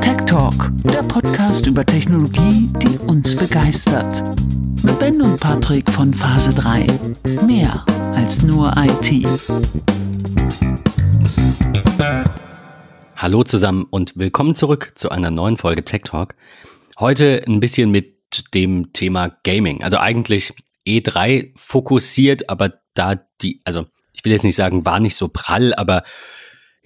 Tech 0.00 0.16
Talk, 0.26 0.70
der 0.84 1.02
Podcast 1.02 1.66
über 1.66 1.86
Technologie, 1.86 2.68
die 2.82 2.98
uns 2.98 3.34
begeistert. 3.34 4.22
Mit 4.82 4.98
Ben 4.98 5.22
und 5.22 5.40
Patrick 5.40 5.90
von 5.90 6.12
Phase 6.12 6.52
3. 6.54 6.86
Mehr 7.46 7.84
als 8.14 8.42
nur 8.42 8.74
IT. 8.76 9.26
Hallo 13.16 13.44
zusammen 13.44 13.86
und 13.88 14.16
willkommen 14.16 14.54
zurück 14.54 14.92
zu 14.96 15.08
einer 15.10 15.30
neuen 15.30 15.56
Folge 15.56 15.84
Tech 15.84 16.02
Talk. 16.04 16.34
Heute 16.98 17.42
ein 17.46 17.60
bisschen 17.60 17.90
mit 17.90 18.16
dem 18.52 18.92
Thema 18.92 19.36
Gaming. 19.44 19.82
Also 19.82 19.98
eigentlich 19.98 20.52
E3 20.86 21.52
fokussiert, 21.56 22.50
aber 22.50 22.74
da 22.94 23.14
die, 23.40 23.60
also 23.64 23.86
ich 24.12 24.24
will 24.24 24.32
jetzt 24.32 24.44
nicht 24.44 24.56
sagen, 24.56 24.84
war 24.84 25.00
nicht 25.00 25.14
so 25.14 25.28
prall, 25.28 25.74
aber 25.74 26.02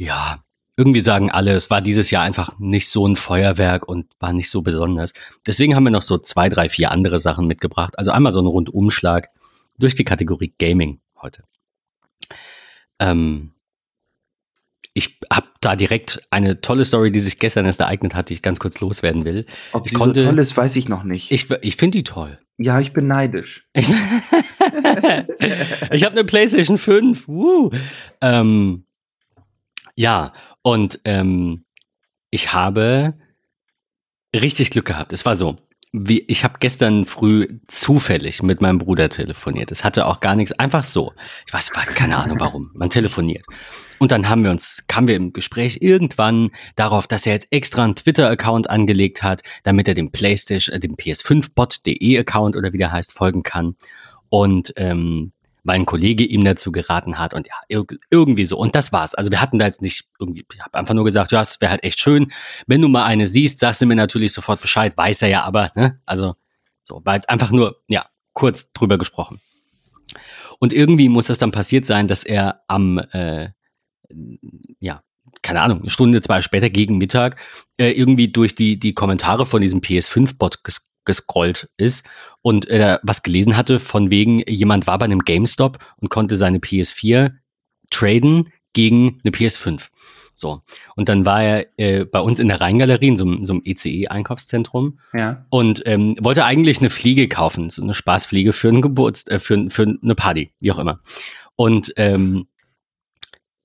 ja, 0.00 0.42
irgendwie 0.76 1.00
sagen 1.00 1.30
alle, 1.30 1.52
es 1.52 1.68
war 1.68 1.82
dieses 1.82 2.10
Jahr 2.10 2.22
einfach 2.22 2.58
nicht 2.58 2.88
so 2.88 3.06
ein 3.06 3.16
Feuerwerk 3.16 3.86
und 3.86 4.06
war 4.18 4.32
nicht 4.32 4.48
so 4.48 4.62
besonders. 4.62 5.12
Deswegen 5.46 5.74
haben 5.74 5.84
wir 5.84 5.90
noch 5.90 6.00
so 6.00 6.16
zwei, 6.16 6.48
drei, 6.48 6.70
vier 6.70 6.90
andere 6.90 7.18
Sachen 7.18 7.46
mitgebracht. 7.46 7.98
Also 7.98 8.10
einmal 8.10 8.32
so 8.32 8.40
ein 8.40 8.46
Rundumschlag 8.46 9.28
durch 9.78 9.94
die 9.94 10.04
Kategorie 10.04 10.54
Gaming 10.58 11.00
heute. 11.20 11.44
Ähm, 12.98 13.52
ich 14.94 15.18
habe 15.30 15.48
da 15.60 15.76
direkt 15.76 16.20
eine 16.30 16.62
tolle 16.62 16.86
Story, 16.86 17.12
die 17.12 17.20
sich 17.20 17.38
gestern 17.38 17.66
erst 17.66 17.80
ereignet 17.80 18.14
hat, 18.14 18.30
die 18.30 18.34
ich 18.34 18.42
ganz 18.42 18.58
kurz 18.58 18.80
loswerden 18.80 19.26
will. 19.26 19.44
Ob 19.72 19.84
ich 19.84 19.92
die 19.92 19.98
konnte, 19.98 20.22
so 20.22 20.30
toll 20.30 20.38
ist, 20.38 20.56
weiß 20.56 20.76
ich 20.76 20.88
noch 20.88 21.04
nicht. 21.04 21.30
Ich, 21.30 21.50
ich 21.60 21.76
finde 21.76 21.98
die 21.98 22.04
toll. 22.04 22.38
ja, 22.56 22.80
ich 22.80 22.94
bin 22.94 23.06
neidisch. 23.06 23.68
Ich, 23.74 23.88
ich 25.92 26.04
habe 26.04 26.12
eine 26.12 26.24
PlayStation 26.24 26.78
5. 26.78 27.26
Woo. 27.26 27.70
Ähm, 28.20 28.84
ja, 30.00 30.32
und 30.62 30.98
ähm, 31.04 31.66
ich 32.30 32.54
habe 32.54 33.18
richtig 34.34 34.70
Glück 34.70 34.86
gehabt. 34.86 35.12
Es 35.12 35.26
war 35.26 35.34
so, 35.34 35.56
wie, 35.92 36.20
ich 36.26 36.42
habe 36.42 36.54
gestern 36.58 37.04
früh 37.04 37.60
zufällig 37.68 38.42
mit 38.42 38.62
meinem 38.62 38.78
Bruder 38.78 39.10
telefoniert. 39.10 39.70
Es 39.70 39.84
hatte 39.84 40.06
auch 40.06 40.20
gar 40.20 40.36
nichts, 40.36 40.52
einfach 40.52 40.84
so. 40.84 41.12
Ich 41.46 41.52
weiß, 41.52 41.70
keine 41.72 42.16
Ahnung 42.16 42.40
warum. 42.40 42.70
Man 42.72 42.88
telefoniert. 42.88 43.44
Und 43.98 44.10
dann 44.10 44.30
haben 44.30 44.42
wir 44.42 44.50
uns, 44.50 44.84
kamen 44.88 45.06
wir 45.06 45.16
im 45.16 45.34
Gespräch 45.34 45.82
irgendwann 45.82 46.48
darauf, 46.76 47.06
dass 47.06 47.26
er 47.26 47.34
jetzt 47.34 47.52
extra 47.52 47.84
einen 47.84 47.94
Twitter-Account 47.94 48.70
angelegt 48.70 49.22
hat, 49.22 49.42
damit 49.64 49.86
er 49.86 49.92
dem 49.92 50.12
PlayStation, 50.12 50.74
äh, 50.74 50.80
dem 50.80 50.94
PS5bot.de 50.94 52.18
Account 52.18 52.56
oder 52.56 52.72
wie 52.72 52.78
der 52.78 52.90
heißt, 52.90 53.12
folgen 53.12 53.42
kann. 53.42 53.76
Und 54.30 54.72
ähm, 54.76 55.32
mein 55.62 55.86
Kollege 55.86 56.24
ihm 56.24 56.44
dazu 56.44 56.72
geraten 56.72 57.18
hat 57.18 57.34
und 57.34 57.46
ja, 57.46 57.54
irg 57.68 57.96
irgendwie 58.10 58.46
so. 58.46 58.58
Und 58.58 58.74
das 58.74 58.92
war's. 58.92 59.14
Also 59.14 59.30
wir 59.30 59.40
hatten 59.40 59.58
da 59.58 59.66
jetzt 59.66 59.82
nicht 59.82 60.08
irgendwie, 60.18 60.44
ich 60.52 60.60
habe 60.60 60.78
einfach 60.78 60.94
nur 60.94 61.04
gesagt, 61.04 61.32
ja, 61.32 61.40
es 61.40 61.60
wäre 61.60 61.70
halt 61.70 61.84
echt 61.84 62.00
schön. 62.00 62.32
Wenn 62.66 62.80
du 62.82 62.88
mal 62.88 63.04
eine 63.04 63.26
siehst, 63.26 63.58
sagst 63.58 63.82
du 63.82 63.86
mir 63.86 63.96
natürlich 63.96 64.32
sofort 64.32 64.60
Bescheid, 64.60 64.96
weiß 64.96 65.22
er 65.22 65.28
ja 65.28 65.44
aber, 65.44 65.72
ne? 65.74 66.00
Also 66.06 66.34
so, 66.82 67.02
war 67.04 67.14
jetzt 67.14 67.28
einfach 67.28 67.50
nur, 67.50 67.82
ja, 67.88 68.06
kurz 68.32 68.72
drüber 68.72 68.98
gesprochen. 68.98 69.40
Und 70.58 70.72
irgendwie 70.72 71.08
muss 71.08 71.26
das 71.26 71.38
dann 71.38 71.52
passiert 71.52 71.86
sein, 71.86 72.06
dass 72.06 72.22
er 72.24 72.62
am, 72.68 72.98
äh, 72.98 73.50
ja, 74.78 75.02
keine 75.42 75.62
Ahnung, 75.62 75.80
eine 75.80 75.90
Stunde, 75.90 76.20
zwei 76.20 76.42
später 76.42 76.68
gegen 76.68 76.98
Mittag 76.98 77.40
äh, 77.78 77.92
irgendwie 77.92 78.30
durch 78.30 78.54
die, 78.54 78.78
die 78.78 78.92
Kommentare 78.92 79.46
von 79.46 79.60
diesem 79.60 79.80
PS5-Bot 79.80 80.64
ges 80.64 80.86
gescrollt 81.06 81.70
ist 81.78 82.06
und 82.42 82.68
äh, 82.68 82.98
was 83.02 83.22
gelesen 83.22 83.56
hatte, 83.56 83.78
von 83.80 84.10
wegen, 84.10 84.42
jemand 84.48 84.86
war 84.86 84.98
bei 84.98 85.04
einem 85.04 85.20
GameStop 85.20 85.78
und 85.96 86.08
konnte 86.08 86.36
seine 86.36 86.58
PS4 86.58 87.32
traden 87.90 88.48
gegen 88.72 89.20
eine 89.24 89.32
PS5. 89.32 89.88
So. 90.32 90.62
Und 90.96 91.08
dann 91.10 91.26
war 91.26 91.42
er 91.42 91.66
äh, 91.78 92.04
bei 92.06 92.20
uns 92.20 92.38
in 92.38 92.48
der 92.48 92.60
Rheingalerie, 92.60 93.08
in 93.08 93.16
so, 93.18 93.24
einem- 93.24 93.44
so 93.44 93.52
einem 93.52 93.62
ECE-Einkaufszentrum 93.64 94.98
Ja. 95.12 95.44
und 95.50 95.82
ähm, 95.86 96.14
wollte 96.20 96.44
eigentlich 96.46 96.78
eine 96.80 96.88
Fliege 96.88 97.28
kaufen, 97.28 97.68
so 97.68 97.82
eine 97.82 97.92
Spaßfliege 97.94 98.52
für 98.54 98.68
einen 98.68 98.80
Geburtstag, 98.80 99.34
äh, 99.34 99.38
für, 99.38 99.68
für 99.68 99.82
eine 100.02 100.14
Party, 100.14 100.52
wie 100.60 100.72
auch 100.72 100.78
immer. 100.78 101.00
Und 101.56 101.92
ähm, 101.96 102.46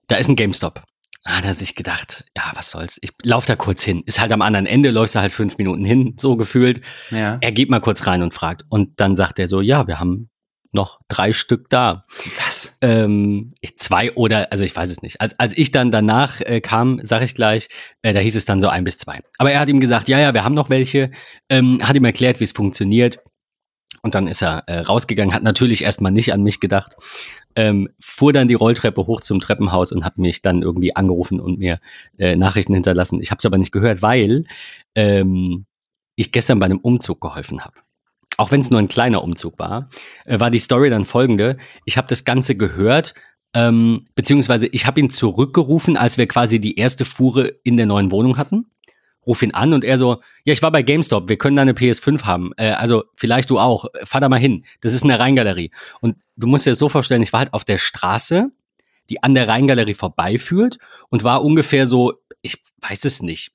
da 0.07 0.17
ist 0.17 0.27
ein 0.27 0.35
GameStop. 0.35 0.83
Ah, 1.27 1.31
da 1.31 1.37
hat 1.37 1.45
er 1.45 1.53
sich 1.55 1.73
gedacht, 1.73 2.25
ja, 2.37 2.51
was 2.53 2.69
soll's, 2.69 2.99
ich 3.01 3.09
lauf 3.23 3.45
da 3.47 3.55
kurz 3.55 3.83
hin. 3.83 4.03
Ist 4.05 4.19
halt 4.19 4.31
am 4.31 4.43
anderen 4.43 4.67
Ende, 4.67 4.91
läufst 4.91 5.15
du 5.15 5.19
halt 5.19 5.31
fünf 5.31 5.57
Minuten 5.57 5.83
hin, 5.83 6.13
so 6.19 6.35
gefühlt. 6.35 6.81
Ja. 7.09 7.39
Er 7.41 7.51
geht 7.51 7.71
mal 7.71 7.79
kurz 7.79 8.05
rein 8.05 8.21
und 8.21 8.31
fragt. 8.31 8.63
Und 8.69 8.99
dann 8.99 9.15
sagt 9.15 9.39
er 9.39 9.47
so, 9.47 9.59
ja, 9.59 9.87
wir 9.87 9.99
haben 9.99 10.29
noch 10.71 10.99
drei 11.07 11.33
Stück 11.33 11.67
da. 11.69 12.05
Was? 12.45 12.77
Ähm, 12.81 13.55
zwei 13.75 14.13
oder, 14.13 14.51
also 14.51 14.63
ich 14.63 14.75
weiß 14.75 14.91
es 14.91 15.01
nicht. 15.01 15.19
Als, 15.19 15.39
als 15.39 15.57
ich 15.57 15.71
dann 15.71 15.89
danach 15.89 16.41
äh, 16.41 16.61
kam, 16.61 16.99
sage 17.01 17.25
ich 17.25 17.33
gleich, 17.33 17.69
äh, 18.03 18.13
da 18.13 18.19
hieß 18.19 18.35
es 18.35 18.45
dann 18.45 18.59
so 18.59 18.67
ein 18.67 18.83
bis 18.83 18.99
zwei. 18.99 19.21
Aber 19.39 19.51
er 19.51 19.59
hat 19.61 19.69
ihm 19.69 19.79
gesagt, 19.79 20.07
ja, 20.07 20.19
ja, 20.19 20.35
wir 20.35 20.43
haben 20.43 20.53
noch 20.53 20.69
welche, 20.69 21.09
ähm, 21.49 21.79
hat 21.81 21.95
ihm 21.95 22.05
erklärt, 22.05 22.39
wie 22.39 22.43
es 22.43 22.51
funktioniert. 22.51 23.17
Und 24.01 24.13
dann 24.13 24.27
ist 24.27 24.43
er 24.43 24.63
äh, 24.67 24.81
rausgegangen, 24.81 25.33
hat 25.33 25.43
natürlich 25.43 25.83
erstmal 25.83 26.11
nicht 26.11 26.31
an 26.31 26.43
mich 26.43 26.59
gedacht, 26.59 26.95
ähm, 27.55 27.89
fuhr 27.99 28.33
dann 28.33 28.47
die 28.47 28.53
Rolltreppe 28.53 29.07
hoch 29.07 29.21
zum 29.21 29.39
Treppenhaus 29.39 29.91
und 29.91 30.05
hat 30.05 30.17
mich 30.17 30.41
dann 30.41 30.61
irgendwie 30.61 30.95
angerufen 30.95 31.39
und 31.39 31.57
mir 31.57 31.79
äh, 32.19 32.35
Nachrichten 32.35 32.73
hinterlassen. 32.73 33.21
Ich 33.21 33.31
habe 33.31 33.39
es 33.39 33.45
aber 33.45 33.57
nicht 33.57 33.71
gehört, 33.71 34.01
weil 34.01 34.43
ähm, 34.93 35.65
ich 36.15 36.31
gestern 36.31 36.59
bei 36.59 36.65
einem 36.65 36.79
Umzug 36.79 37.21
geholfen 37.21 37.65
habe. 37.65 37.75
Auch 38.37 38.51
wenn 38.51 38.59
es 38.59 38.69
nur 38.69 38.79
ein 38.79 38.89
kleiner 38.89 39.23
Umzug 39.23 39.57
war, 39.57 39.89
äh, 40.25 40.39
war 40.39 40.51
die 40.51 40.59
Story 40.59 40.89
dann 40.89 41.05
folgende. 41.05 41.57
Ich 41.85 41.97
habe 41.97 42.07
das 42.07 42.25
Ganze 42.25 42.55
gehört, 42.55 43.13
ähm, 43.55 44.03
beziehungsweise 44.15 44.67
ich 44.67 44.85
habe 44.85 44.99
ihn 44.99 45.09
zurückgerufen, 45.09 45.95
als 45.95 46.17
wir 46.17 46.27
quasi 46.27 46.59
die 46.59 46.77
erste 46.77 47.05
Fuhre 47.05 47.47
in 47.63 47.77
der 47.77 47.85
neuen 47.85 48.11
Wohnung 48.11 48.37
hatten. 48.37 48.65
Ruf 49.27 49.41
ihn 49.41 49.53
an 49.53 49.73
und 49.73 49.83
er 49.83 49.97
so, 49.97 50.21
ja, 50.43 50.53
ich 50.53 50.61
war 50.61 50.71
bei 50.71 50.83
GameStop, 50.83 51.29
wir 51.29 51.37
können 51.37 51.55
da 51.55 51.61
eine 51.61 51.73
PS5 51.73 52.23
haben. 52.23 52.51
Äh, 52.57 52.71
also 52.71 53.03
vielleicht 53.15 53.49
du 53.49 53.59
auch, 53.59 53.85
fahr 54.03 54.21
da 54.21 54.29
mal 54.29 54.39
hin. 54.39 54.65
Das 54.81 54.93
ist 54.93 55.03
eine 55.03 55.19
Rheingalerie. 55.19 55.71
Und 56.01 56.17
du 56.35 56.47
musst 56.47 56.65
dir 56.65 56.71
das 56.71 56.79
so 56.79 56.89
vorstellen, 56.89 57.21
ich 57.21 57.33
war 57.33 57.39
halt 57.39 57.53
auf 57.53 57.65
der 57.65 57.77
Straße, 57.77 58.51
die 59.09 59.23
an 59.23 59.33
der 59.33 59.47
Rheingalerie 59.47 59.93
vorbeiführt 59.93 60.77
und 61.09 61.23
war 61.23 61.43
ungefähr 61.43 61.85
so, 61.85 62.13
ich 62.41 62.61
weiß 62.81 63.05
es 63.05 63.21
nicht, 63.21 63.51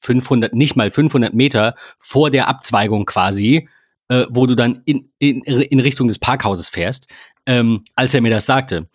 500, 0.00 0.54
nicht 0.54 0.76
mal 0.76 0.90
500 0.90 1.34
Meter 1.34 1.74
vor 1.98 2.30
der 2.30 2.48
Abzweigung 2.48 3.04
quasi, 3.04 3.68
äh, 4.08 4.26
wo 4.30 4.46
du 4.46 4.54
dann 4.54 4.82
in, 4.84 5.10
in, 5.18 5.42
in 5.42 5.80
Richtung 5.80 6.08
des 6.08 6.18
Parkhauses 6.18 6.68
fährst, 6.68 7.08
ähm, 7.46 7.84
als 7.94 8.14
er 8.14 8.20
mir 8.20 8.30
das 8.30 8.46
sagte. 8.46 8.88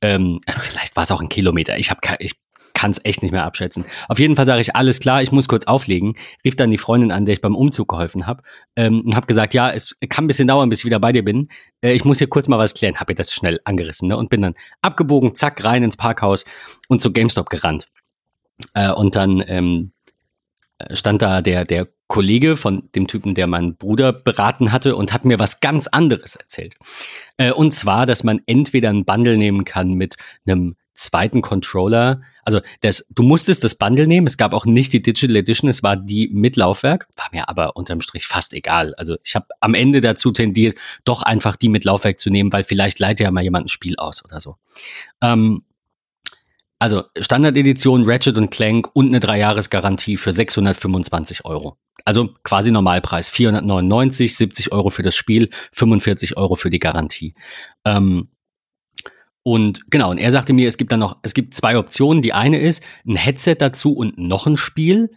Ähm, 0.00 0.40
vielleicht 0.60 0.96
war 0.96 1.02
es 1.04 1.10
auch 1.10 1.20
ein 1.20 1.28
Kilometer. 1.28 1.78
Ich 1.78 1.90
habe 1.90 2.00
ich 2.18 2.34
kann 2.80 2.92
es 2.92 3.04
echt 3.04 3.22
nicht 3.22 3.32
mehr 3.32 3.44
abschätzen. 3.44 3.84
Auf 4.08 4.18
jeden 4.18 4.36
Fall 4.36 4.46
sage 4.46 4.62
ich, 4.62 4.74
alles 4.74 5.00
klar, 5.00 5.20
ich 5.20 5.32
muss 5.32 5.48
kurz 5.48 5.66
auflegen. 5.66 6.14
Rief 6.46 6.56
dann 6.56 6.70
die 6.70 6.78
Freundin 6.78 7.12
an, 7.12 7.26
der 7.26 7.34
ich 7.34 7.42
beim 7.42 7.54
Umzug 7.54 7.88
geholfen 7.88 8.26
habe 8.26 8.42
ähm, 8.74 9.02
und 9.02 9.14
habe 9.14 9.26
gesagt, 9.26 9.52
ja, 9.52 9.70
es 9.70 9.94
kann 10.08 10.24
ein 10.24 10.28
bisschen 10.28 10.48
dauern, 10.48 10.70
bis 10.70 10.78
ich 10.78 10.86
wieder 10.86 10.98
bei 10.98 11.12
dir 11.12 11.22
bin. 11.22 11.48
Äh, 11.82 11.92
ich 11.92 12.06
muss 12.06 12.16
hier 12.16 12.28
kurz 12.28 12.48
mal 12.48 12.58
was 12.58 12.72
klären. 12.72 12.98
Habe 12.98 13.12
ihr 13.12 13.16
das 13.16 13.34
schnell 13.34 13.60
angerissen 13.64 14.08
ne? 14.08 14.16
und 14.16 14.30
bin 14.30 14.40
dann 14.40 14.54
abgebogen, 14.80 15.34
zack, 15.34 15.62
rein 15.62 15.82
ins 15.82 15.98
Parkhaus 15.98 16.46
und 16.88 17.02
zu 17.02 17.12
GameStop 17.12 17.50
gerannt. 17.50 17.86
Äh, 18.72 18.92
und 18.92 19.14
dann 19.14 19.44
ähm, 19.46 19.92
stand 20.94 21.20
da 21.20 21.42
der, 21.42 21.66
der 21.66 21.86
Kollege 22.08 22.56
von 22.56 22.88
dem 22.94 23.08
Typen, 23.08 23.34
der 23.34 23.46
meinen 23.46 23.76
Bruder 23.76 24.14
beraten 24.14 24.72
hatte 24.72 24.96
und 24.96 25.12
hat 25.12 25.26
mir 25.26 25.38
was 25.38 25.60
ganz 25.60 25.86
anderes 25.86 26.34
erzählt. 26.34 26.76
Äh, 27.36 27.52
und 27.52 27.74
zwar, 27.74 28.06
dass 28.06 28.24
man 28.24 28.40
entweder 28.46 28.88
ein 28.88 29.04
Bundle 29.04 29.36
nehmen 29.36 29.64
kann 29.64 29.92
mit 29.92 30.16
einem 30.46 30.76
zweiten 31.00 31.40
Controller. 31.40 32.22
Also 32.44 32.60
das, 32.80 33.06
du 33.10 33.22
musstest 33.22 33.64
das 33.64 33.74
Bundle 33.74 34.06
nehmen. 34.06 34.26
Es 34.26 34.36
gab 34.36 34.54
auch 34.54 34.66
nicht 34.66 34.92
die 34.92 35.02
Digital 35.02 35.36
Edition, 35.36 35.68
es 35.70 35.82
war 35.82 35.96
die 35.96 36.28
mit 36.32 36.56
Laufwerk. 36.56 37.08
War 37.16 37.28
mir 37.32 37.48
aber 37.48 37.76
unterm 37.76 38.00
Strich 38.00 38.26
fast 38.26 38.52
egal. 38.54 38.94
Also 38.96 39.16
ich 39.24 39.34
habe 39.34 39.46
am 39.60 39.74
Ende 39.74 40.00
dazu 40.00 40.30
tendiert, 40.30 40.78
doch 41.04 41.22
einfach 41.22 41.56
die 41.56 41.68
mit 41.68 41.84
Laufwerk 41.84 42.18
zu 42.18 42.30
nehmen, 42.30 42.52
weil 42.52 42.64
vielleicht 42.64 42.98
leitet 42.98 43.24
ja 43.24 43.30
mal 43.30 43.42
jemand 43.42 43.66
ein 43.66 43.68
Spiel 43.68 43.96
aus 43.96 44.24
oder 44.24 44.40
so. 44.40 44.56
Ähm, 45.22 45.62
also 46.78 47.04
Standard-Edition, 47.18 48.04
Ratchet 48.04 48.38
und 48.38 48.50
Clank 48.50 48.88
und 48.94 49.08
eine 49.08 49.20
Dreijahresgarantie 49.20 50.16
für 50.16 50.32
625 50.32 51.44
Euro. 51.44 51.76
Also 52.06 52.30
quasi 52.42 52.70
Normalpreis. 52.70 53.28
499, 53.28 54.34
70 54.34 54.72
Euro 54.72 54.88
für 54.88 55.02
das 55.02 55.14
Spiel, 55.14 55.50
45 55.72 56.38
Euro 56.38 56.56
für 56.56 56.70
die 56.70 56.78
Garantie. 56.78 57.34
Ähm, 57.84 58.28
und 59.42 59.90
genau, 59.90 60.10
und 60.10 60.18
er 60.18 60.30
sagte 60.30 60.52
mir, 60.52 60.68
es 60.68 60.76
gibt 60.76 60.92
dann 60.92 61.00
noch, 61.00 61.18
es 61.22 61.34
gibt 61.34 61.54
zwei 61.54 61.78
Optionen. 61.78 62.22
Die 62.22 62.32
eine 62.32 62.60
ist 62.60 62.82
ein 63.06 63.16
Headset 63.16 63.56
dazu 63.58 63.92
und 63.92 64.18
noch 64.18 64.46
ein 64.46 64.56
Spiel. 64.56 65.10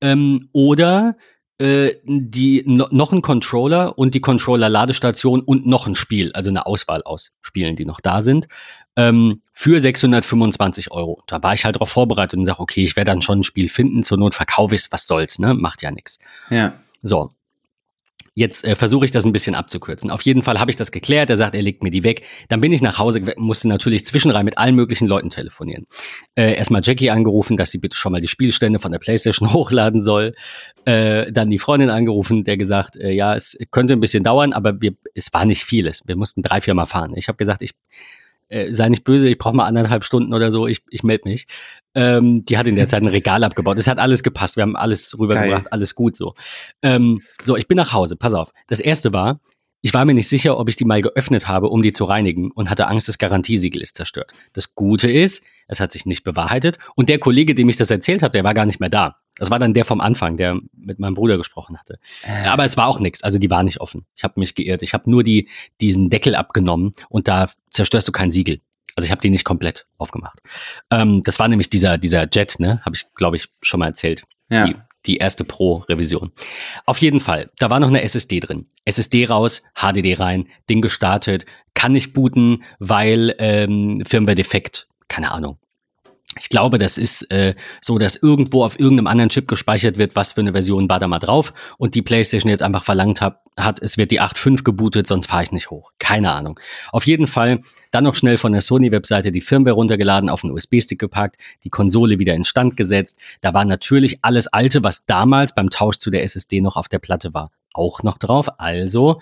Ähm, 0.00 0.48
oder 0.52 1.16
äh, 1.58 1.94
die, 2.04 2.62
no, 2.66 2.86
noch 2.90 3.12
ein 3.12 3.22
Controller 3.22 3.98
und 3.98 4.14
die 4.14 4.20
Controller-Ladestation 4.20 5.40
und 5.40 5.66
noch 5.66 5.86
ein 5.86 5.94
Spiel, 5.94 6.32
also 6.32 6.50
eine 6.50 6.66
Auswahl 6.66 7.02
aus 7.02 7.32
Spielen, 7.40 7.76
die 7.76 7.86
noch 7.86 8.00
da 8.00 8.20
sind, 8.20 8.48
ähm, 8.96 9.42
für 9.52 9.80
625 9.80 10.90
Euro. 10.90 11.22
Da 11.26 11.42
war 11.42 11.54
ich 11.54 11.64
halt 11.64 11.76
darauf 11.76 11.90
vorbereitet 11.90 12.38
und 12.38 12.44
sage, 12.44 12.60
okay, 12.60 12.84
ich 12.84 12.96
werde 12.96 13.10
dann 13.10 13.22
schon 13.22 13.40
ein 13.40 13.44
Spiel 13.44 13.68
finden, 13.68 14.02
zur 14.02 14.18
Not 14.18 14.34
verkaufe 14.34 14.74
ich 14.74 14.82
es, 14.82 14.92
was 14.92 15.06
soll's, 15.06 15.38
ne? 15.38 15.54
Macht 15.54 15.82
ja 15.82 15.90
nichts. 15.90 16.18
Ja. 16.50 16.74
So. 17.02 17.35
Jetzt 18.38 18.66
äh, 18.66 18.76
versuche 18.76 19.06
ich 19.06 19.10
das 19.12 19.24
ein 19.24 19.32
bisschen 19.32 19.54
abzukürzen. 19.54 20.10
Auf 20.10 20.20
jeden 20.20 20.42
Fall 20.42 20.60
habe 20.60 20.70
ich 20.70 20.76
das 20.76 20.92
geklärt. 20.92 21.30
Er 21.30 21.38
sagt, 21.38 21.54
er 21.54 21.62
legt 21.62 21.82
mir 21.82 21.90
die 21.90 22.04
weg. 22.04 22.22
Dann 22.50 22.60
bin 22.60 22.70
ich 22.70 22.82
nach 22.82 22.98
Hause, 22.98 23.22
musste 23.38 23.66
natürlich 23.66 24.04
zwischenrein 24.04 24.44
mit 24.44 24.58
allen 24.58 24.74
möglichen 24.74 25.08
Leuten 25.08 25.30
telefonieren. 25.30 25.86
Äh, 26.34 26.54
erstmal 26.54 26.82
Jackie 26.84 27.08
angerufen, 27.08 27.56
dass 27.56 27.70
sie 27.70 27.78
bitte 27.78 27.96
schon 27.96 28.12
mal 28.12 28.20
die 28.20 28.28
Spielstände 28.28 28.78
von 28.78 28.92
der 28.92 28.98
Playstation 28.98 29.52
hochladen 29.54 30.02
soll. 30.02 30.34
Äh, 30.84 31.32
dann 31.32 31.48
die 31.48 31.58
Freundin 31.58 31.88
angerufen, 31.88 32.44
der 32.44 32.58
gesagt, 32.58 32.98
äh, 32.98 33.10
ja, 33.10 33.34
es 33.34 33.56
könnte 33.70 33.94
ein 33.94 34.00
bisschen 34.00 34.22
dauern, 34.22 34.52
aber 34.52 34.82
wir, 34.82 34.92
es 35.14 35.32
war 35.32 35.46
nicht 35.46 35.64
vieles. 35.64 36.02
Wir 36.06 36.16
mussten 36.16 36.42
drei, 36.42 36.60
vier 36.60 36.74
Mal 36.74 36.84
fahren. 36.84 37.14
Ich 37.16 37.28
habe 37.28 37.38
gesagt, 37.38 37.62
ich 37.62 37.70
äh, 38.48 38.72
sei 38.72 38.88
nicht 38.88 39.04
böse, 39.04 39.28
ich 39.28 39.38
brauche 39.38 39.56
mal 39.56 39.66
anderthalb 39.66 40.04
Stunden 40.04 40.32
oder 40.32 40.50
so, 40.50 40.66
ich, 40.66 40.82
ich 40.90 41.02
melde 41.02 41.28
mich. 41.28 41.46
Ähm, 41.94 42.44
die 42.44 42.58
hat 42.58 42.66
in 42.66 42.76
der 42.76 42.88
Zeit 42.88 43.02
ein 43.02 43.08
Regal 43.08 43.44
abgebaut. 43.44 43.78
Es 43.78 43.86
hat 43.86 43.98
alles 43.98 44.22
gepasst, 44.22 44.56
wir 44.56 44.62
haben 44.62 44.76
alles 44.76 45.18
rübergebracht, 45.18 45.64
Geil. 45.64 45.72
alles 45.72 45.94
gut 45.94 46.16
so. 46.16 46.34
Ähm, 46.82 47.22
so, 47.42 47.56
ich 47.56 47.68
bin 47.68 47.76
nach 47.76 47.92
Hause, 47.92 48.16
pass 48.16 48.34
auf. 48.34 48.52
Das 48.66 48.80
erste 48.80 49.12
war, 49.12 49.40
ich 49.82 49.94
war 49.94 50.04
mir 50.04 50.14
nicht 50.14 50.28
sicher, 50.28 50.58
ob 50.58 50.68
ich 50.68 50.76
die 50.76 50.84
mal 50.84 51.00
geöffnet 51.00 51.48
habe, 51.48 51.68
um 51.68 51.82
die 51.82 51.92
zu 51.92 52.04
reinigen 52.04 52.50
und 52.50 52.70
hatte 52.70 52.88
Angst, 52.88 53.08
das 53.08 53.18
Garantiesiegel 53.18 53.80
ist 53.80 53.96
zerstört. 53.96 54.32
Das 54.52 54.74
Gute 54.74 55.10
ist, 55.10 55.44
es 55.68 55.80
hat 55.80 55.92
sich 55.92 56.06
nicht 56.06 56.24
bewahrheitet 56.24 56.78
und 56.96 57.08
der 57.08 57.18
Kollege, 57.18 57.54
dem 57.54 57.68
ich 57.68 57.76
das 57.76 57.90
erzählt 57.90 58.22
habe, 58.22 58.32
der 58.32 58.44
war 58.44 58.54
gar 58.54 58.66
nicht 58.66 58.80
mehr 58.80 58.88
da. 58.88 59.16
Das 59.38 59.50
war 59.50 59.58
dann 59.58 59.74
der 59.74 59.84
vom 59.84 60.00
Anfang, 60.00 60.36
der 60.36 60.58
mit 60.72 60.98
meinem 60.98 61.14
Bruder 61.14 61.36
gesprochen 61.36 61.78
hatte. 61.78 61.98
Äh. 62.22 62.46
Aber 62.46 62.64
es 62.64 62.76
war 62.76 62.88
auch 62.88 63.00
nichts, 63.00 63.22
also 63.22 63.38
die 63.38 63.50
war 63.50 63.62
nicht 63.62 63.80
offen. 63.80 64.06
Ich 64.16 64.24
habe 64.24 64.40
mich 64.40 64.54
geirrt. 64.54 64.82
Ich 64.82 64.94
habe 64.94 65.10
nur 65.10 65.22
die, 65.22 65.48
diesen 65.80 66.10
Deckel 66.10 66.34
abgenommen 66.34 66.92
und 67.08 67.28
da 67.28 67.48
zerstörst 67.70 68.08
du 68.08 68.12
kein 68.12 68.30
Siegel. 68.30 68.60
Also 68.94 69.06
ich 69.06 69.10
habe 69.10 69.20
die 69.20 69.30
nicht 69.30 69.44
komplett 69.44 69.86
aufgemacht. 69.98 70.40
Ähm, 70.90 71.22
das 71.22 71.38
war 71.38 71.48
nämlich 71.48 71.68
dieser, 71.68 71.98
dieser 71.98 72.26
Jet, 72.32 72.58
ne? 72.58 72.80
Habe 72.84 72.96
ich, 72.96 73.04
glaube 73.14 73.36
ich, 73.36 73.48
schon 73.60 73.80
mal 73.80 73.86
erzählt. 73.86 74.24
Ja. 74.48 74.66
Die, 74.66 74.76
die 75.04 75.16
erste 75.18 75.44
Pro-Revision. 75.44 76.32
Auf 76.86 76.98
jeden 76.98 77.20
Fall, 77.20 77.50
da 77.58 77.68
war 77.68 77.78
noch 77.78 77.88
eine 77.88 78.02
SSD 78.02 78.40
drin. 78.40 78.66
SSD 78.86 79.26
raus, 79.26 79.62
HDD 79.74 80.18
rein, 80.18 80.44
Ding 80.70 80.80
gestartet, 80.80 81.44
kann 81.74 81.92
nicht 81.92 82.14
booten, 82.14 82.64
weil 82.78 83.34
ähm, 83.38 84.00
Firmware-Defekt, 84.04 84.88
keine 85.08 85.30
Ahnung, 85.30 85.58
ich 86.38 86.48
glaube, 86.48 86.78
das 86.78 86.98
ist 86.98 87.30
äh, 87.30 87.54
so, 87.80 87.98
dass 87.98 88.16
irgendwo 88.16 88.64
auf 88.64 88.78
irgendeinem 88.78 89.06
anderen 89.06 89.30
Chip 89.30 89.48
gespeichert 89.48 89.96
wird, 89.96 90.16
was 90.16 90.32
für 90.32 90.40
eine 90.40 90.52
Version 90.52 90.88
war 90.88 90.98
da 90.98 91.08
mal 91.08 91.18
drauf 91.18 91.54
und 91.78 91.94
die 91.94 92.02
PlayStation 92.02 92.50
jetzt 92.50 92.62
einfach 92.62 92.84
verlangt 92.84 93.20
hat, 93.20 93.40
hat 93.56 93.80
es 93.80 93.96
wird 93.96 94.10
die 94.10 94.20
8.5 94.20 94.62
gebootet, 94.62 95.06
sonst 95.06 95.26
fahre 95.26 95.44
ich 95.44 95.52
nicht 95.52 95.70
hoch. 95.70 95.92
Keine 95.98 96.32
Ahnung. 96.32 96.60
Auf 96.92 97.06
jeden 97.06 97.26
Fall 97.26 97.60
dann 97.90 98.04
noch 98.04 98.14
schnell 98.14 98.36
von 98.36 98.52
der 98.52 98.60
Sony-Webseite 98.60 99.32
die 99.32 99.40
Firmware 99.40 99.74
runtergeladen, 99.74 100.28
auf 100.28 100.44
einen 100.44 100.52
USB-Stick 100.52 100.98
gepackt, 100.98 101.36
die 101.64 101.70
Konsole 101.70 102.18
wieder 102.18 102.34
instand 102.34 102.76
gesetzt. 102.76 103.20
Da 103.40 103.54
war 103.54 103.64
natürlich 103.64 104.18
alles 104.22 104.46
Alte, 104.48 104.84
was 104.84 105.06
damals 105.06 105.54
beim 105.54 105.70
Tausch 105.70 105.96
zu 105.96 106.10
der 106.10 106.22
SSD 106.22 106.60
noch 106.60 106.76
auf 106.76 106.88
der 106.88 106.98
Platte 106.98 107.32
war, 107.32 107.50
auch 107.72 108.02
noch 108.02 108.18
drauf. 108.18 108.48
Also 108.58 109.20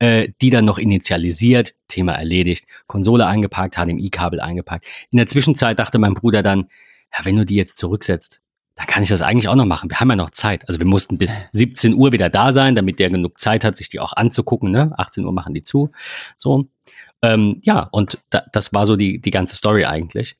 äh, 0.00 0.32
die 0.40 0.50
dann 0.50 0.64
noch 0.64 0.78
initialisiert, 0.78 1.74
Thema 1.86 2.14
erledigt, 2.14 2.66
Konsole 2.86 3.26
eingepackt, 3.26 3.76
HDMI-Kabel 3.76 4.40
eingepackt. 4.40 4.86
In 5.10 5.18
der 5.18 5.26
Zwischenzeit 5.26 5.78
dachte 5.78 5.98
mein 5.98 6.14
Bruder 6.14 6.42
dann, 6.42 6.68
ja, 7.16 7.24
wenn 7.24 7.36
du 7.36 7.44
die 7.44 7.54
jetzt 7.54 7.78
zurücksetzt, 7.78 8.40
dann 8.76 8.86
kann 8.86 9.02
ich 9.02 9.10
das 9.10 9.20
eigentlich 9.20 9.48
auch 9.48 9.56
noch 9.56 9.66
machen. 9.66 9.90
Wir 9.90 10.00
haben 10.00 10.08
ja 10.08 10.16
noch 10.16 10.30
Zeit. 10.30 10.66
Also 10.68 10.80
wir 10.80 10.86
mussten 10.86 11.18
bis 11.18 11.40
17 11.52 11.94
Uhr 11.94 12.12
wieder 12.12 12.30
da 12.30 12.50
sein, 12.50 12.74
damit 12.74 12.98
der 12.98 13.10
genug 13.10 13.38
Zeit 13.38 13.62
hat, 13.62 13.76
sich 13.76 13.90
die 13.90 14.00
auch 14.00 14.14
anzugucken. 14.14 14.70
Ne? 14.70 14.92
18 14.96 15.24
Uhr 15.24 15.32
machen 15.32 15.52
die 15.52 15.62
zu. 15.62 15.90
So. 16.36 16.68
Ähm, 17.20 17.60
ja, 17.62 17.88
und 17.92 18.18
da, 18.30 18.44
das 18.52 18.72
war 18.72 18.86
so 18.86 18.96
die, 18.96 19.20
die 19.20 19.30
ganze 19.30 19.54
Story 19.54 19.84
eigentlich. 19.84 20.36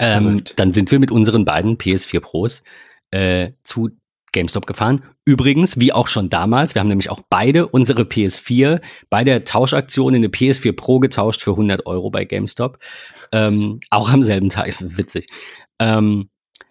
Ähm, 0.00 0.42
dann 0.56 0.72
sind 0.72 0.90
wir 0.90 0.98
mit 0.98 1.12
unseren 1.12 1.44
beiden 1.44 1.78
PS4 1.78 2.20
Pros 2.20 2.64
äh, 3.10 3.52
zu 3.62 3.90
GameStop 4.36 4.66
gefahren. 4.66 5.02
Übrigens, 5.24 5.80
wie 5.80 5.94
auch 5.94 6.08
schon 6.08 6.28
damals, 6.28 6.74
wir 6.74 6.80
haben 6.80 6.88
nämlich 6.88 7.08
auch 7.08 7.20
beide 7.30 7.66
unsere 7.66 8.02
PS4 8.02 8.82
bei 9.08 9.24
der 9.24 9.44
Tauschaktion 9.44 10.12
in 10.12 10.20
eine 10.20 10.28
PS4 10.28 10.76
Pro 10.76 11.00
getauscht 11.00 11.42
für 11.42 11.52
100 11.52 11.86
Euro 11.86 12.10
bei 12.10 12.26
GameStop. 12.26 12.78
Ähm, 13.32 13.80
auch 13.88 14.10
am 14.10 14.22
selben 14.22 14.50
Tag, 14.50 14.68
witzig. 14.80 15.26
Ähm, 15.78 16.28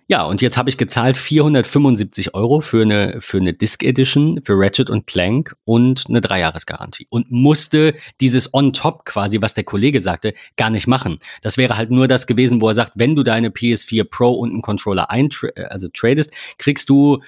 ja, 0.08 0.24
und 0.24 0.44
jetzt 0.44 0.56
habe 0.56 0.70
ich 0.70 0.78
gezahlt 0.78 1.18
475 1.18 2.36
Euro 2.36 2.62
für 2.62 2.84
eine, 2.84 3.20
für 3.22 3.38
eine 3.38 3.54
Disc 3.54 3.82
Edition, 3.82 4.40
für 4.44 4.54
Ratchet 4.56 4.92
und 4.92 5.08
Clank 5.08 5.56
und 5.66 6.04
eine 6.08 6.22
Dreijahresgarantie. 6.22 7.08
Und 7.10 7.32
musste 7.32 7.96
dieses 8.22 8.54
On-Top 8.54 9.06
quasi, 9.06 9.42
was 9.42 9.56
der 9.56 9.64
Kollege 9.64 10.02
sagte, 10.02 10.36
gar 10.58 10.70
nicht 10.70 10.86
machen. 10.86 11.18
Das 11.42 11.58
wäre 11.58 11.78
halt 11.78 11.90
nur 11.90 12.08
das 12.08 12.28
gewesen, 12.28 12.62
wo 12.62 12.68
er 12.68 12.76
sagt, 12.76 12.92
wenn 12.94 13.16
du 13.16 13.24
deine 13.24 13.50
PS4 13.50 14.04
Pro 14.04 14.34
und 14.34 14.52
einen 14.52 14.62
Controller 14.62 15.10
eintra 15.10 15.48
also 15.70 15.88
tradest, 15.92 16.36
kriegst 16.60 16.88
du 16.90 17.24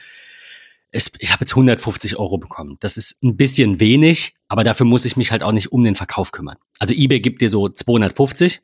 es, 0.92 1.12
ich 1.20 1.32
habe 1.32 1.42
jetzt 1.42 1.52
150 1.52 2.18
Euro 2.18 2.38
bekommen. 2.38 2.78
Das 2.80 2.98
ist 2.98 3.22
ein 3.24 3.38
bisschen 3.38 3.80
wenig, 3.80 4.36
aber 4.48 4.64
dafür 4.64 4.86
muss 4.86 5.06
ich 5.06 5.18
mich 5.18 5.32
halt 5.32 5.44
auch 5.44 5.52
nicht 5.52 5.72
um 5.72 5.84
den 5.84 5.96
Verkauf 5.96 6.32
kümmern. 6.32 6.58
Also 6.80 6.94
eBay 6.94 7.20
gibt 7.20 7.42
dir 7.42 7.50
so 7.50 7.68
250. 7.68 8.62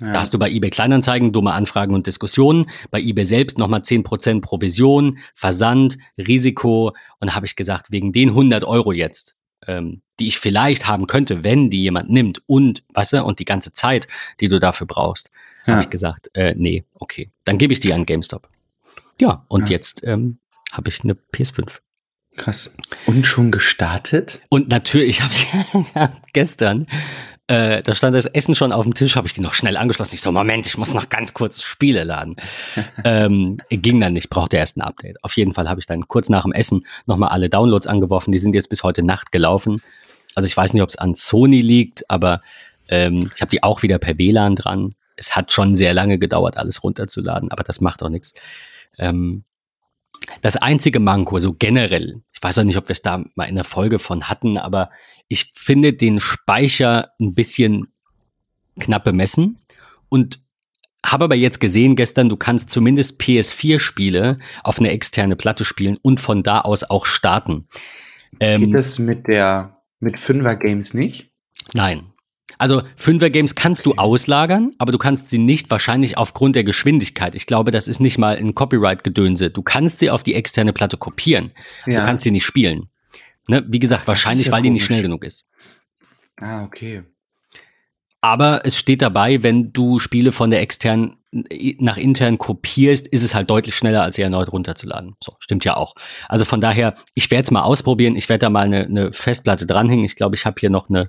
Ja. 0.00 0.12
Da 0.12 0.20
hast 0.20 0.32
du 0.32 0.38
bei 0.38 0.50
eBay 0.50 0.70
Kleinanzeigen 0.70 1.32
dumme 1.32 1.52
Anfragen 1.52 1.94
und 1.94 2.06
Diskussionen. 2.06 2.70
Bei 2.90 3.00
eBay 3.00 3.26
selbst 3.26 3.58
nochmal 3.58 3.80
10% 3.80 4.40
Provision, 4.40 5.18
Versand, 5.34 5.98
Risiko. 6.16 6.94
Und 7.18 7.28
da 7.28 7.34
habe 7.34 7.44
ich 7.44 7.56
gesagt, 7.56 7.92
wegen 7.92 8.12
den 8.12 8.30
100 8.30 8.64
Euro 8.64 8.92
jetzt, 8.92 9.36
ähm, 9.66 10.00
die 10.18 10.28
ich 10.28 10.38
vielleicht 10.38 10.86
haben 10.86 11.06
könnte, 11.06 11.44
wenn 11.44 11.68
die 11.68 11.82
jemand 11.82 12.08
nimmt 12.08 12.42
und, 12.46 12.82
weißt 12.94 13.14
du, 13.14 13.24
und 13.24 13.38
die 13.38 13.44
ganze 13.44 13.72
Zeit, 13.72 14.08
die 14.40 14.48
du 14.48 14.58
dafür 14.58 14.86
brauchst, 14.86 15.30
ja. 15.66 15.74
habe 15.74 15.82
ich 15.82 15.90
gesagt, 15.90 16.30
äh, 16.32 16.54
nee, 16.56 16.84
okay, 16.94 17.30
dann 17.44 17.58
gebe 17.58 17.74
ich 17.74 17.80
die 17.80 17.92
an 17.92 18.06
GameStop. 18.06 18.48
Ja, 19.20 19.44
und 19.48 19.68
ja. 19.68 19.72
jetzt 19.76 20.02
ähm, 20.04 20.38
habe 20.72 20.88
ich 20.88 21.02
eine 21.02 21.14
PS5. 21.14 21.80
Krass. 22.36 22.76
Und 23.06 23.26
schon 23.26 23.50
gestartet? 23.50 24.40
Und 24.48 24.68
natürlich 24.68 25.20
habe 25.22 25.34
ich 25.34 25.46
gestern, 26.32 26.86
äh, 27.48 27.82
da 27.82 27.94
stand 27.94 28.14
das 28.14 28.26
Essen 28.26 28.54
schon 28.54 28.72
auf 28.72 28.84
dem 28.84 28.94
Tisch, 28.94 29.16
habe 29.16 29.26
ich 29.26 29.34
die 29.34 29.40
noch 29.40 29.54
schnell 29.54 29.76
angeschlossen. 29.76 30.14
Ich 30.14 30.22
so, 30.22 30.30
Moment, 30.30 30.68
ich 30.68 30.78
muss 30.78 30.94
noch 30.94 31.08
ganz 31.08 31.34
kurz 31.34 31.60
Spiele 31.62 32.04
laden. 32.04 32.36
ähm, 33.04 33.58
ging 33.68 34.00
dann 34.00 34.12
nicht, 34.12 34.30
brauchte 34.30 34.56
erst 34.56 34.76
ein 34.76 34.82
Update. 34.82 35.22
Auf 35.24 35.36
jeden 35.36 35.52
Fall 35.52 35.68
habe 35.68 35.80
ich 35.80 35.86
dann 35.86 36.06
kurz 36.06 36.28
nach 36.28 36.44
dem 36.44 36.52
Essen 36.52 36.86
nochmal 37.06 37.30
alle 37.30 37.50
Downloads 37.50 37.88
angeworfen. 37.88 38.30
Die 38.30 38.38
sind 38.38 38.54
jetzt 38.54 38.68
bis 38.68 38.84
heute 38.84 39.02
Nacht 39.02 39.32
gelaufen. 39.32 39.82
Also 40.36 40.46
ich 40.46 40.56
weiß 40.56 40.72
nicht, 40.72 40.82
ob 40.82 40.88
es 40.88 40.96
an 40.96 41.16
Sony 41.16 41.60
liegt, 41.60 42.08
aber 42.08 42.40
ähm, 42.88 43.28
ich 43.34 43.40
habe 43.40 43.50
die 43.50 43.64
auch 43.64 43.82
wieder 43.82 43.98
per 43.98 44.16
WLAN 44.16 44.54
dran. 44.54 44.90
Es 45.16 45.34
hat 45.34 45.52
schon 45.52 45.74
sehr 45.74 45.92
lange 45.92 46.18
gedauert, 46.18 46.56
alles 46.56 46.84
runterzuladen, 46.84 47.50
aber 47.50 47.64
das 47.64 47.80
macht 47.80 48.02
auch 48.02 48.08
nichts. 48.08 48.32
Ähm, 48.96 49.44
das 50.40 50.56
einzige 50.56 51.00
Manko, 51.00 51.38
so 51.38 51.52
generell, 51.52 52.22
ich 52.32 52.42
weiß 52.42 52.58
auch 52.58 52.64
nicht, 52.64 52.76
ob 52.76 52.88
wir 52.88 52.92
es 52.92 53.02
da 53.02 53.24
mal 53.34 53.44
in 53.48 53.54
der 53.54 53.64
Folge 53.64 53.98
von 53.98 54.28
hatten, 54.28 54.58
aber 54.58 54.90
ich 55.28 55.52
finde 55.54 55.92
den 55.92 56.20
Speicher 56.20 57.10
ein 57.20 57.34
bisschen 57.34 57.88
knapp 58.78 59.04
bemessen 59.04 59.58
und 60.08 60.40
habe 61.04 61.24
aber 61.24 61.34
jetzt 61.34 61.60
gesehen 61.60 61.96
gestern, 61.96 62.28
du 62.28 62.36
kannst 62.36 62.70
zumindest 62.70 63.20
PS4-Spiele 63.20 64.36
auf 64.62 64.78
eine 64.78 64.90
externe 64.90 65.36
Platte 65.36 65.64
spielen 65.64 65.98
und 66.02 66.20
von 66.20 66.42
da 66.42 66.60
aus 66.60 66.84
auch 66.84 67.06
starten. 67.06 67.68
Ähm, 68.38 68.66
Geht 68.66 68.74
das 68.74 68.98
mit 68.98 69.26
der 69.26 69.78
mit 69.98 70.16
5er 70.16 70.56
Games 70.56 70.94
nicht? 70.94 71.30
Nein. 71.74 72.09
Also 72.60 72.82
Fünfer-Games 72.96 73.54
kannst 73.54 73.86
du 73.86 73.94
auslagern, 73.94 74.74
aber 74.76 74.92
du 74.92 74.98
kannst 74.98 75.30
sie 75.30 75.38
nicht 75.38 75.70
wahrscheinlich 75.70 76.18
aufgrund 76.18 76.56
der 76.56 76.62
Geschwindigkeit. 76.62 77.34
Ich 77.34 77.46
glaube, 77.46 77.70
das 77.70 77.88
ist 77.88 78.00
nicht 78.00 78.18
mal 78.18 78.36
ein 78.36 78.54
Copyright-Gedönse. 78.54 79.48
Du 79.48 79.62
kannst 79.62 79.98
sie 79.98 80.10
auf 80.10 80.22
die 80.22 80.34
externe 80.34 80.74
Platte 80.74 80.98
kopieren. 80.98 81.48
Ja. 81.86 82.00
Du 82.00 82.06
kannst 82.06 82.22
sie 82.22 82.30
nicht 82.30 82.44
spielen. 82.44 82.90
Ne? 83.48 83.64
Wie 83.66 83.78
gesagt, 83.78 84.06
wahrscheinlich, 84.06 84.48
ja 84.48 84.52
weil 84.52 84.58
komisch. 84.58 84.66
die 84.66 84.72
nicht 84.72 84.84
schnell 84.84 85.00
genug 85.00 85.24
ist. 85.24 85.48
Ah, 86.36 86.62
okay. 86.62 87.02
Aber 88.20 88.60
es 88.66 88.76
steht 88.76 89.00
dabei, 89.00 89.42
wenn 89.42 89.72
du 89.72 89.98
Spiele 89.98 90.30
von 90.30 90.50
der 90.50 90.60
externen 90.60 91.16
nach 91.78 91.96
intern 91.96 92.36
kopierst, 92.36 93.06
ist 93.06 93.22
es 93.22 93.34
halt 93.34 93.48
deutlich 93.48 93.74
schneller, 93.74 94.02
als 94.02 94.16
sie 94.16 94.22
erneut 94.22 94.52
runterzuladen. 94.52 95.16
So, 95.24 95.34
stimmt 95.38 95.64
ja 95.64 95.78
auch. 95.78 95.94
Also 96.28 96.44
von 96.44 96.60
daher, 96.60 96.94
ich 97.14 97.30
werde 97.30 97.44
es 97.44 97.50
mal 97.52 97.62
ausprobieren. 97.62 98.16
Ich 98.16 98.28
werde 98.28 98.40
da 98.40 98.50
mal 98.50 98.66
eine, 98.66 98.84
eine 98.84 99.12
Festplatte 99.14 99.64
dranhängen. 99.64 100.04
Ich 100.04 100.16
glaube, 100.16 100.36
ich 100.36 100.44
habe 100.44 100.60
hier 100.60 100.68
noch 100.68 100.90
eine 100.90 101.08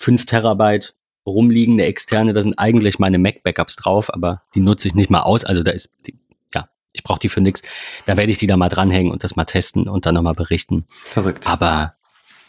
5 0.00 0.24
Terabyte 0.26 0.94
rumliegende 1.26 1.84
externe, 1.84 2.32
da 2.32 2.42
sind 2.42 2.58
eigentlich 2.58 2.98
meine 2.98 3.18
Mac-Backups 3.18 3.76
drauf, 3.76 4.12
aber 4.12 4.42
die 4.54 4.60
nutze 4.60 4.88
ich 4.88 4.94
nicht 4.94 5.10
mal 5.10 5.20
aus. 5.20 5.44
Also 5.44 5.62
da 5.62 5.70
ist, 5.70 5.94
die, 6.06 6.18
ja, 6.54 6.68
ich 6.92 7.02
brauche 7.02 7.18
die 7.18 7.28
für 7.28 7.42
nichts. 7.42 7.62
Da 8.06 8.16
werde 8.16 8.32
ich 8.32 8.38
die 8.38 8.46
da 8.46 8.56
mal 8.56 8.70
dranhängen 8.70 9.12
und 9.12 9.22
das 9.22 9.36
mal 9.36 9.44
testen 9.44 9.88
und 9.88 10.06
dann 10.06 10.14
nochmal 10.14 10.34
berichten. 10.34 10.86
Verrückt. 11.04 11.48
Aber 11.48 11.94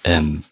ähm, 0.05 0.43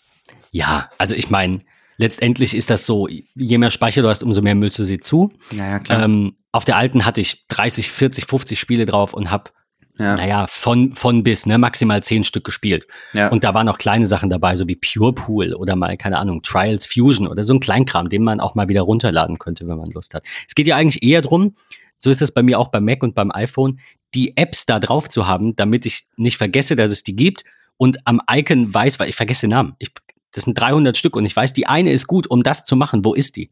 ja, 0.51 0.89
also 0.97 1.15
ich 1.15 1.29
meine, 1.29 1.59
letztendlich 1.97 2.53
ist 2.53 2.69
das 2.69 2.85
so, 2.85 3.07
je 3.07 3.57
mehr 3.57 3.71
Speicher 3.71 4.01
du 4.01 4.09
hast, 4.09 4.21
umso 4.21 4.41
mehr 4.41 4.55
müllst 4.55 4.77
du 4.77 4.83
sie 4.83 4.99
zu. 4.99 5.29
Naja, 5.51 5.79
klar. 5.79 6.03
Ähm, 6.03 6.35
auf 6.51 6.65
der 6.65 6.75
alten 6.75 7.05
hatte 7.05 7.21
ich 7.21 7.47
30, 7.47 7.89
40, 7.89 8.25
50 8.25 8.59
Spiele 8.59 8.85
drauf 8.85 9.13
und 9.13 9.31
habe 9.31 9.51
ja. 9.99 10.15
naja, 10.15 10.47
von, 10.47 10.95
von 10.95 11.23
bis, 11.23 11.45
ne, 11.45 11.57
maximal 11.57 12.01
zehn 12.01 12.23
Stück 12.23 12.45
gespielt. 12.45 12.87
Ja. 13.13 13.27
Und 13.27 13.43
da 13.43 13.53
waren 13.53 13.67
auch 13.67 13.77
kleine 13.77 14.07
Sachen 14.07 14.29
dabei, 14.29 14.55
so 14.55 14.67
wie 14.67 14.75
Pure 14.75 15.13
Pool 15.13 15.53
oder 15.53 15.75
mal, 15.75 15.95
keine 15.97 16.17
Ahnung, 16.17 16.41
Trials 16.41 16.85
Fusion 16.85 17.27
oder 17.27 17.43
so 17.43 17.53
ein 17.53 17.59
Kleinkram, 17.59 18.09
den 18.09 18.23
man 18.23 18.39
auch 18.39 18.55
mal 18.55 18.69
wieder 18.69 18.81
runterladen 18.81 19.37
könnte, 19.37 19.67
wenn 19.67 19.77
man 19.77 19.91
Lust 19.91 20.15
hat. 20.15 20.23
Es 20.47 20.55
geht 20.55 20.67
ja 20.67 20.75
eigentlich 20.77 21.03
eher 21.03 21.21
drum, 21.21 21.53
so 21.97 22.09
ist 22.09 22.21
es 22.21 22.31
bei 22.31 22.41
mir 22.41 22.57
auch 22.59 22.69
beim 22.69 22.85
Mac 22.85 23.03
und 23.03 23.13
beim 23.13 23.31
iPhone, 23.31 23.79
die 24.13 24.35
Apps 24.37 24.65
da 24.65 24.79
drauf 24.79 25.09
zu 25.09 25.27
haben, 25.27 25.55
damit 25.55 25.85
ich 25.85 26.05
nicht 26.15 26.37
vergesse, 26.37 26.75
dass 26.75 26.91
es 26.91 27.03
die 27.03 27.15
gibt 27.15 27.43
und 27.77 27.97
am 28.07 28.21
Icon 28.31 28.73
weiß, 28.73 28.99
weil 28.99 29.09
ich 29.09 29.15
vergesse 29.15 29.41
den 29.41 29.51
Namen. 29.51 29.75
Ich, 29.79 29.91
das 30.31 30.45
sind 30.45 30.59
300 30.59 30.95
Stück 30.95 31.15
und 31.15 31.25
ich 31.25 31.35
weiß, 31.35 31.53
die 31.53 31.67
eine 31.67 31.91
ist 31.91 32.07
gut, 32.07 32.27
um 32.27 32.41
das 32.41 32.63
zu 32.63 32.75
machen. 32.75 33.03
Wo 33.03 33.13
ist 33.13 33.35
die? 33.35 33.49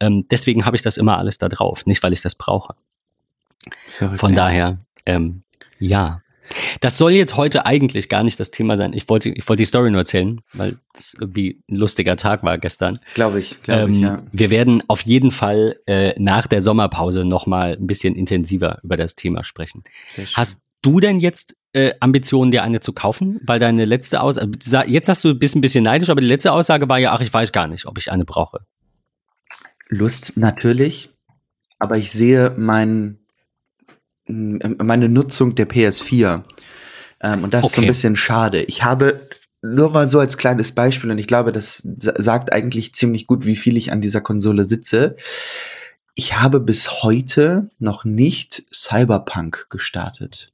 Ähm, 0.00 0.26
deswegen 0.30 0.66
habe 0.66 0.76
ich 0.76 0.82
das 0.82 0.96
immer 0.96 1.18
alles 1.18 1.38
da 1.38 1.48
drauf, 1.48 1.86
nicht 1.86 2.02
weil 2.02 2.12
ich 2.12 2.20
das 2.20 2.34
brauche. 2.34 2.74
Verrückt, 3.86 4.20
Von 4.20 4.30
ja. 4.30 4.36
daher, 4.36 4.78
ähm, 5.06 5.42
ja. 5.78 6.20
Das 6.80 6.98
soll 6.98 7.12
jetzt 7.12 7.36
heute 7.36 7.64
eigentlich 7.64 8.08
gar 8.08 8.22
nicht 8.22 8.38
das 8.38 8.50
Thema 8.50 8.76
sein. 8.76 8.92
Ich 8.92 9.08
wollte, 9.08 9.30
ich 9.30 9.48
wollte 9.48 9.62
die 9.62 9.66
Story 9.66 9.90
nur 9.90 10.00
erzählen, 10.00 10.40
weil 10.52 10.76
es 10.96 11.14
irgendwie 11.18 11.62
ein 11.70 11.76
lustiger 11.76 12.16
Tag 12.16 12.42
war 12.42 12.58
gestern. 12.58 12.98
Glaube 13.14 13.40
ich, 13.40 13.62
glaube 13.62 13.84
ähm, 13.84 13.92
ich, 13.92 14.00
ja. 14.00 14.22
Wir 14.30 14.50
werden 14.50 14.82
auf 14.88 15.00
jeden 15.00 15.30
Fall 15.30 15.76
äh, 15.86 16.12
nach 16.18 16.46
der 16.46 16.60
Sommerpause 16.60 17.24
nochmal 17.24 17.78
ein 17.80 17.86
bisschen 17.86 18.14
intensiver 18.14 18.78
über 18.82 18.96
das 18.96 19.14
Thema 19.14 19.42
sprechen. 19.42 19.82
Hast 20.34 20.64
du 20.82 21.00
denn 21.00 21.18
jetzt 21.18 21.56
äh, 21.72 21.92
Ambitionen, 22.00 22.50
dir 22.50 22.62
eine 22.62 22.80
zu 22.80 22.92
kaufen? 22.92 23.40
Weil 23.44 23.58
deine 23.58 23.84
letzte 23.86 24.20
Aussage, 24.20 24.90
jetzt 24.90 25.08
hast 25.08 25.24
du 25.24 25.34
bist 25.34 25.56
ein 25.56 25.60
bisschen 25.60 25.84
neidisch, 25.84 26.10
aber 26.10 26.20
die 26.20 26.26
letzte 26.26 26.52
Aussage 26.52 26.88
war 26.88 26.98
ja, 26.98 27.12
ach, 27.12 27.20
ich 27.20 27.32
weiß 27.32 27.52
gar 27.52 27.66
nicht, 27.66 27.86
ob 27.86 27.98
ich 27.98 28.12
eine 28.12 28.24
brauche. 28.24 28.60
Lust 29.88 30.36
natürlich, 30.36 31.10
aber 31.78 31.96
ich 31.96 32.10
sehe 32.10 32.54
mein, 32.56 33.18
meine 34.26 35.08
Nutzung 35.08 35.54
der 35.54 35.68
PS4. 35.68 36.42
Ähm, 37.20 37.44
und 37.44 37.54
das 37.54 37.64
okay. 37.64 37.70
ist 37.70 37.74
so 37.74 37.82
ein 37.82 37.88
bisschen 37.88 38.16
schade. 38.16 38.62
Ich 38.62 38.84
habe 38.84 39.26
nur 39.62 39.90
mal 39.90 40.08
so 40.08 40.20
als 40.20 40.36
kleines 40.36 40.72
Beispiel, 40.72 41.10
und 41.10 41.18
ich 41.18 41.26
glaube, 41.26 41.52
das 41.52 41.78
sagt 41.78 42.52
eigentlich 42.52 42.94
ziemlich 42.94 43.26
gut, 43.26 43.46
wie 43.46 43.56
viel 43.56 43.76
ich 43.76 43.92
an 43.92 44.00
dieser 44.00 44.20
Konsole 44.20 44.64
sitze. 44.64 45.16
Ich 46.14 46.38
habe 46.38 46.60
bis 46.60 47.02
heute 47.02 47.70
noch 47.78 48.04
nicht 48.04 48.62
Cyberpunk 48.72 49.66
gestartet. 49.70 50.52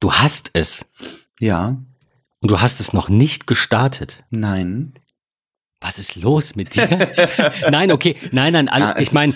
Du 0.00 0.12
hast 0.12 0.50
es. 0.54 0.86
Ja. 1.38 1.76
Und 2.40 2.50
du 2.50 2.60
hast 2.60 2.80
es 2.80 2.92
noch 2.92 3.08
nicht 3.08 3.46
gestartet. 3.46 4.24
Nein. 4.30 4.94
Was 5.80 5.98
ist 5.98 6.16
los 6.16 6.56
mit 6.56 6.74
dir? 6.74 6.88
nein, 7.70 7.92
okay, 7.92 8.16
nein, 8.32 8.52
nein, 8.52 8.68
ja, 8.68 8.98
ich 8.98 9.12
meine, 9.12 9.32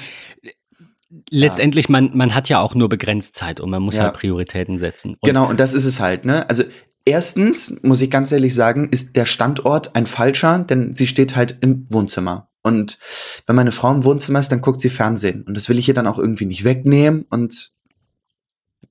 letztendlich, 1.31 1.89
man, 1.89 2.11
man 2.15 2.35
hat 2.35 2.49
ja 2.49 2.61
auch 2.61 2.75
nur 2.75 2.89
begrenzt 2.89 3.35
Zeit 3.35 3.61
und 3.61 3.71
man 3.71 3.83
muss 3.83 3.97
ja. 3.97 4.05
halt 4.05 4.15
Prioritäten 4.15 4.79
setzen. 4.79 5.15
Und 5.15 5.23
genau, 5.23 5.49
und 5.49 5.61
das 5.61 5.75
ist 5.75 5.85
es 5.85 6.01
halt, 6.01 6.25
ne? 6.25 6.49
Also 6.49 6.65
erstens, 7.05 7.75
muss 7.83 8.01
ich 8.01 8.11
ganz 8.11 8.33
ehrlich 8.33 8.55
sagen, 8.55 8.89
ist 8.91 9.17
der 9.17 9.25
Standort 9.25 9.95
ein 9.97 10.07
falscher, 10.07 10.59
denn 10.61 10.93
sie 10.93 11.07
steht 11.07 11.37
halt 11.37 11.59
im 11.61 11.87
Wohnzimmer. 11.91 12.49
Und 12.63 12.99
wenn 13.47 13.57
meine 13.57 13.73
Frau 13.73 13.93
im 13.93 14.05
Wohnzimmer 14.05 14.39
ist, 14.39 14.53
dann 14.53 14.61
guckt 14.61 14.81
sie 14.81 14.91
Fernsehen. 14.91 15.43
Und 15.43 15.57
das 15.57 15.69
will 15.69 15.79
ich 15.79 15.89
ihr 15.89 15.95
dann 15.95 16.07
auch 16.07 16.19
irgendwie 16.19 16.47
nicht 16.47 16.65
wegnehmen. 16.65 17.27
Und 17.29 17.73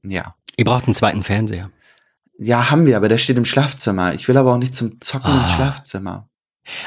ja. 0.03 0.35
Ihr 0.57 0.65
braucht 0.65 0.85
einen 0.85 0.93
zweiten 0.93 1.23
Fernseher. 1.23 1.71
Ja, 2.37 2.69
haben 2.69 2.85
wir, 2.85 2.97
aber 2.97 3.07
der 3.07 3.17
steht 3.17 3.37
im 3.37 3.45
Schlafzimmer. 3.45 4.13
Ich 4.13 4.27
will 4.27 4.35
aber 4.35 4.53
auch 4.53 4.57
nicht 4.57 4.75
zum 4.75 4.99
Zocken 4.99 5.31
ah. 5.31 5.41
ins 5.41 5.51
Schlafzimmer. 5.51 6.29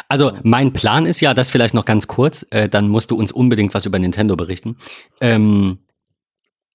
Also 0.09 0.33
mein 0.43 0.73
Plan 0.73 1.07
ist 1.07 1.21
ja, 1.21 1.35
das 1.35 1.51
vielleicht 1.51 1.75
noch 1.75 1.85
ganz 1.85 2.07
kurz, 2.07 2.47
äh, 2.51 2.69
dann 2.69 2.89
musst 2.89 3.11
du 3.11 3.17
uns 3.17 3.33
unbedingt 3.33 3.75
was 3.75 3.87
über 3.87 3.99
Nintendo 3.99 4.37
berichten. 4.37 4.77
Ähm, 5.21 5.79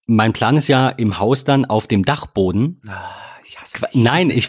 mein 0.05 0.33
Plan 0.33 0.57
ist 0.57 0.67
ja 0.67 0.89
im 0.89 1.19
Haus 1.19 1.43
dann 1.43 1.65
auf 1.65 1.87
dem 1.87 2.03
Dachboden. 2.03 2.81
Ah, 2.87 3.09
ich 3.43 3.57
Nein, 3.93 4.29
ich, 4.29 4.47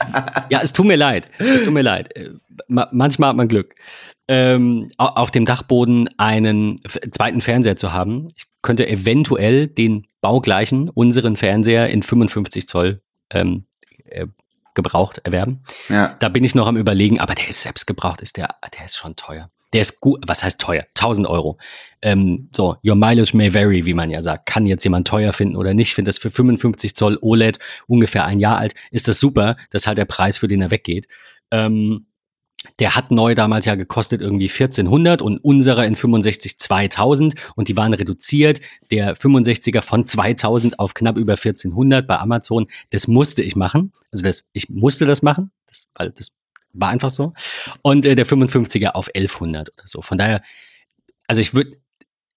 ja, 0.49 0.61
es 0.63 0.73
tut 0.73 0.87
mir 0.87 0.97
leid. 0.97 1.29
Es 1.39 1.63
tut 1.63 1.73
mir 1.73 1.83
leid. 1.83 2.17
Äh, 2.17 2.31
ma 2.69 2.89
manchmal 2.93 3.31
hat 3.31 3.37
man 3.37 3.49
Glück. 3.49 3.75
Ähm, 4.29 4.89
auf 4.97 5.31
dem 5.31 5.45
Dachboden 5.45 6.09
einen 6.19 6.77
zweiten 7.11 7.41
Fernseher 7.41 7.77
zu 7.77 7.93
haben. 7.93 8.29
Ich 8.37 8.45
könnte 8.63 8.89
eventuell 8.89 9.67
den 9.67 10.07
baugleichen, 10.21 10.89
unseren 10.89 11.37
Fernseher 11.37 11.89
in 11.89 12.03
55 12.03 12.67
Zoll 12.67 13.03
ähm, 13.31 13.65
äh, 14.05 14.27
gebraucht 14.75 15.19
erwerben. 15.19 15.63
Ja. 15.89 16.17
Da 16.19 16.29
bin 16.29 16.45
ich 16.45 16.55
noch 16.55 16.67
am 16.67 16.77
überlegen, 16.77 17.21
aber 17.21 17.35
der 17.35 17.49
ist 17.49 17.63
selbst 17.63 17.87
gebraucht, 17.87 18.21
ist 18.21 18.37
der, 18.37 18.57
der 18.77 18.85
ist 18.85 18.97
schon 18.97 19.17
teuer. 19.17 19.51
Der 19.73 19.83
ist 19.83 20.01
gut, 20.01 20.25
was 20.27 20.43
heißt 20.43 20.61
teuer? 20.61 20.85
1000 20.97 21.29
Euro. 21.29 21.59
Ähm, 22.03 22.49
so, 22.55 22.77
your 22.85 22.97
mileage 22.97 23.37
may 23.37 23.55
vary, 23.55 23.85
wie 23.85 23.95
man 23.95 24.11
ja 24.11 24.21
sagt. 24.21 24.47
Kann 24.47 24.67
jetzt 24.67 24.83
jemand 24.83 25.07
teuer 25.07 25.33
finden 25.33 25.57
oder 25.57 25.75
nicht? 25.75 25.95
Finde 25.95 26.09
das 26.09 26.19
für 26.19 26.31
55 26.31 26.97
Zoll 26.97 27.19
OLED, 27.21 27.59
ungefähr 27.87 28.25
ein 28.25 28.41
Jahr 28.41 28.59
alt, 28.59 28.75
ist 28.91 29.07
das 29.07 29.21
super. 29.21 29.57
Das 29.71 29.83
ist 29.83 29.87
halt 29.87 29.99
der 29.99 30.07
Preis, 30.07 30.39
für 30.39 30.49
den 30.49 30.61
er 30.61 30.73
weggeht. 30.73 31.07
Ähm, 31.53 32.07
der 32.79 32.95
hat 32.97 33.11
neu 33.11 33.35
damals 33.35 33.65
ja 33.65 33.75
gekostet 33.75 34.21
irgendwie 34.21 34.49
1400 34.49 35.23
und 35.23 35.39
unserer 35.39 35.87
in 35.87 35.97
65 35.97 36.59
2000 36.59 37.35
und 37.57 37.69
die 37.69 37.77
waren 37.77 37.95
reduziert. 37.95 38.61
Der 38.91 39.17
65er 39.17 39.83
von 39.83 40.05
2000 40.05 40.79
auf 40.79 40.95
knapp 40.95 41.17
über 41.17 41.33
1400 41.33 42.07
bei 42.07 42.19
Amazon. 42.19 42.67
Das 42.91 43.09
musste 43.09 43.43
ich 43.43 43.57
machen. 43.57 43.93
Also 44.13 44.25
das, 44.25 44.45
ich 44.53 44.69
musste 44.69 45.07
das 45.07 45.23
machen, 45.23 45.51
das, 45.67 45.91
weil 45.95 46.11
das 46.11 46.37
war 46.73 46.91
einfach 46.91 47.11
so. 47.11 47.33
Und 47.83 48.07
äh, 48.07 48.15
der 48.15 48.27
55er 48.27 48.91
auf 48.91 49.09
1100 49.09 49.71
oder 49.71 49.87
so. 49.87 50.03
Von 50.03 50.19
daher, 50.19 50.43
also 51.27 51.41
ich 51.41 51.55
würde, 51.55 51.77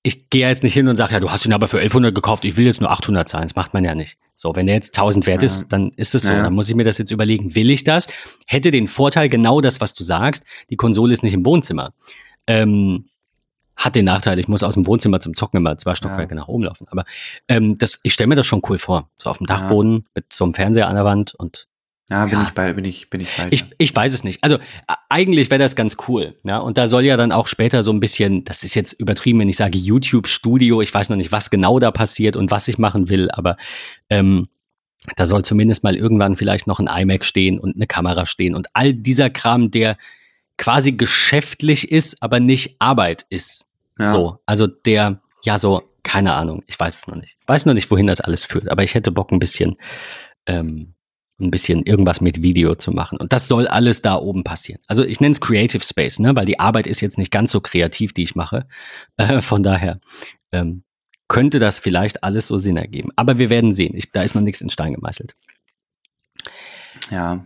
ich 0.05 0.29
gehe 0.29 0.47
jetzt 0.47 0.63
nicht 0.63 0.73
hin 0.73 0.89
und 0.89 0.97
sage, 0.97 1.13
ja, 1.13 1.19
du 1.21 1.31
hast 1.31 1.45
ihn 1.45 1.53
aber 1.53 1.69
für 1.69 1.77
1100 1.77 2.13
gekauft, 2.13 2.43
ich 2.43 2.57
will 2.57 2.65
jetzt 2.65 2.81
nur 2.81 2.91
800 2.91 3.27
zahlen. 3.27 3.43
Das 3.43 3.55
macht 3.55 3.73
man 3.73 3.85
ja 3.85 3.95
nicht. 3.95 4.17
So, 4.35 4.53
wenn 4.53 4.65
der 4.65 4.75
jetzt 4.75 4.97
1000 4.97 5.25
wert 5.25 5.43
ist, 5.43 5.69
dann 5.69 5.91
ist 5.95 6.13
es 6.13 6.23
so. 6.23 6.33
Ja. 6.33 6.43
Dann 6.43 6.53
muss 6.53 6.69
ich 6.69 6.75
mir 6.75 6.83
das 6.83 6.97
jetzt 6.97 7.11
überlegen, 7.11 7.55
will 7.55 7.69
ich 7.69 7.85
das? 7.85 8.07
Hätte 8.45 8.69
den 8.69 8.87
Vorteil, 8.87 9.29
genau 9.29 9.61
das, 9.61 9.79
was 9.79 9.93
du 9.93 10.03
sagst, 10.03 10.45
die 10.69 10.75
Konsole 10.75 11.13
ist 11.13 11.23
nicht 11.23 11.33
im 11.33 11.45
Wohnzimmer. 11.45 11.93
Ähm, 12.47 13.05
hat 13.77 13.95
den 13.95 14.05
Nachteil, 14.05 14.37
ich 14.39 14.49
muss 14.49 14.61
aus 14.61 14.73
dem 14.73 14.85
Wohnzimmer 14.85 15.21
zum 15.21 15.35
Zocken 15.35 15.57
immer 15.57 15.77
zwei 15.77 15.95
Stockwerke 15.95 16.35
ja. 16.35 16.41
nach 16.41 16.47
oben 16.49 16.65
laufen. 16.65 16.85
Aber 16.89 17.05
ähm, 17.47 17.77
das, 17.77 18.01
ich 18.03 18.13
stelle 18.13 18.27
mir 18.27 18.35
das 18.35 18.45
schon 18.45 18.61
cool 18.69 18.79
vor. 18.79 19.09
So 19.15 19.29
auf 19.29 19.37
dem 19.37 19.47
Dachboden 19.47 19.93
ja. 19.93 20.03
mit 20.15 20.33
so 20.33 20.43
einem 20.43 20.53
Fernseher 20.53 20.89
an 20.89 20.95
der 20.95 21.05
Wand 21.05 21.33
und 21.35 21.67
ja, 22.09 22.25
bin 22.25 22.39
ja. 22.39 22.43
ich 22.43 22.49
bei, 22.51 22.73
bin 22.73 22.85
ich, 22.85 23.09
bin 23.09 23.21
ich 23.21 23.29
bei. 23.37 23.47
Ich, 23.51 23.65
ich 23.77 23.95
weiß 23.95 24.13
es 24.13 24.23
nicht. 24.23 24.43
Also 24.43 24.57
eigentlich 25.09 25.49
wäre 25.49 25.61
das 25.61 25.75
ganz 25.75 25.97
cool. 26.07 26.35
Ja, 26.43 26.57
und 26.57 26.77
da 26.77 26.87
soll 26.87 27.05
ja 27.05 27.15
dann 27.15 27.31
auch 27.31 27.47
später 27.47 27.81
so 27.81 27.91
ein 27.91 27.99
bisschen, 27.99 28.43
das 28.43 28.63
ist 28.63 28.75
jetzt 28.75 28.93
übertrieben, 28.93 29.39
wenn 29.39 29.49
ich 29.49 29.57
sage 29.57 29.77
YouTube-Studio. 29.77 30.81
Ich 30.81 30.93
weiß 30.93 31.09
noch 31.09 31.17
nicht, 31.17 31.31
was 31.31 31.49
genau 31.49 31.79
da 31.79 31.91
passiert 31.91 32.35
und 32.35 32.51
was 32.51 32.67
ich 32.67 32.77
machen 32.77 33.09
will, 33.09 33.31
aber 33.31 33.57
ähm, 34.09 34.47
da 35.15 35.25
soll 35.25 35.43
zumindest 35.43 35.83
mal 35.83 35.95
irgendwann 35.95 36.35
vielleicht 36.35 36.67
noch 36.67 36.79
ein 36.79 36.87
iMac 36.87 37.25
stehen 37.25 37.59
und 37.59 37.75
eine 37.75 37.87
Kamera 37.87 38.25
stehen 38.25 38.55
und 38.55 38.67
all 38.73 38.93
dieser 38.93 39.29
Kram, 39.29 39.71
der 39.71 39.97
quasi 40.57 40.93
geschäftlich 40.93 41.91
ist, 41.91 42.21
aber 42.21 42.39
nicht 42.39 42.75
Arbeit 42.79 43.25
ist. 43.29 43.69
Ja. 43.99 44.11
So, 44.11 44.39
also 44.45 44.67
der, 44.67 45.21
ja, 45.43 45.57
so, 45.57 45.83
keine 46.03 46.33
Ahnung, 46.33 46.63
ich 46.67 46.79
weiß 46.79 46.99
es 46.99 47.07
noch 47.07 47.15
nicht. 47.15 47.37
Ich 47.39 47.47
weiß 47.47 47.65
noch 47.65 47.73
nicht, 47.73 47.89
wohin 47.91 48.07
das 48.07 48.21
alles 48.21 48.45
führt, 48.45 48.69
aber 48.69 48.83
ich 48.83 48.93
hätte 48.93 49.11
Bock 49.11 49.31
ein 49.31 49.39
bisschen 49.39 49.75
ähm, 50.45 50.92
ein 51.39 51.51
bisschen 51.51 51.83
irgendwas 51.83 52.21
mit 52.21 52.41
Video 52.41 52.75
zu 52.75 52.91
machen. 52.91 53.17
Und 53.17 53.33
das 53.33 53.47
soll 53.47 53.67
alles 53.67 54.01
da 54.01 54.15
oben 54.15 54.43
passieren. 54.43 54.81
Also 54.87 55.03
ich 55.03 55.19
nenne 55.19 55.31
es 55.31 55.41
Creative 55.41 55.83
Space, 55.83 56.19
ne? 56.19 56.35
weil 56.35 56.45
die 56.45 56.59
Arbeit 56.59 56.87
ist 56.87 57.01
jetzt 57.01 57.17
nicht 57.17 57.31
ganz 57.31 57.51
so 57.51 57.59
kreativ, 57.59 58.13
die 58.13 58.23
ich 58.23 58.35
mache. 58.35 58.67
Äh, 59.17 59.41
von 59.41 59.61
daher 59.61 59.99
ähm, 60.51 60.83
könnte 61.27 61.59
das 61.59 61.77
vielleicht 61.77 62.23
alles 62.23 62.47
so 62.47 62.57
Sinn 62.57 62.77
ergeben. 62.77 63.09
Aber 63.15 63.37
wir 63.37 63.49
werden 63.51 63.71
sehen. 63.73 63.95
Ich, 63.95 64.11
da 64.11 64.23
ist 64.23 64.33
noch 64.33 64.41
nichts 64.41 64.61
in 64.61 64.69
Stein 64.69 64.93
gemeißelt. 64.93 65.35
Ja. 67.11 67.45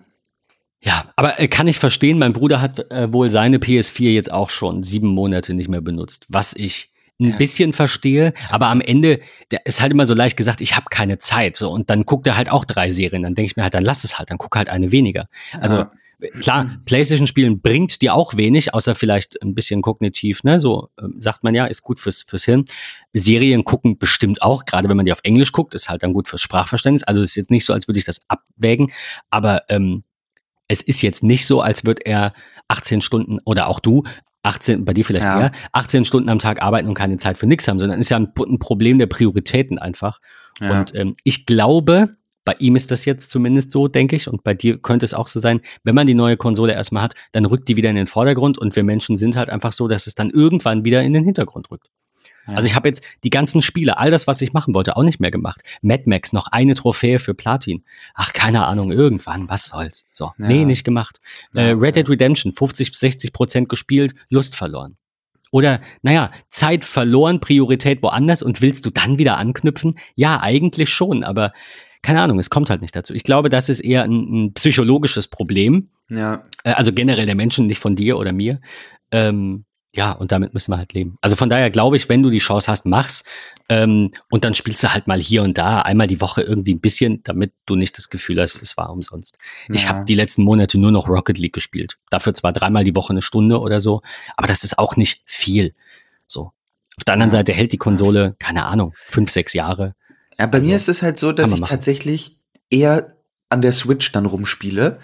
Ja, 0.82 1.10
aber 1.16 1.40
äh, 1.40 1.48
kann 1.48 1.68
ich 1.68 1.80
verstehen, 1.80 2.20
mein 2.20 2.34
Bruder 2.34 2.62
hat 2.62 2.92
äh, 2.92 3.12
wohl 3.12 3.30
seine 3.30 3.58
PS4 3.58 4.12
jetzt 4.12 4.32
auch 4.32 4.50
schon 4.50 4.84
sieben 4.84 5.10
Monate 5.10 5.54
nicht 5.54 5.70
mehr 5.70 5.82
benutzt, 5.82 6.26
was 6.30 6.54
ich 6.54 6.94
ein 7.20 7.30
yes. 7.30 7.38
bisschen 7.38 7.74
verstehe, 7.74 8.34
aber 8.50 8.68
am 8.68 8.82
Ende 8.82 9.20
der 9.52 9.66
ist 9.66 9.82
halt 9.82 9.92
immer 9.92 10.06
so 10.06 10.14
leicht 10.14 10.38
gesagt, 10.38 10.62
ich 10.62 10.76
habe 10.76 10.86
keine 10.90 11.18
Zeit. 11.18 11.56
So, 11.56 11.72
und 11.72 11.90
dann 11.90 12.04
guckt 12.04 12.28
er 12.28 12.38
halt 12.38 12.52
auch 12.52 12.66
drei 12.66 12.90
Serien. 12.90 13.24
Dann 13.24 13.34
denke 13.34 13.52
ich 13.52 13.56
mir 13.56 13.64
halt, 13.64 13.74
dann 13.74 13.84
lass 13.84 14.04
es 14.04 14.20
halt, 14.20 14.30
dann 14.30 14.38
guck 14.38 14.56
halt 14.56 14.70
eine 14.70 14.92
weniger. 14.92 15.28
Also 15.60 15.78
ja. 15.78 15.90
klar, 16.40 16.78
Playstation-Spielen 16.86 17.62
bringt 17.62 18.02
dir 18.02 18.14
auch 18.14 18.38
wenig, 18.38 18.74
außer 18.74 18.94
vielleicht 18.94 19.42
ein 19.42 19.56
bisschen 19.56 19.82
kognitiv, 19.82 20.44
ne? 20.44 20.60
So 20.60 20.90
äh, 20.98 21.06
sagt 21.18 21.44
man 21.44 21.56
ja, 21.56 21.66
ist 21.66 21.82
gut 21.82 22.00
fürs, 22.00 22.22
fürs 22.22 22.46
Hirn. 22.46 22.66
Serien 23.14 23.64
gucken 23.64 23.98
bestimmt 23.98 24.44
auch, 24.44 24.66
gerade 24.66 24.88
wenn 24.88 24.98
man 24.98 25.06
die 25.06 25.14
auf 25.14 25.22
Englisch 25.24 25.52
guckt, 25.52 25.74
ist 25.74 25.90
halt 25.90 26.04
dann 26.04 26.14
gut 26.14 26.28
fürs 26.28 26.42
Sprachverständnis. 26.42 27.04
Also 27.04 27.22
ist 27.22 27.36
jetzt 27.36 27.52
nicht 27.52 27.66
so, 27.66 27.74
als 27.74 27.88
würde 27.88 28.00
ich 28.00 28.06
das 28.06 28.30
abwägen, 28.30 28.92
aber 29.32 29.64
ähm, 29.70 30.04
es 30.68 30.82
ist 30.82 31.02
jetzt 31.02 31.24
nicht 31.24 31.48
so, 31.48 31.62
als 31.62 31.86
würde 31.86 32.06
er 32.06 32.34
18 32.68 33.02
Stunden 33.02 33.40
oder 33.46 33.68
auch 33.68 33.80
du 33.80 34.04
18, 34.48 34.86
bei 34.86 34.94
dir 34.94 35.06
vielleicht 35.06 35.26
ja. 35.26 35.42
eher, 35.42 35.52
18 35.74 36.06
Stunden 36.06 36.30
am 36.30 36.40
Tag 36.40 36.62
arbeiten 36.62 36.88
und 36.88 36.94
keine 36.94 37.18
Zeit 37.18 37.38
für 37.38 37.48
nichts 37.48 37.68
haben, 37.68 37.80
sondern 37.80 38.00
ist 38.00 38.10
ja 38.10 38.18
ein, 38.18 38.32
ein 38.38 38.60
Problem 38.60 38.98
der 38.98 39.08
Prioritäten 39.08 39.78
einfach. 39.78 40.20
Ja. 40.60 40.80
Und 40.80 40.96
ähm, 40.96 41.16
ich 41.24 41.46
glaube, 41.46 42.18
bei 42.46 42.56
ihm 42.60 42.78
ist 42.78 42.92
das 42.92 43.04
jetzt 43.04 43.30
zumindest 43.30 43.72
so, 43.72 43.90
denke 43.90 44.16
ich, 44.16 44.30
und 44.30 44.44
bei 44.44 44.54
dir 44.54 44.78
könnte 44.78 45.06
es 45.06 45.14
auch 45.14 45.28
so 45.28 45.38
sein, 45.40 45.60
wenn 45.84 45.96
man 45.96 46.08
die 46.08 46.14
neue 46.14 46.38
Konsole 46.38 46.74
erstmal 46.74 47.04
hat, 47.04 47.14
dann 47.34 47.44
rückt 47.44 47.68
die 47.68 47.76
wieder 47.76 47.90
in 47.90 47.98
den 47.98 48.08
Vordergrund 48.08 48.58
und 48.58 48.76
wir 48.76 48.86
Menschen 48.86 49.18
sind 49.18 49.36
halt 49.36 49.50
einfach 49.50 49.74
so, 49.74 49.90
dass 49.90 50.08
es 50.08 50.16
dann 50.16 50.30
irgendwann 50.30 50.86
wieder 50.86 51.04
in 51.04 51.12
den 51.12 51.26
Hintergrund 51.26 51.70
rückt. 51.72 51.90
Also 52.56 52.68
ich 52.68 52.76
habe 52.76 52.88
jetzt 52.88 53.04
die 53.24 53.30
ganzen 53.30 53.62
Spiele, 53.62 53.98
all 53.98 54.12
das, 54.12 54.28
was 54.28 54.42
ich 54.42 54.54
machen 54.54 54.74
wollte, 54.74 54.96
auch 54.96 55.04
nicht 55.04 55.20
mehr 55.20 55.32
gemacht. 55.32 55.62
Mad 55.82 56.04
Max, 56.06 56.34
noch 56.34 56.48
eine 56.48 56.76
Trophäe 56.76 57.20
für 57.20 57.34
Platin. 57.34 57.84
Ach, 58.16 58.34
keine 58.34 58.66
Ahnung, 58.66 58.92
irgendwann, 58.92 59.50
was 59.50 59.66
soll's. 59.66 60.06
So, 60.14 60.32
ja. 60.38 60.48
nee, 60.48 60.66
nicht 60.66 60.84
gemacht. 60.84 61.20
Äh, 61.54 61.72
Red 61.72 61.96
Dead 61.96 62.10
Redemption, 62.10 62.52
50 62.52 62.92
bis 62.92 63.00
60 63.00 63.34
Prozent 63.34 63.70
gespielt, 63.70 64.16
Lust 64.30 64.56
verloren. 64.56 64.98
Oder, 65.52 65.82
naja, 66.02 66.30
Zeit 66.50 66.84
verloren, 66.84 67.40
Priorität 67.40 68.02
woanders 68.04 68.44
und 68.44 68.62
willst 68.62 68.86
du 68.86 68.90
dann 68.90 69.18
wieder 69.18 69.38
anknüpfen? 69.38 69.96
Ja, 70.16 70.42
eigentlich 70.42 70.90
schon, 70.90 71.24
aber 71.24 71.54
keine 72.02 72.22
Ahnung, 72.22 72.40
es 72.40 72.50
kommt 72.50 72.70
halt 72.70 72.82
nicht 72.82 72.96
dazu. 72.96 73.14
Ich 73.14 73.24
glaube, 73.24 73.50
das 73.50 73.70
ist 73.70 73.80
eher 73.80 74.04
ein, 74.04 74.46
ein 74.46 74.54
psychologisches 74.54 75.28
Problem. 75.28 75.90
Ja. 76.10 76.44
Äh, 76.64 76.72
also 76.72 76.94
generell 76.94 77.26
der 77.26 77.36
Menschen, 77.36 77.66
nicht 77.66 77.82
von 77.82 77.96
dir 77.96 78.18
oder 78.18 78.34
mir. 78.34 78.60
Ähm, 79.12 79.66
ja, 79.94 80.12
und 80.12 80.32
damit 80.32 80.54
müssen 80.54 80.72
wir 80.72 80.78
halt 80.78 80.94
leben. 80.94 81.18
Also 81.22 81.36
von 81.36 81.50
daher 81.50 81.70
glaube 81.70 81.96
ich, 81.96 82.08
wenn 82.10 82.22
du 82.22 82.30
die 82.30 82.38
Chance 82.38 82.70
hast, 82.70 82.86
mach's. 82.86 83.24
Ähm, 83.70 84.12
und 84.30 84.44
dann 84.44 84.54
spielst 84.54 84.84
du 84.84 84.94
halt 84.94 85.08
mal 85.08 85.20
hier 85.20 85.44
und 85.44 85.58
da 85.58 85.82
einmal 85.82 86.08
die 86.08 86.22
Woche 86.22 86.42
irgendwie 86.42 86.76
ein 86.76 86.80
bisschen, 86.80 87.24
damit 87.24 87.54
du 87.66 87.76
nicht 87.76 87.98
das 87.98 88.10
Gefühl 88.10 88.40
hast, 88.40 88.62
es 88.62 88.78
war 88.78 88.92
umsonst. 88.92 89.38
Ja. 89.68 89.76
Ich 89.76 89.90
habe 89.90 90.06
die 90.06 90.14
letzten 90.14 90.44
Monate 90.44 90.78
nur 90.78 90.92
noch 90.92 91.10
Rocket 91.10 91.38
League 91.38 91.54
gespielt. 91.54 91.98
Dafür 92.10 92.34
zwar 92.34 92.54
dreimal 92.54 92.84
die 92.84 92.96
Woche 92.96 93.12
eine 93.12 93.22
Stunde 93.22 93.60
oder 93.60 93.82
so, 93.82 94.02
aber 94.36 94.48
das 94.48 94.64
ist 94.64 94.78
auch 94.78 94.98
nicht 94.98 95.24
viel. 95.26 95.74
So. 96.28 96.52
Auf 96.98 97.04
der 97.06 97.14
anderen 97.14 97.32
ja. 97.32 97.40
Seite 97.40 97.54
hält 97.54 97.72
die 97.72 97.78
Konsole, 97.78 98.36
keine 98.40 98.66
Ahnung, 98.66 98.94
fünf, 99.06 99.32
sechs 99.32 99.54
Jahre. 99.54 99.96
Ja, 100.38 100.46
bei 100.46 100.60
also, 100.60 100.70
mir 100.70 100.76
ist 100.76 100.90
es 100.90 101.02
halt 101.02 101.18
so, 101.18 101.32
dass 101.32 101.52
ich 101.52 101.60
machen. 101.60 101.70
tatsächlich 101.70 102.38
eher 102.70 103.18
an 103.50 103.62
der 103.62 103.72
Switch 103.72 104.12
dann 104.12 104.26
rumspiele. 104.26 105.00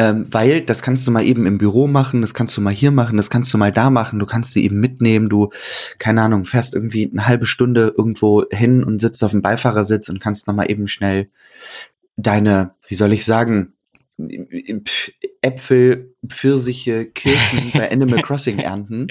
Ähm, 0.00 0.26
weil 0.30 0.62
das 0.62 0.80
kannst 0.80 1.06
du 1.06 1.10
mal 1.10 1.22
eben 1.22 1.44
im 1.44 1.58
Büro 1.58 1.86
machen, 1.86 2.22
das 2.22 2.32
kannst 2.32 2.56
du 2.56 2.62
mal 2.62 2.72
hier 2.72 2.90
machen, 2.90 3.18
das 3.18 3.28
kannst 3.28 3.52
du 3.52 3.58
mal 3.58 3.70
da 3.70 3.90
machen, 3.90 4.18
du 4.18 4.24
kannst 4.24 4.54
sie 4.54 4.64
eben 4.64 4.80
mitnehmen, 4.80 5.28
du, 5.28 5.50
keine 5.98 6.22
Ahnung, 6.22 6.46
fährst 6.46 6.74
irgendwie 6.74 7.10
eine 7.12 7.26
halbe 7.26 7.44
Stunde 7.44 7.92
irgendwo 7.98 8.46
hin 8.50 8.82
und 8.82 8.98
sitzt 8.98 9.22
auf 9.22 9.32
dem 9.32 9.42
Beifahrersitz 9.42 10.08
und 10.08 10.18
kannst 10.18 10.46
noch 10.46 10.54
mal 10.54 10.70
eben 10.70 10.88
schnell 10.88 11.28
deine, 12.16 12.70
wie 12.88 12.94
soll 12.94 13.12
ich 13.12 13.26
sagen, 13.26 13.74
Äpfel, 15.42 16.14
Pfirsiche, 16.26 17.06
Kirschen 17.06 17.70
bei 17.74 17.90
Animal 17.90 18.22
Crossing 18.22 18.58
ernten. 18.58 19.08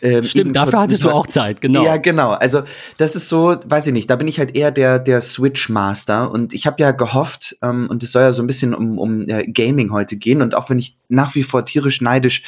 Ähm, 0.00 0.24
Stimmt, 0.24 0.54
dafür 0.54 0.80
hattest 0.80 1.04
du 1.04 1.10
auch 1.10 1.26
Zeit, 1.26 1.60
genau. 1.60 1.84
Ja, 1.84 1.96
genau. 1.96 2.30
Also 2.30 2.62
das 2.98 3.16
ist 3.16 3.28
so, 3.28 3.56
weiß 3.64 3.88
ich 3.88 3.92
nicht, 3.92 4.10
da 4.10 4.16
bin 4.16 4.28
ich 4.28 4.38
halt 4.38 4.54
eher 4.56 4.70
der, 4.70 4.98
der 4.98 5.20
Switch-Master 5.20 6.30
und 6.30 6.52
ich 6.52 6.66
habe 6.66 6.82
ja 6.82 6.92
gehofft, 6.92 7.56
ähm, 7.62 7.88
und 7.90 8.02
es 8.02 8.12
soll 8.12 8.22
ja 8.22 8.32
so 8.32 8.42
ein 8.42 8.46
bisschen 8.46 8.74
um, 8.74 8.98
um 8.98 9.28
äh, 9.28 9.46
Gaming 9.46 9.92
heute 9.92 10.16
gehen 10.16 10.42
und 10.42 10.54
auch 10.54 10.70
wenn 10.70 10.78
ich 10.78 10.96
nach 11.08 11.34
wie 11.34 11.42
vor 11.42 11.64
tierisch 11.64 12.00
neidisch 12.00 12.42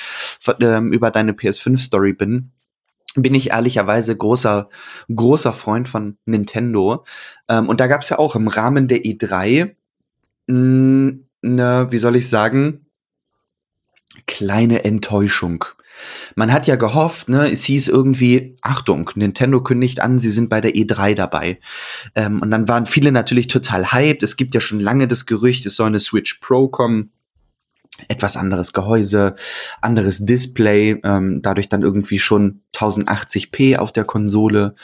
ähm, 0.61 0.93
über 0.93 1.11
deine 1.11 1.33
PS5-Story 1.33 2.13
bin, 2.13 2.51
bin 3.17 3.35
ich 3.35 3.51
ehrlicherweise 3.51 4.17
großer, 4.17 4.69
großer 5.15 5.53
Freund 5.53 5.89
von 5.89 6.17
Nintendo. 6.25 7.05
Ähm, 7.49 7.69
und 7.69 7.81
da 7.81 7.87
gab 7.87 8.03
es 8.03 8.09
ja 8.09 8.19
auch 8.19 8.35
im 8.35 8.49
Rahmen 8.49 8.89
der 8.89 9.05
E3 9.05 9.75
mh, 10.47 11.13
eine, 11.45 11.91
wie 11.91 11.99
soll 11.99 12.17
ich 12.17 12.29
sagen, 12.29 12.87
kleine 14.27 14.85
Enttäuschung. 14.85 15.65
Man 16.35 16.53
hat 16.53 16.67
ja 16.67 16.77
gehofft, 16.77 17.29
ne, 17.29 17.51
es 17.51 17.65
hieß 17.65 17.89
irgendwie, 17.89 18.57
Achtung, 18.63 19.11
Nintendo 19.15 19.63
kündigt 19.63 20.01
an, 20.01 20.19
sie 20.19 20.31
sind 20.31 20.49
bei 20.49 20.61
der 20.61 20.73
E3 20.73 21.15
dabei. 21.15 21.61
Ähm, 22.15 22.43
und 22.43 22.51
dann 22.51 22.69
waren 22.69 22.87
viele 22.87 23.13
natürlich 23.13 23.47
total 23.47 23.93
hyped. 23.93 24.23
Es 24.23 24.37
gibt 24.37 24.55
ja 24.55 24.61
schon 24.61 24.81
lange 24.81 25.07
das 25.07 25.27
Gerücht, 25.27 25.67
es 25.67 25.77
soll 25.77 25.87
eine 25.87 26.01
Switch 26.01 26.35
Pro 26.41 26.69
kommen 26.69 27.13
etwas 28.09 28.37
anderes 28.37 28.73
Gehäuse, 28.73 29.35
anderes 29.81 30.25
Display, 30.25 31.01
ähm, 31.05 31.41
dadurch 31.43 31.69
dann 31.69 31.83
irgendwie 31.83 32.19
schon 32.19 32.63
1080p 32.75 33.77
auf 33.77 33.93
der 33.93 34.05
Konsole 34.05 34.75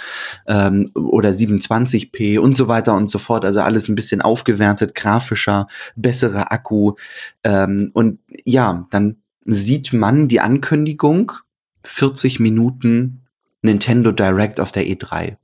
ähm, 0.46 0.90
oder 0.94 1.30
27p 1.30 2.38
und 2.38 2.56
so 2.56 2.68
weiter 2.68 2.94
und 2.94 3.10
so 3.10 3.18
fort. 3.18 3.44
Also 3.44 3.60
alles 3.60 3.88
ein 3.88 3.96
bisschen 3.96 4.22
aufgewertet, 4.22 4.94
grafischer, 4.94 5.66
besserer 5.96 6.52
Akku. 6.52 6.94
Ähm, 7.42 7.90
und 7.94 8.20
ja, 8.44 8.86
dann 8.90 9.16
sieht 9.44 9.92
man 9.92 10.28
die 10.28 10.40
Ankündigung 10.40 11.32
40 11.84 12.40
Minuten 12.40 13.26
Nintendo 13.62 14.12
Direct 14.12 14.60
auf 14.60 14.72
der 14.72 14.84
E3. 14.84 15.36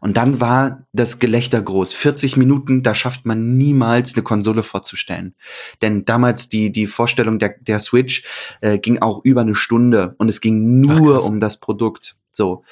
Und 0.00 0.16
dann 0.16 0.40
war 0.40 0.86
das 0.92 1.18
Gelächter 1.18 1.60
groß. 1.60 1.92
40 1.92 2.36
Minuten, 2.36 2.82
da 2.82 2.94
schafft 2.94 3.26
man 3.26 3.56
niemals 3.56 4.14
eine 4.14 4.22
Konsole 4.22 4.62
vorzustellen. 4.62 5.34
Denn 5.82 6.04
damals 6.04 6.48
die, 6.48 6.72
die 6.72 6.86
Vorstellung 6.86 7.38
der, 7.38 7.54
der 7.60 7.78
Switch 7.78 8.22
äh, 8.60 8.78
ging 8.78 8.98
auch 9.00 9.24
über 9.24 9.42
eine 9.42 9.54
Stunde 9.54 10.14
und 10.18 10.28
es 10.28 10.40
ging 10.40 10.80
nur 10.80 11.18
Ach, 11.18 11.28
um 11.28 11.40
das 11.40 11.58
Produkt. 11.58 12.16
So. 12.38 12.62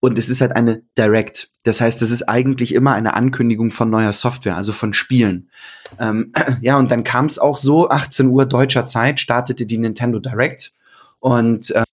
Und 0.00 0.18
es 0.18 0.28
ist 0.28 0.42
halt 0.42 0.54
eine 0.54 0.82
Direct. 0.98 1.48
Das 1.62 1.80
heißt, 1.80 2.02
es 2.02 2.10
ist 2.10 2.24
eigentlich 2.28 2.74
immer 2.74 2.92
eine 2.92 3.14
Ankündigung 3.14 3.70
von 3.70 3.88
neuer 3.88 4.12
Software, 4.12 4.56
also 4.56 4.72
von 4.72 4.92
Spielen. 4.92 5.48
Ähm, 5.98 6.32
ja, 6.60 6.76
und 6.76 6.90
dann 6.90 7.04
kam 7.04 7.24
es 7.24 7.38
auch 7.38 7.56
so, 7.56 7.88
18 7.88 8.28
Uhr 8.28 8.44
deutscher 8.44 8.84
Zeit 8.84 9.18
startete 9.18 9.64
die 9.64 9.78
Nintendo 9.78 10.18
Direct. 10.18 10.74
Und 11.20 11.70
äh, 11.70 11.84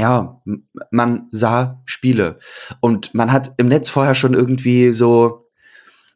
ja, 0.00 0.42
man 0.90 1.28
sah 1.30 1.80
Spiele. 1.84 2.38
Und 2.80 3.14
man 3.14 3.32
hat 3.32 3.54
im 3.58 3.68
Netz 3.68 3.90
vorher 3.90 4.14
schon 4.14 4.34
irgendwie 4.34 4.92
so, 4.92 5.50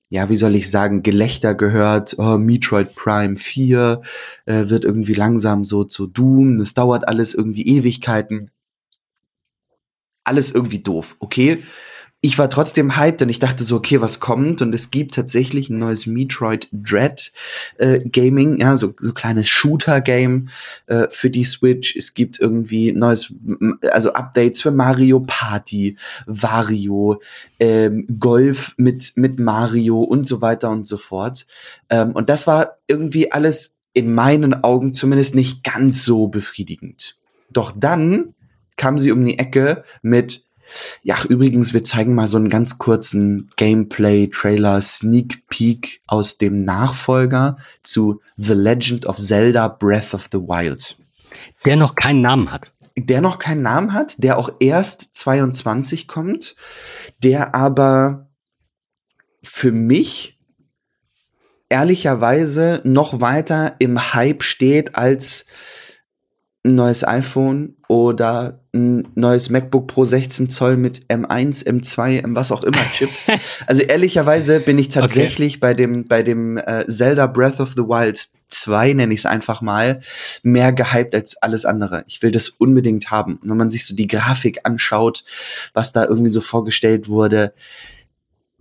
ja, 0.09 0.29
wie 0.29 0.37
soll 0.37 0.55
ich 0.55 0.71
sagen, 0.71 1.03
Gelächter 1.03 1.55
gehört, 1.55 2.17
oh, 2.19 2.39
Metroid 2.39 2.95
Prime 2.95 3.37
4 3.37 4.01
äh, 4.47 4.69
wird 4.69 4.85
irgendwie 4.85 5.15
langsam 5.15 5.65
so 5.65 5.85
zu 5.85 6.07
Doom, 6.07 6.59
das 6.59 6.75
dauert 6.75 7.09
alles 7.09 7.35
irgendwie 7.35 7.67
Ewigkeiten. 7.67 8.51
Alles 10.25 10.53
irgendwie 10.53 10.79
doof, 10.79 11.17
okay? 11.19 11.63
Ich 12.25 12.39
war 12.39 12.49
trotzdem 12.49 12.97
hyped 12.97 13.21
und 13.21 13.29
ich 13.29 13.39
dachte 13.39 13.65
so, 13.65 13.77
okay, 13.77 14.01
was 14.01 14.19
kommt? 14.19 14.63
Und 14.63 14.75
es 14.75 14.91
gibt 14.91 15.13
tatsächlich 15.13 15.69
ein 15.69 15.77
neues 15.77 16.07
Metroid 16.07 16.69
Dread 16.73 17.31
äh, 17.77 17.99
Gaming, 17.99 18.57
ja, 18.57 18.79
so, 18.79 18.95
so 18.99 19.13
kleines 19.13 19.47
Shooter-Game 19.49 20.49
äh, 20.87 21.07
für 21.11 21.29
die 21.29 21.45
Switch. 21.45 21.95
Es 21.95 22.15
gibt 22.15 22.41
irgendwie 22.41 22.93
neues, 22.93 23.35
also 23.91 24.15
Updates 24.15 24.63
für 24.63 24.71
Mario 24.71 25.21
Party, 25.21 25.99
Wario, 26.25 27.21
ähm, 27.61 28.07
Golf 28.19 28.73
mit, 28.79 29.13
mit 29.17 29.39
Mario 29.39 30.01
und 30.01 30.27
so 30.27 30.41
weiter 30.41 30.71
und 30.71 30.87
so 30.87 30.97
fort. 30.97 31.45
Ähm, 31.91 32.13
und 32.13 32.31
das 32.31 32.47
war 32.47 32.79
irgendwie 32.87 33.33
alles 33.33 33.77
in 33.93 34.15
meinen 34.15 34.65
Augen 34.65 34.95
zumindest 34.95 35.35
nicht 35.35 35.63
ganz 35.63 36.07
so 36.07 36.29
befriedigend. 36.29 37.19
Doch 37.51 37.71
dann 37.77 38.33
kam 38.77 38.99
sie 38.99 39.13
um 39.13 39.23
die 39.27 39.39
Ecke 39.39 39.85
mit 40.01 40.44
ja, 41.03 41.17
übrigens, 41.29 41.73
wir 41.73 41.83
zeigen 41.83 42.15
mal 42.15 42.29
so 42.29 42.37
einen 42.37 42.49
ganz 42.49 42.79
kurzen 42.79 43.51
Gameplay-Trailer, 43.57 44.81
Sneak 44.81 45.47
Peek 45.49 46.03
aus 46.07 46.39
dem 46.39 46.65
Nachfolger 46.65 47.57
zu 47.83 48.21
The 48.37 48.55
Legend 48.55 49.07
of 49.07 49.17
Zelda 49.17 49.69
Breath 49.69 50.15
of 50.15 50.29
the 50.33 50.39
Wild. 50.39 50.97
Der 51.65 51.77
noch 51.77 51.95
keinen 51.95 52.23
Namen 52.23 52.51
hat. 52.51 52.73
Der 52.97 53.21
noch 53.21 53.39
keinen 53.39 53.63
Namen 53.63 53.93
hat, 53.93 54.23
der 54.23 54.39
auch 54.39 54.51
erst 54.61 55.15
22 55.15 56.07
kommt, 56.07 56.55
der 57.23 57.55
aber 57.55 58.29
für 59.43 59.73
mich 59.73 60.37
ehrlicherweise 61.69 62.81
noch 62.85 63.21
weiter 63.21 63.77
im 63.81 64.15
Hype 64.15 64.43
steht 64.43 64.95
als 64.95 65.47
ein 66.65 66.75
neues 66.75 67.07
iPhone 67.07 67.77
oder 67.89 68.61
ein 68.75 69.07
neues 69.15 69.51
MacBook 69.51 69.87
Pro 69.87 70.05
16 70.05 70.49
Zoll 70.49 70.77
mit 70.77 71.07
M1, 71.07 71.65
M2, 71.67 72.25
M 72.25 72.35
was 72.35 72.51
auch 72.51 72.65
immer 72.65 72.83
Chip. 72.93 73.11
also 73.67 73.83
ehrlicherweise 73.83 74.61
bin 74.61 74.79
ich 74.79 74.89
tatsächlich 74.89 75.55
okay. 75.55 75.61
bei 75.61 75.75
dem 75.75 76.05
bei 76.05 76.23
dem 76.23 76.57
äh, 76.57 76.87
Zelda 76.89 77.27
Breath 77.27 77.61
of 77.61 77.73
the 77.73 77.83
Wild 77.83 78.29
2 78.49 78.95
nenne 78.95 79.13
ich 79.13 79.21
es 79.21 79.27
einfach 79.27 79.61
mal 79.61 80.01
mehr 80.43 80.73
gehypt 80.73 81.15
als 81.15 81.37
alles 81.37 81.65
andere. 81.65 82.05
Ich 82.07 82.23
will 82.23 82.31
das 82.31 82.49
unbedingt 82.49 83.11
haben. 83.11 83.37
Und 83.37 83.51
wenn 83.51 83.57
man 83.57 83.71
sich 83.71 83.85
so 83.87 83.95
die 83.95 84.07
Grafik 84.07 84.61
anschaut, 84.65 85.25
was 85.73 85.93
da 85.93 86.05
irgendwie 86.05 86.31
so 86.31 86.41
vorgestellt 86.41 87.09
wurde, 87.09 87.53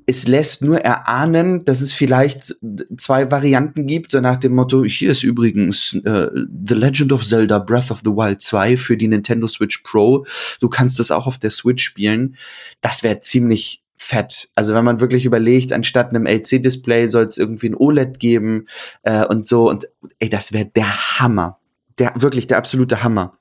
es 0.06 0.28
lässt 0.28 0.62
nur 0.62 0.80
erahnen, 0.80 1.66
dass 1.66 1.82
es 1.82 1.94
vielleicht 1.94 2.56
zwei 2.98 3.32
Varianten 3.32 3.88
gibt, 3.88 4.12
so 4.12 4.22
nach 4.22 4.38
dem 4.38 4.56
Motto, 4.56 4.84
hier 4.84 5.12
ist 5.12 5.24
übrigens 5.24 5.94
äh, 6.04 6.28
The 6.66 6.74
Legend 6.74 7.12
of 7.14 7.26
Zelda 7.26 7.60
Breath 7.60 7.92
of 7.92 8.02
the 8.04 8.12
Wild 8.12 8.42
2 8.42 8.78
für 8.78 8.98
die 8.98 9.08
Nintendo 9.08 9.48
Switch 9.48 9.80
Pro. 9.80 10.26
Du 10.60 10.70
kannst 10.70 11.00
das 11.00 11.12
auch 11.12 11.28
auf 11.28 11.38
der 11.38 11.52
Switch 11.52 11.84
spielen. 11.84 12.36
Das 12.82 13.04
wäre 13.04 13.20
ziemlich 13.22 13.84
fett. 13.96 14.50
Also 14.56 14.74
wenn 14.74 14.86
man 14.86 15.00
wirklich 15.00 15.26
überlegt, 15.26 15.72
anstatt 15.72 16.10
einem 16.10 16.26
LC-Display 16.26 17.08
soll 17.08 17.26
es 17.26 17.38
irgendwie 17.38 17.70
ein 17.70 17.76
OLED 17.76 18.20
geben 18.20 18.68
äh, 19.04 19.26
und 19.26 19.48
so. 19.48 19.70
Und 19.70 19.88
ey, 20.20 20.30
das 20.30 20.54
wäre 20.54 20.66
der 20.66 21.20
Hammer. 21.20 21.60
Der, 22.00 22.14
wirklich 22.16 22.48
der 22.48 22.58
absolute 22.58 23.04
Hammer. 23.04 23.38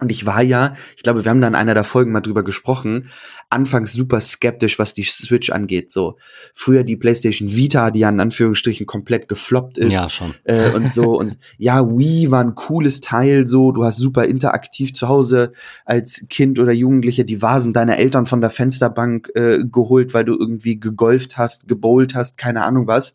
Und 0.00 0.10
ich 0.10 0.26
war 0.26 0.42
ja, 0.42 0.74
ich 0.96 1.04
glaube, 1.04 1.24
wir 1.24 1.30
haben 1.30 1.40
da 1.40 1.46
in 1.46 1.54
einer 1.54 1.74
der 1.74 1.84
Folgen 1.84 2.10
mal 2.10 2.20
drüber 2.20 2.42
gesprochen, 2.42 3.10
anfangs 3.48 3.92
super 3.92 4.20
skeptisch, 4.20 4.78
was 4.80 4.92
die 4.92 5.04
Switch 5.04 5.50
angeht. 5.50 5.92
So 5.92 6.18
früher 6.52 6.82
die 6.82 6.96
PlayStation 6.96 7.54
Vita, 7.54 7.92
die 7.92 8.00
ja 8.00 8.08
in 8.08 8.18
Anführungsstrichen 8.18 8.86
komplett 8.86 9.28
gefloppt 9.28 9.78
ist. 9.78 9.92
Ja, 9.92 10.08
schon. 10.08 10.34
Äh, 10.42 10.70
und 10.70 10.92
so. 10.92 11.16
und 11.16 11.38
ja, 11.58 11.86
Wii 11.86 12.32
war 12.32 12.42
ein 12.42 12.56
cooles 12.56 13.00
Teil, 13.00 13.46
so. 13.46 13.70
Du 13.70 13.84
hast 13.84 13.98
super 13.98 14.24
interaktiv 14.24 14.94
zu 14.94 15.08
Hause 15.08 15.52
als 15.84 16.26
Kind 16.28 16.58
oder 16.58 16.72
Jugendliche 16.72 17.24
die 17.24 17.40
Vasen 17.40 17.72
deiner 17.72 17.96
Eltern 17.96 18.26
von 18.26 18.40
der 18.40 18.50
Fensterbank 18.50 19.30
äh, 19.36 19.60
geholt, 19.64 20.12
weil 20.12 20.24
du 20.24 20.36
irgendwie 20.36 20.80
gegolft 20.80 21.38
hast, 21.38 21.68
gebowlt 21.68 22.16
hast, 22.16 22.36
keine 22.36 22.64
Ahnung 22.64 22.88
was. 22.88 23.14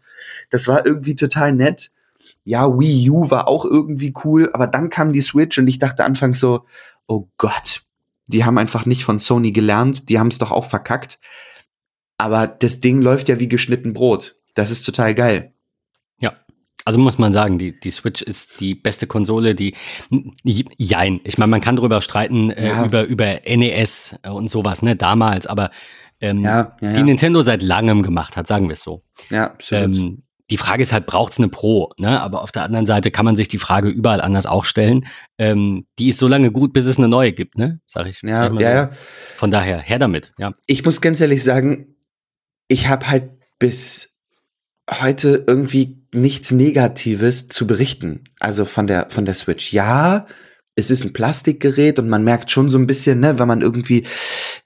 Das 0.50 0.68
war 0.68 0.86
irgendwie 0.86 1.16
total 1.16 1.52
nett 1.52 1.92
ja, 2.44 2.68
Wii 2.68 3.10
U 3.10 3.30
war 3.30 3.48
auch 3.48 3.66
irgendwie 3.66 4.14
cool, 4.24 4.50
aber 4.54 4.68
dann 4.68 4.90
kam 4.90 5.14
die 5.14 5.22
Switch 5.22 5.58
und 5.58 5.68
ich 5.68 5.80
dachte 5.80 6.04
anfangs 6.04 6.40
so, 6.40 6.66
oh 7.08 7.28
Gott, 7.38 7.84
die 8.28 8.46
haben 8.46 8.58
einfach 8.58 8.86
nicht 8.86 9.04
von 9.04 9.20
Sony 9.20 9.52
gelernt, 9.52 10.10
die 10.10 10.20
haben 10.20 10.28
es 10.28 10.38
doch 10.38 10.52
auch 10.52 10.66
verkackt. 10.66 11.20
Aber 12.18 12.48
das 12.48 12.82
Ding 12.82 13.02
läuft 13.02 13.30
ja 13.30 13.40
wie 13.40 13.48
geschnitten 13.48 13.94
Brot. 13.94 14.36
Das 14.54 14.72
ist 14.72 14.84
total 14.84 15.16
geil. 15.16 15.54
Ja. 16.20 16.34
Also 16.86 17.00
muss 17.00 17.18
man 17.18 17.34
sagen, 17.34 17.58
die, 17.58 17.80
die 17.80 17.92
Switch 17.92 18.22
ist 18.22 18.60
die 18.60 18.76
beste 18.76 19.08
Konsole, 19.08 19.56
die, 19.56 19.76
jein. 20.44 21.22
Ich 21.24 21.38
meine, 21.38 21.50
man 21.50 21.62
kann 21.62 21.78
darüber 21.78 22.02
streiten, 22.02 22.50
äh, 22.52 22.68
ja. 22.68 22.86
über, 22.86 23.04
über 23.04 23.40
NES 23.46 24.20
und 24.30 24.50
sowas, 24.50 24.82
ne, 24.82 24.96
damals, 24.96 25.48
aber 25.48 25.72
ähm, 26.22 26.44
ja, 26.44 26.76
ja, 26.82 26.94
die 26.94 27.04
Nintendo 27.04 27.42
seit 27.42 27.62
langem 27.64 28.04
gemacht 28.04 28.36
hat, 28.36 28.48
sagen 28.48 28.68
wir 28.68 28.74
es 28.74 28.82
so. 28.82 29.04
Ja, 29.30 29.52
absolut. 29.52 29.98
Ähm, 29.98 30.24
die 30.50 30.58
Frage 30.58 30.82
ist 30.82 30.94
halt, 30.94 31.06
braucht 31.06 31.34
es 31.34 31.40
eine 31.40 31.50
Pro? 31.50 31.92
Ne? 31.98 32.20
Aber 32.20 32.42
auf 32.42 32.52
der 32.52 32.64
anderen 32.64 32.86
Seite 32.86 33.12
kann 33.12 33.26
man 33.26 33.36
sich 33.36 33.48
die 33.48 33.58
Frage 33.58 33.90
überall 33.90 34.22
anders 34.22 34.46
auch 34.46 34.66
stellen. 34.66 35.06
Ähm, 35.38 35.86
die 36.00 36.10
ist 36.10 36.18
so 36.18 36.28
lange 36.28 36.52
gut, 36.52 36.74
bis 36.74 36.86
es 36.86 36.98
eine 36.98 37.08
neue 37.08 37.34
gibt, 37.34 37.58
ne? 37.58 37.80
Sag 37.86 38.08
ich. 38.08 38.22
Ja, 38.24 38.36
sag 38.36 38.54
ich 38.54 38.62
ja, 38.62 38.72
so. 38.72 38.76
ja. 38.76 38.92
Von 39.36 39.52
daher, 39.52 39.80
her 39.80 40.00
damit, 40.00 40.34
ja. 40.38 40.54
Ich 40.66 40.84
muss 40.84 41.02
ganz 41.02 41.22
ehrlich 41.22 41.44
sagen, 41.44 41.96
ich 42.68 42.88
habe 42.88 43.08
halt 43.10 43.32
bis 43.60 44.16
heute 44.90 45.44
irgendwie 45.46 46.04
nichts 46.14 46.52
Negatives 46.52 47.48
zu 47.48 47.68
berichten. 47.68 48.24
Also 48.40 48.66
von 48.66 48.88
der, 48.88 49.08
von 49.10 49.26
der 49.26 49.36
Switch. 49.36 49.72
Ja, 49.72 50.26
es 50.76 50.90
ist 50.90 51.04
ein 51.04 51.14
Plastikgerät 51.14 52.00
und 52.00 52.10
man 52.10 52.24
merkt 52.24 52.50
schon 52.50 52.70
so 52.70 52.78
ein 52.78 52.88
bisschen, 52.88 53.20
ne, 53.20 53.38
wenn 53.38 53.48
man 53.48 53.62
irgendwie 53.62 54.08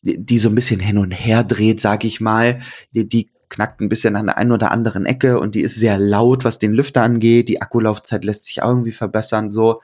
die 0.02 0.40
so 0.40 0.50
ein 0.50 0.56
bisschen 0.56 0.80
hin 0.80 0.98
und 0.98 1.12
her 1.12 1.44
dreht, 1.44 1.82
sag 1.82 2.06
ich 2.06 2.22
mal, 2.22 2.62
die, 2.92 3.08
die 3.08 3.30
knackt 3.50 3.82
ein 3.82 3.90
bisschen 3.90 4.16
an 4.16 4.28
der 4.28 4.38
einen 4.38 4.52
oder 4.52 4.72
anderen 4.72 5.06
Ecke 5.06 5.40
und 5.40 5.56
die 5.56 5.62
ist 5.62 5.76
sehr 5.76 5.98
laut, 5.98 6.44
was 6.44 6.60
den 6.60 6.74
Lüfter 6.74 7.04
angeht. 7.04 7.50
Die 7.50 7.62
Akkulaufzeit 7.62 8.24
lässt 8.24 8.46
sich 8.46 8.62
auch 8.62 8.70
irgendwie 8.70 8.92
verbessern, 8.92 9.52
so. 9.52 9.82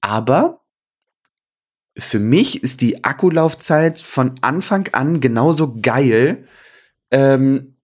Aber 0.00 0.60
für 1.98 2.18
mich 2.18 2.62
ist 2.62 2.80
die 2.80 3.04
Akkulaufzeit 3.04 4.00
von 4.00 4.34
Anfang 4.40 4.88
an 4.92 5.20
genauso 5.20 5.76
geil. 5.80 6.46
Ähm, 7.10 7.76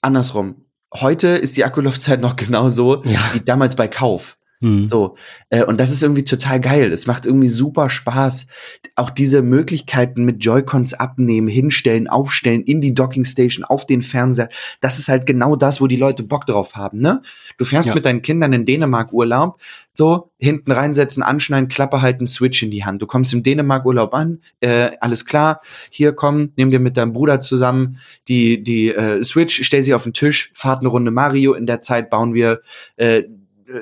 andersrum. 0.00 0.66
Heute 0.94 1.28
ist 1.28 1.56
die 1.56 1.64
Akkulaufzeit 1.64 2.20
noch 2.20 2.36
genauso 2.36 3.02
ja. 3.04 3.20
wie 3.32 3.40
damals 3.40 3.76
bei 3.76 3.88
Kauf. 3.88 4.36
Mhm. 4.62 4.86
So. 4.86 5.16
Äh, 5.50 5.64
und 5.64 5.78
das 5.78 5.90
ist 5.90 6.02
irgendwie 6.02 6.24
total 6.24 6.60
geil. 6.60 6.92
Es 6.92 7.06
macht 7.06 7.26
irgendwie 7.26 7.48
super 7.48 7.90
Spaß. 7.90 8.46
Auch 8.94 9.10
diese 9.10 9.42
Möglichkeiten 9.42 10.24
mit 10.24 10.42
Joy-Cons 10.42 10.94
abnehmen, 10.94 11.48
hinstellen, 11.48 12.08
aufstellen, 12.08 12.62
in 12.62 12.80
die 12.80 12.94
Docking 12.94 13.24
Station, 13.24 13.64
auf 13.64 13.86
den 13.86 14.02
Fernseher. 14.02 14.48
Das 14.80 14.98
ist 14.98 15.08
halt 15.08 15.26
genau 15.26 15.56
das, 15.56 15.80
wo 15.80 15.88
die 15.88 15.96
Leute 15.96 16.22
Bock 16.22 16.46
drauf 16.46 16.76
haben, 16.76 17.00
ne? 17.00 17.22
Du 17.58 17.64
fährst 17.64 17.88
ja. 17.88 17.94
mit 17.94 18.04
deinen 18.04 18.22
Kindern 18.22 18.52
in 18.52 18.64
Dänemark 18.64 19.12
Urlaub, 19.12 19.60
so, 19.94 20.30
hinten 20.38 20.72
reinsetzen, 20.72 21.22
anschneiden, 21.22 21.68
Klappe 21.68 22.00
halten, 22.00 22.26
Switch 22.26 22.62
in 22.62 22.70
die 22.70 22.84
Hand. 22.84 23.02
Du 23.02 23.06
kommst 23.06 23.32
im 23.32 23.42
Dänemark 23.42 23.84
Urlaub 23.84 24.14
an, 24.14 24.40
äh, 24.60 24.92
alles 25.00 25.26
klar, 25.26 25.60
hier 25.90 26.12
komm, 26.12 26.52
nimm 26.56 26.70
dir 26.70 26.80
mit 26.80 26.96
deinem 26.96 27.12
Bruder 27.12 27.40
zusammen 27.40 27.98
die, 28.28 28.62
die 28.62 28.88
äh, 28.94 29.22
Switch, 29.24 29.62
stell 29.64 29.82
sie 29.82 29.94
auf 29.94 30.04
den 30.04 30.14
Tisch, 30.14 30.50
fahrt 30.54 30.80
eine 30.80 30.88
Runde 30.88 31.10
Mario, 31.10 31.54
in 31.54 31.66
der 31.66 31.82
Zeit 31.82 32.08
bauen 32.10 32.32
wir 32.32 32.60
äh, 32.96 33.22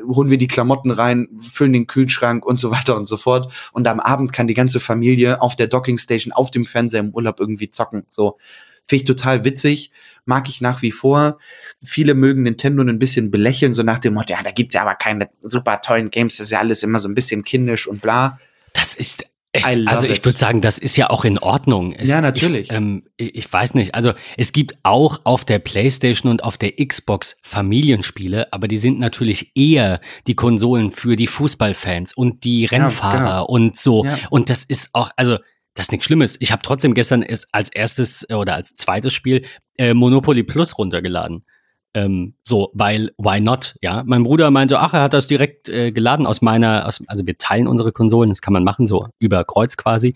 holen 0.06 0.30
wir 0.30 0.38
die 0.38 0.48
Klamotten 0.48 0.90
rein, 0.90 1.28
füllen 1.38 1.72
den 1.72 1.86
Kühlschrank 1.86 2.44
und 2.44 2.60
so 2.60 2.70
weiter 2.70 2.96
und 2.96 3.06
so 3.06 3.16
fort. 3.16 3.52
Und 3.72 3.86
am 3.86 4.00
Abend 4.00 4.32
kann 4.32 4.46
die 4.46 4.54
ganze 4.54 4.80
Familie 4.80 5.42
auf 5.42 5.56
der 5.56 5.66
Dockingstation, 5.66 6.32
auf 6.32 6.50
dem 6.50 6.64
Fernseher 6.64 7.00
im 7.00 7.10
Urlaub 7.10 7.40
irgendwie 7.40 7.70
zocken. 7.70 8.04
So. 8.08 8.38
Finde 8.86 9.02
ich 9.02 9.04
total 9.04 9.44
witzig, 9.44 9.92
mag 10.24 10.48
ich 10.48 10.60
nach 10.60 10.82
wie 10.82 10.90
vor. 10.90 11.38
Viele 11.84 12.14
mögen 12.14 12.42
Nintendo 12.42 12.82
ein 12.82 12.98
bisschen 12.98 13.30
belächeln, 13.30 13.74
so 13.74 13.82
nach 13.82 13.98
dem 13.98 14.14
Motto, 14.14 14.32
ja, 14.32 14.42
da 14.42 14.50
gibt's 14.50 14.74
ja 14.74 14.82
aber 14.82 14.94
keine 14.94 15.30
super 15.42 15.80
tollen 15.80 16.10
Games, 16.10 16.38
das 16.38 16.48
ist 16.48 16.52
ja 16.52 16.58
alles 16.58 16.82
immer 16.82 16.98
so 16.98 17.08
ein 17.08 17.14
bisschen 17.14 17.44
kindisch 17.44 17.86
und 17.86 18.02
bla. 18.02 18.38
Das 18.72 18.94
ist 18.94 19.24
Echt? 19.52 19.66
also 19.88 20.06
ich 20.06 20.24
würde 20.24 20.38
sagen, 20.38 20.60
das 20.60 20.78
ist 20.78 20.96
ja 20.96 21.10
auch 21.10 21.24
in 21.24 21.36
Ordnung. 21.38 21.92
Es, 21.92 22.08
ja, 22.08 22.20
natürlich. 22.20 22.70
Ich, 22.70 22.72
ähm, 22.72 23.02
ich, 23.16 23.52
weiß 23.52 23.74
nicht. 23.74 23.96
Also 23.96 24.12
es 24.36 24.52
gibt 24.52 24.76
auch 24.84 25.20
auf 25.24 25.44
der 25.44 25.58
PlayStation 25.58 26.30
und 26.30 26.44
auf 26.44 26.56
der 26.56 26.72
Xbox 26.76 27.36
Familienspiele, 27.42 28.52
aber 28.52 28.68
die 28.68 28.78
sind 28.78 29.00
natürlich 29.00 29.50
eher 29.56 30.00
die 30.28 30.36
Konsolen 30.36 30.92
für 30.92 31.16
die 31.16 31.26
Fußballfans 31.26 32.12
und 32.12 32.44
die 32.44 32.64
Rennfahrer 32.66 33.14
ja, 33.14 33.40
genau. 33.40 33.46
und 33.46 33.76
so. 33.76 34.04
Ja. 34.04 34.18
Und 34.30 34.50
das 34.50 34.64
ist 34.64 34.90
auch, 34.92 35.10
also 35.16 35.38
das 35.74 35.86
ist 35.86 35.92
nichts 35.92 36.06
Schlimmes. 36.06 36.36
Ich 36.38 36.52
habe 36.52 36.62
trotzdem 36.62 36.94
gestern 36.94 37.24
als 37.50 37.70
erstes 37.70 38.28
oder 38.30 38.54
als 38.54 38.74
zweites 38.74 39.12
Spiel 39.12 39.44
äh, 39.78 39.94
Monopoly 39.94 40.44
Plus 40.44 40.78
runtergeladen. 40.78 41.44
Ähm, 41.92 42.34
so, 42.42 42.70
weil, 42.72 43.10
why 43.18 43.40
not? 43.40 43.76
Ja, 43.82 44.02
mein 44.06 44.22
Bruder 44.22 44.50
meinte, 44.50 44.78
ach, 44.78 44.94
er 44.94 45.02
hat 45.02 45.12
das 45.12 45.26
direkt 45.26 45.68
äh, 45.68 45.90
geladen 45.90 46.26
aus 46.26 46.40
meiner, 46.40 46.86
aus, 46.86 47.02
also 47.08 47.26
wir 47.26 47.36
teilen 47.36 47.66
unsere 47.66 47.90
Konsolen, 47.90 48.30
das 48.30 48.40
kann 48.40 48.52
man 48.52 48.62
machen, 48.62 48.86
so 48.86 49.08
über 49.18 49.44
Kreuz 49.44 49.76
quasi, 49.76 50.14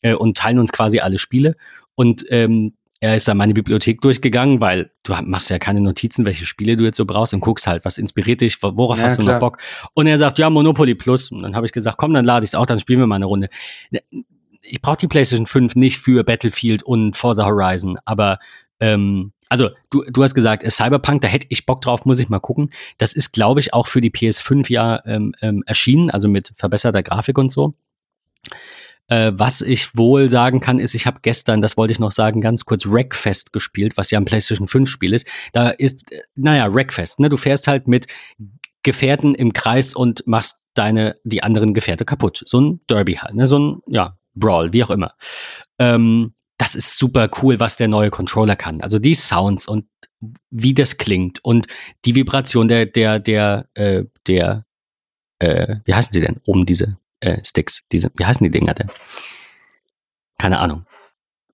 äh, 0.00 0.14
und 0.14 0.36
teilen 0.36 0.58
uns 0.58 0.72
quasi 0.72 0.98
alle 0.98 1.18
Spiele. 1.18 1.56
Und 1.94 2.24
ähm, 2.30 2.72
er 3.02 3.16
ist 3.16 3.26
dann 3.26 3.36
meine 3.36 3.52
Bibliothek 3.52 4.00
durchgegangen, 4.00 4.60
weil 4.60 4.92
du 5.02 5.12
machst 5.24 5.50
ja 5.50 5.58
keine 5.58 5.80
Notizen, 5.80 6.24
welche 6.24 6.46
Spiele 6.46 6.76
du 6.76 6.84
jetzt 6.84 6.96
so 6.96 7.04
brauchst 7.04 7.34
und 7.34 7.40
guckst 7.40 7.66
halt, 7.66 7.84
was 7.84 7.98
inspiriert 7.98 8.40
dich, 8.40 8.62
worauf 8.62 8.98
ja, 8.98 9.04
hast 9.04 9.18
du 9.18 9.22
klar. 9.22 9.34
noch 9.34 9.40
Bock. 9.40 9.58
Und 9.94 10.06
er 10.06 10.18
sagt, 10.18 10.38
ja, 10.38 10.48
Monopoly 10.48 10.94
Plus. 10.94 11.32
Und 11.32 11.42
dann 11.42 11.56
habe 11.56 11.66
ich 11.66 11.72
gesagt, 11.72 11.98
komm, 11.98 12.14
dann 12.14 12.24
lade 12.24 12.44
ich 12.44 12.50
es 12.50 12.54
auch, 12.54 12.64
dann 12.64 12.78
spielen 12.78 13.00
wir 13.00 13.08
mal 13.08 13.16
eine 13.16 13.24
Runde. 13.24 13.48
Ich 14.60 14.80
brauche 14.80 14.98
die 14.98 15.08
PlayStation 15.08 15.46
5 15.46 15.74
nicht 15.74 15.98
für 15.98 16.22
Battlefield 16.22 16.84
und 16.84 17.16
Forza 17.16 17.44
Horizon, 17.44 17.98
aber 18.04 18.38
ähm, 18.82 19.32
also 19.48 19.70
du, 19.90 20.02
du 20.10 20.22
hast 20.24 20.34
gesagt, 20.34 20.64
äh, 20.64 20.70
Cyberpunk, 20.70 21.20
da 21.20 21.28
hätte 21.28 21.46
ich 21.50 21.66
Bock 21.66 21.82
drauf, 21.82 22.04
muss 22.04 22.18
ich 22.18 22.28
mal 22.28 22.40
gucken. 22.40 22.70
Das 22.98 23.12
ist, 23.12 23.32
glaube 23.32 23.60
ich, 23.60 23.72
auch 23.72 23.86
für 23.86 24.00
die 24.00 24.10
PS5 24.10 24.70
ja 24.70 25.00
ähm, 25.06 25.34
ähm, 25.40 25.62
erschienen, 25.66 26.10
also 26.10 26.28
mit 26.28 26.50
verbesserter 26.54 27.04
Grafik 27.04 27.38
und 27.38 27.50
so. 27.50 27.74
Äh, 29.06 29.32
was 29.36 29.60
ich 29.60 29.96
wohl 29.96 30.28
sagen 30.28 30.58
kann, 30.58 30.80
ist, 30.80 30.94
ich 30.94 31.06
habe 31.06 31.20
gestern, 31.22 31.60
das 31.60 31.76
wollte 31.76 31.92
ich 31.92 32.00
noch 32.00 32.10
sagen, 32.10 32.40
ganz 32.40 32.64
kurz 32.64 32.84
Wreckfest 32.86 33.52
gespielt, 33.52 33.96
was 33.96 34.10
ja 34.10 34.18
ein 34.18 34.24
PlayStation 34.24 34.66
5 34.66 34.90
Spiel 34.90 35.12
ist. 35.12 35.28
Da 35.52 35.68
ist, 35.68 36.10
äh, 36.10 36.22
naja, 36.34 36.74
Wreckfest, 36.74 37.20
ne? 37.20 37.28
Du 37.28 37.36
fährst 37.36 37.68
halt 37.68 37.86
mit 37.86 38.08
Gefährten 38.82 39.36
im 39.36 39.52
Kreis 39.52 39.94
und 39.94 40.26
machst 40.26 40.64
deine, 40.74 41.16
die 41.22 41.44
anderen 41.44 41.72
Gefährte 41.72 42.04
kaputt. 42.04 42.42
So 42.44 42.60
ein 42.60 42.80
Derby 42.90 43.14
halt, 43.14 43.34
ne? 43.34 43.46
So 43.46 43.60
ein, 43.60 43.80
ja, 43.86 44.16
Brawl, 44.34 44.72
wie 44.72 44.82
auch 44.82 44.90
immer. 44.90 45.14
Ähm, 45.78 46.32
das 46.62 46.76
ist 46.76 46.96
super 46.96 47.28
cool, 47.42 47.58
was 47.58 47.76
der 47.76 47.88
neue 47.88 48.10
Controller 48.10 48.54
kann. 48.54 48.82
Also 48.82 49.00
die 49.00 49.14
Sounds 49.14 49.66
und 49.66 49.84
wie 50.50 50.74
das 50.74 50.96
klingt 50.96 51.44
und 51.44 51.66
die 52.04 52.14
Vibration 52.14 52.68
der, 52.68 52.86
der, 52.86 53.18
der, 53.18 53.68
äh, 53.74 54.04
der, 54.28 54.64
äh, 55.40 55.78
wie 55.84 55.92
heißen 55.92 56.12
sie 56.12 56.20
denn? 56.20 56.40
Oben 56.46 56.64
diese 56.64 56.98
äh, 57.18 57.42
Sticks, 57.44 57.88
diese, 57.88 58.12
wie 58.14 58.24
heißen 58.24 58.44
die 58.44 58.50
Dinger 58.52 58.74
denn? 58.74 58.86
Keine 60.38 60.60
Ahnung. 60.60 60.86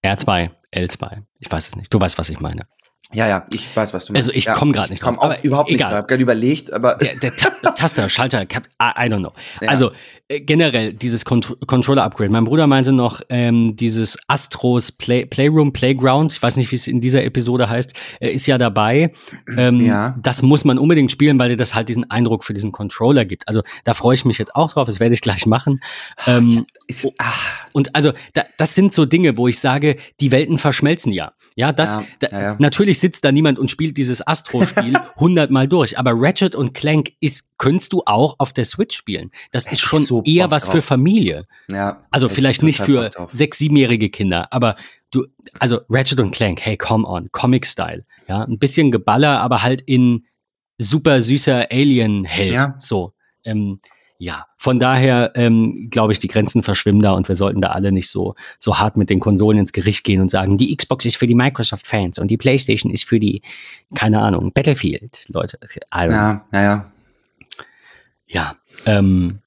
R2, 0.05 0.51
L2, 0.75 1.23
ich 1.39 1.51
weiß 1.51 1.71
es 1.71 1.77
nicht. 1.77 1.95
Du 1.95 1.99
weißt, 1.99 2.19
was 2.19 2.29
ich 2.29 2.41
meine. 2.41 2.67
Ja, 3.13 3.27
ja, 3.27 3.47
ich 3.55 3.75
weiß, 3.75 3.95
was 3.95 4.05
du 4.05 4.13
meinst. 4.13 4.29
Also 4.29 4.37
ich 4.37 4.47
komme 4.47 4.73
gerade 4.73 4.91
nicht 4.91 5.03
drauf. 5.03 5.15
Ich 5.15 5.19
komme 5.19 5.35
auch 5.35 5.43
überhaupt 5.43 5.71
nicht 5.71 5.81
drauf. 5.81 5.91
Ich 5.91 5.97
habe 5.97 6.07
gerade 6.07 6.23
überlegt, 6.23 6.73
aber. 6.73 6.97
Der, 6.97 7.15
der 7.17 7.35
Ta 7.37 7.51
Taster, 7.75 8.09
Schalter, 8.11 8.43
I, 8.43 8.47
I 8.81 9.09
don't 9.09 9.21
know. 9.21 9.33
Ja. 9.63 9.71
Also 9.71 9.93
äh, 10.29 10.41
generell 10.41 10.93
dieses 10.93 11.25
Cont 11.25 11.57
Controller-Upgrade. 11.67 12.31
Mein 12.31 12.45
Bruder 12.45 12.67
meinte 12.67 12.93
noch, 12.93 13.23
ähm, 13.31 13.77
dieses 13.77 14.19
Astros 14.29 14.93
Play 14.93 15.25
Playroom, 15.25 15.73
Playground, 15.73 16.33
ich 16.33 16.43
weiß 16.43 16.57
nicht, 16.59 16.71
wie 16.71 16.77
es 16.77 16.87
in 16.87 17.01
dieser 17.01 17.25
Episode 17.25 17.71
heißt, 17.71 17.95
äh, 18.21 18.31
ist 18.31 18.47
ja 18.47 18.59
dabei. 18.59 19.11
Ähm, 19.57 19.85
ja. 19.85 20.15
Das 20.21 20.43
muss 20.43 20.67
man 20.67 20.77
unbedingt 20.79 21.11
spielen, 21.11 21.39
weil 21.39 21.49
dir 21.49 21.57
das 21.57 21.75
halt 21.75 21.89
diesen 21.89 22.11
Eindruck 22.11 22.45
für 22.45 22.53
diesen 22.53 22.73
Controller 22.73 23.25
gibt. 23.25 23.49
Also 23.49 23.63
da 23.85 23.95
freue 23.95 24.17
ich 24.17 24.27
mich 24.27 24.37
jetzt 24.37 24.55
auch 24.55 24.71
drauf, 24.73 24.87
das 24.87 25.01
werde 25.01 25.15
ich 25.15 25.23
gleich 25.23 25.47
machen. 25.47 25.81
Ähm, 26.27 26.67
ja, 26.91 27.35
und 27.73 27.95
also 27.95 28.13
da, 28.33 28.45
das 28.57 28.75
sind 28.75 28.93
so 28.93 29.05
Dinge, 29.05 29.37
wo 29.37 29.47
ich 29.47 29.59
sage, 29.59 29.97
die 30.21 30.31
Welten 30.31 30.59
verschmelzen 30.59 31.13
ja. 31.13 31.33
Ja, 31.55 31.73
das 31.73 31.97
ja, 31.97 32.05
da, 32.21 32.57
natürlich 32.59 32.99
sitzt 32.99 33.25
da 33.25 33.33
niemand 33.33 33.59
und 33.59 33.71
spielt 33.71 33.97
dieses 33.97 34.27
Astro-Spiel 34.27 34.95
hundertmal 35.17 35.69
durch, 35.69 35.99
aber 35.99 36.13
Ratchet 36.15 36.55
und 36.55 36.73
Clank 36.73 37.13
ist, 37.21 37.59
könntest 37.59 37.93
du 37.93 38.03
auch 38.07 38.37
auf 38.39 38.53
der 38.53 38.65
Switch 38.65 38.97
spielen. 38.97 39.31
Das 39.51 39.67
ist 39.71 39.81
schon 39.81 40.05
so 40.05 40.23
eher 40.25 40.51
was 40.51 40.65
drauf. 40.65 40.75
für 40.75 40.83
Familie. 40.83 41.45
Ja. 41.71 42.05
Also 42.11 42.29
vielleicht 42.29 42.63
nicht 42.63 42.81
für 42.81 43.11
sechs, 43.33 43.59
siebenjährige 43.59 44.09
Kinder, 44.09 44.53
aber 44.53 44.77
du, 45.11 45.27
also 45.59 45.81
Ratchet 45.89 46.21
und 46.21 46.31
Clank, 46.31 46.61
hey, 46.63 46.77
come 46.77 47.07
on, 47.07 47.29
Comic-Style. 47.33 48.05
Ja, 48.29 48.45
ein 48.45 48.59
bisschen 48.59 48.91
Geballer, 48.91 49.41
aber 49.41 49.63
halt 49.63 49.83
in 49.83 50.25
super 50.79 51.21
süßer 51.21 51.71
Alien-Held. 51.71 52.53
Ja. 52.53 52.75
So. 52.79 53.13
Ähm, 53.45 53.81
ja, 54.21 54.47
von 54.57 54.81
daher 54.81 55.33
ähm, 55.37 55.89
glaube 55.91 56.13
ich, 56.13 56.19
die 56.19 56.27
Grenzen 56.27 56.65
verschwimmen 56.65 57.01
da 57.01 57.13
und 57.13 57.29
wir 57.29 57.37
sollten 57.37 57.61
da 57.61 57.69
alle 57.69 57.93
nicht 57.93 58.11
so, 58.11 58.35
so 58.59 58.79
hart 58.79 58.97
mit 58.97 59.11
den 59.11 59.21
Konsolen 59.21 59.61
ins 59.61 59.73
Gericht 59.73 60.03
gehen 60.03 60.21
und 60.21 60.29
sagen, 60.29 60.59
die 60.59 60.77
Xbox 60.77 61.07
ist 61.07 61.17
für 61.17 61.29
die 61.29 61.37
Microsoft-Fans 61.37 62.19
und 62.19 62.29
die 62.29 62.37
PlayStation 62.37 62.93
ist 62.93 63.05
für 63.05 63.21
die, 63.21 63.43
keine 63.95 64.21
Ahnung, 64.21 64.53
Battlefield, 64.53 65.25
Leute. 65.29 65.59
Also, 65.91 66.17
ja, 66.17 66.45
ja, 66.53 66.63
ja. 66.63 66.93
Ja, 68.27 68.57
ähm, 68.85 69.39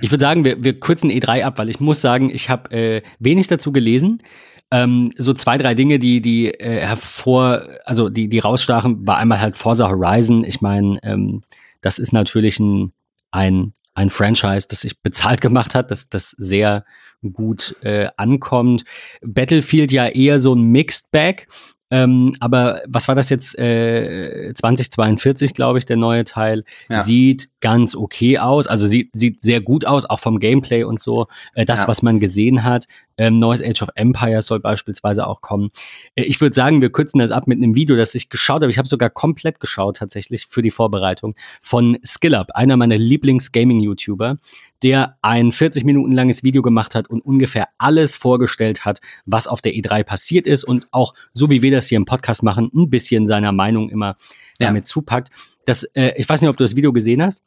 ich 0.00 0.10
würde 0.10 0.22
sagen, 0.22 0.44
wir, 0.44 0.64
wir 0.64 0.80
kürzen 0.80 1.10
E3 1.10 1.44
ab, 1.44 1.58
weil 1.58 1.68
ich 1.68 1.78
muss 1.78 2.00
sagen, 2.00 2.30
ich 2.30 2.48
habe 2.48 2.70
äh, 2.70 3.02
wenig 3.18 3.48
dazu 3.48 3.70
gelesen. 3.70 4.22
Ähm, 4.70 5.10
so 5.16 5.34
zwei, 5.34 5.58
drei 5.58 5.74
Dinge, 5.74 5.98
die, 5.98 6.22
die 6.22 6.48
äh, 6.48 6.80
hervor, 6.80 7.68
also 7.84 8.08
die, 8.08 8.28
die 8.28 8.38
rausstachen, 8.38 9.06
war 9.06 9.18
einmal 9.18 9.40
halt 9.40 9.56
Forza 9.56 9.88
Horizon. 9.88 10.42
Ich 10.42 10.62
meine, 10.62 10.98
ähm, 11.02 11.42
das 11.80 11.98
ist 11.98 12.12
natürlich 12.12 12.58
ein, 12.58 12.92
ein, 13.34 13.72
ein 13.94 14.10
Franchise, 14.10 14.68
das 14.68 14.82
sich 14.82 15.00
bezahlt 15.00 15.40
gemacht 15.40 15.74
hat, 15.74 15.90
dass 15.90 16.08
das 16.08 16.30
sehr 16.30 16.84
gut 17.32 17.76
äh, 17.82 18.08
ankommt. 18.16 18.84
Battlefield 19.22 19.92
ja 19.92 20.06
eher 20.06 20.38
so 20.38 20.54
ein 20.54 20.62
Mixed 20.62 21.10
Bag. 21.10 21.48
Ähm, 21.90 22.34
aber 22.40 22.82
was 22.88 23.08
war 23.08 23.14
das 23.14 23.30
jetzt? 23.30 23.58
Äh, 23.58 24.52
2042, 24.54 25.54
glaube 25.54 25.78
ich, 25.78 25.84
der 25.84 25.96
neue 25.96 26.24
Teil. 26.24 26.64
Ja. 26.88 27.02
Sieht 27.02 27.50
ganz 27.60 27.94
okay 27.94 28.38
aus. 28.38 28.66
Also 28.66 28.86
sieht, 28.86 29.10
sieht 29.14 29.40
sehr 29.40 29.60
gut 29.60 29.86
aus, 29.86 30.04
auch 30.06 30.20
vom 30.20 30.38
Gameplay 30.38 30.82
und 30.84 30.98
so. 31.00 31.26
Äh, 31.54 31.64
das, 31.64 31.82
Ja. 31.82 31.88
was 31.88 32.02
man 32.02 32.20
gesehen 32.20 32.64
hat. 32.64 32.86
Ähm, 33.16 33.38
neues 33.38 33.62
Age 33.62 33.82
of 33.82 33.90
Empires 33.94 34.46
soll 34.46 34.58
beispielsweise 34.60 35.26
auch 35.26 35.40
kommen. 35.40 35.70
Äh, 36.16 36.22
ich 36.24 36.40
würde 36.40 36.54
sagen, 36.54 36.82
wir 36.82 36.90
kürzen 36.90 37.18
das 37.20 37.30
ab 37.30 37.46
mit 37.46 37.58
einem 37.58 37.74
Video, 37.74 37.96
das 37.96 38.14
ich 38.14 38.28
geschaut 38.28 38.62
habe. 38.62 38.70
Ich 38.70 38.78
habe 38.78 38.88
sogar 38.88 39.08
komplett 39.10 39.60
geschaut, 39.60 39.96
tatsächlich, 39.98 40.46
für 40.46 40.62
die 40.62 40.70
Vorbereitung. 40.72 41.34
Von 41.62 41.98
SkillUp, 42.04 42.48
einer 42.54 42.76
meiner 42.76 42.98
Lieblings-Gaming-YouTuber, 42.98 44.36
der 44.84 45.16
ein 45.22 45.50
40 45.50 45.84
Minuten 45.84 46.12
langes 46.12 46.44
Video 46.44 46.62
gemacht 46.62 46.94
hat 46.94 47.08
und 47.08 47.20
ungefähr 47.24 47.68
alles 47.78 48.14
vorgestellt 48.14 48.84
hat, 48.84 49.00
was 49.24 49.48
auf 49.48 49.60
der 49.62 49.72
E3 49.72 50.04
passiert 50.04 50.46
ist 50.46 50.62
und 50.62 50.86
auch, 50.92 51.14
so 51.32 51.50
wie 51.50 51.62
wir 51.62 51.70
das 51.72 51.88
hier 51.88 51.96
im 51.96 52.04
Podcast 52.04 52.42
machen, 52.42 52.70
ein 52.74 52.90
bisschen 52.90 53.26
seiner 53.26 53.50
Meinung 53.50 53.88
immer 53.90 54.16
Ja. 54.60 54.68
damit 54.68 54.86
zupackt. 54.86 55.30
Das, 55.64 55.82
äh, 55.94 56.12
ich 56.16 56.28
weiß 56.28 56.40
nicht, 56.42 56.50
ob 56.50 56.56
du 56.58 56.62
das 56.64 56.76
Video 56.76 56.92
gesehen 56.92 57.22
hast. 57.22 57.44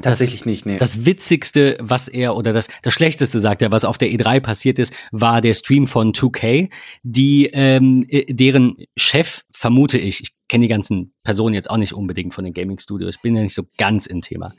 Tatsächlich 0.00 0.46
nicht, 0.46 0.64
nee. 0.64 0.78
Das 0.78 1.04
Witzigste, 1.04 1.76
was 1.78 2.08
er, 2.08 2.34
oder 2.34 2.54
das, 2.54 2.68
das 2.82 2.94
Schlechteste, 2.94 3.40
sagt 3.40 3.60
er, 3.60 3.72
was 3.72 3.84
auf 3.84 3.98
der 3.98 4.08
E3 4.08 4.40
passiert 4.40 4.78
ist, 4.78 4.94
war 5.10 5.42
der 5.42 5.52
Stream 5.52 5.86
von 5.86 6.12
2K, 6.12 6.70
die, 7.02 7.46
ähm, 7.52 8.02
äh, 8.08 8.32
deren 8.32 8.76
Chef, 8.96 9.42
vermute 9.50 9.98
ich, 9.98 10.22
ich 10.22 10.30
kenne 10.48 10.64
die 10.64 10.68
ganzen 10.68 11.12
Personen 11.24 11.54
jetzt 11.54 11.70
auch 11.70 11.76
nicht 11.76 11.92
unbedingt 11.92 12.32
von 12.32 12.44
den 12.44 12.54
Gaming-Studios, 12.54 13.18
bin 13.22 13.36
ja 13.36 13.42
nicht 13.42 13.54
so 13.54 13.64
ganz 13.76 14.06
im 14.06 14.22
Thema. 14.22 14.54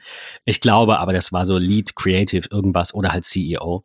Ich 0.45 0.61
glaube 0.61 0.99
aber, 0.99 1.13
das 1.13 1.33
war 1.33 1.45
so 1.45 1.57
Lead 1.57 1.95
Creative 1.95 2.47
irgendwas 2.51 2.93
oder 2.93 3.11
halt 3.11 3.23
CEO 3.23 3.83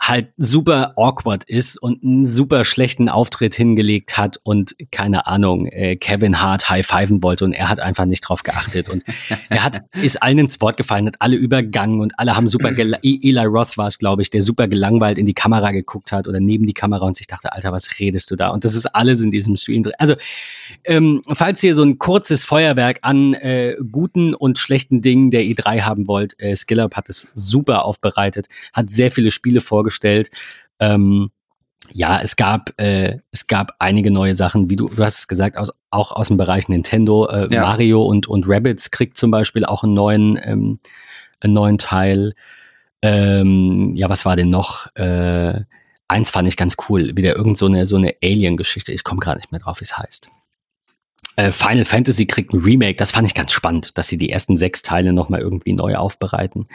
halt 0.00 0.28
super 0.36 0.92
awkward 0.96 1.44
ist 1.44 1.76
und 1.76 2.04
einen 2.04 2.24
super 2.24 2.64
schlechten 2.64 3.08
Auftritt 3.08 3.54
hingelegt 3.54 4.16
hat 4.16 4.38
und 4.44 4.76
keine 4.92 5.26
Ahnung, 5.26 5.66
äh, 5.66 5.96
Kevin 5.96 6.40
Hart 6.40 6.70
high-fiven 6.70 7.22
wollte 7.22 7.44
und 7.44 7.52
er 7.52 7.68
hat 7.68 7.80
einfach 7.80 8.04
nicht 8.04 8.20
drauf 8.20 8.44
geachtet 8.44 8.88
und 8.88 9.02
er 9.48 9.64
hat, 9.64 9.82
ist 10.02 10.22
allen 10.22 10.38
ins 10.38 10.60
Wort 10.60 10.76
gefallen, 10.76 11.06
hat 11.08 11.16
alle 11.18 11.36
übergangen 11.36 12.00
und 12.00 12.18
alle 12.18 12.36
haben 12.36 12.46
super, 12.46 12.70
E- 12.78 13.18
Eli 13.22 13.44
Roth 13.44 13.76
war 13.76 13.88
es, 13.88 13.98
glaube 13.98 14.22
ich, 14.22 14.30
der 14.30 14.40
super 14.40 14.68
gelangweilt 14.68 15.18
in 15.18 15.26
die 15.26 15.34
Kamera 15.34 15.72
geguckt 15.72 16.12
hat 16.12 16.28
oder 16.28 16.38
neben 16.38 16.66
die 16.66 16.74
Kamera 16.74 17.04
und 17.04 17.16
sich 17.16 17.26
dachte, 17.26 17.52
Alter, 17.52 17.72
was 17.72 17.98
redest 17.98 18.30
du 18.30 18.36
da? 18.36 18.50
Und 18.50 18.64
das 18.64 18.74
ist 18.74 18.86
alles 18.86 19.20
in 19.20 19.32
diesem 19.32 19.56
Stream 19.56 19.82
drin. 19.82 19.94
Also, 19.98 20.14
ähm, 20.84 21.22
falls 21.32 21.62
ihr 21.64 21.74
so 21.74 21.82
ein 21.82 21.98
kurzes 21.98 22.44
Feuerwerk 22.44 23.00
an 23.02 23.34
äh, 23.34 23.74
guten 23.90 24.32
und 24.34 24.58
schlechten 24.60 25.02
Dingen 25.02 25.32
der 25.32 25.42
E3 25.42 25.80
haben 25.82 26.06
wollt, 26.06 26.38
äh, 26.40 26.54
SkillUp 26.54 26.94
hat 26.94 27.08
es 27.08 27.26
super 27.34 27.84
aufbereitet, 27.84 28.46
hat 28.72 28.90
sehr 28.90 29.10
viele 29.10 29.32
Spiele 29.32 29.60
vorgestellt. 29.60 29.87
Ähm, 30.80 31.30
ja, 31.92 32.20
es 32.20 32.36
gab, 32.36 32.78
äh, 32.80 33.18
es 33.30 33.46
gab 33.46 33.72
einige 33.78 34.10
neue 34.10 34.34
Sachen, 34.34 34.68
wie 34.70 34.76
du, 34.76 34.88
du 34.88 35.02
hast 35.02 35.18
es 35.18 35.28
gesagt, 35.28 35.56
aus, 35.56 35.70
auch 35.90 36.12
aus 36.12 36.28
dem 36.28 36.36
Bereich 36.36 36.68
Nintendo. 36.68 37.28
Äh, 37.28 37.48
Ja. 37.50 37.62
Mario 37.62 38.04
und, 38.04 38.26
und 38.26 38.48
Rabbids 38.48 38.90
kriegt 38.90 39.16
zum 39.16 39.30
Beispiel 39.30 39.64
auch 39.64 39.84
einen 39.84 39.94
neuen, 39.94 40.38
ähm, 40.42 40.78
einen 41.40 41.52
neuen 41.54 41.78
Teil. 41.78 42.34
Ähm, 43.00 43.94
ja, 43.94 44.08
was 44.08 44.24
war 44.24 44.36
denn 44.36 44.50
noch? 44.50 44.94
Äh, 44.96 45.62
eins 46.08 46.30
fand 46.30 46.48
ich 46.48 46.56
ganz 46.56 46.76
cool, 46.88 47.16
wieder 47.16 47.36
irgend 47.36 47.56
so 47.56 47.66
eine, 47.66 47.86
so 47.86 47.96
eine 47.96 48.14
Alien-Geschichte. 48.22 48.92
Ich 48.92 49.04
komme 49.04 49.20
gerade 49.20 49.38
nicht 49.38 49.52
mehr 49.52 49.60
drauf, 49.60 49.80
wie 49.80 49.84
es 49.84 49.96
heißt. 49.96 50.28
Äh, 51.36 51.52
Final 51.52 51.84
Fantasy 51.84 52.26
kriegt 52.26 52.52
ein 52.52 52.60
Remake. 52.60 52.96
Das 52.96 53.12
fand 53.12 53.26
ich 53.28 53.34
ganz 53.34 53.52
spannend, 53.52 53.96
dass 53.96 54.08
sie 54.08 54.16
die 54.16 54.30
ersten 54.30 54.56
sechs 54.56 54.82
Teile 54.82 55.12
nochmal 55.12 55.40
irgendwie 55.40 55.72
neu 55.72 55.94
aufbereiten. 55.96 56.66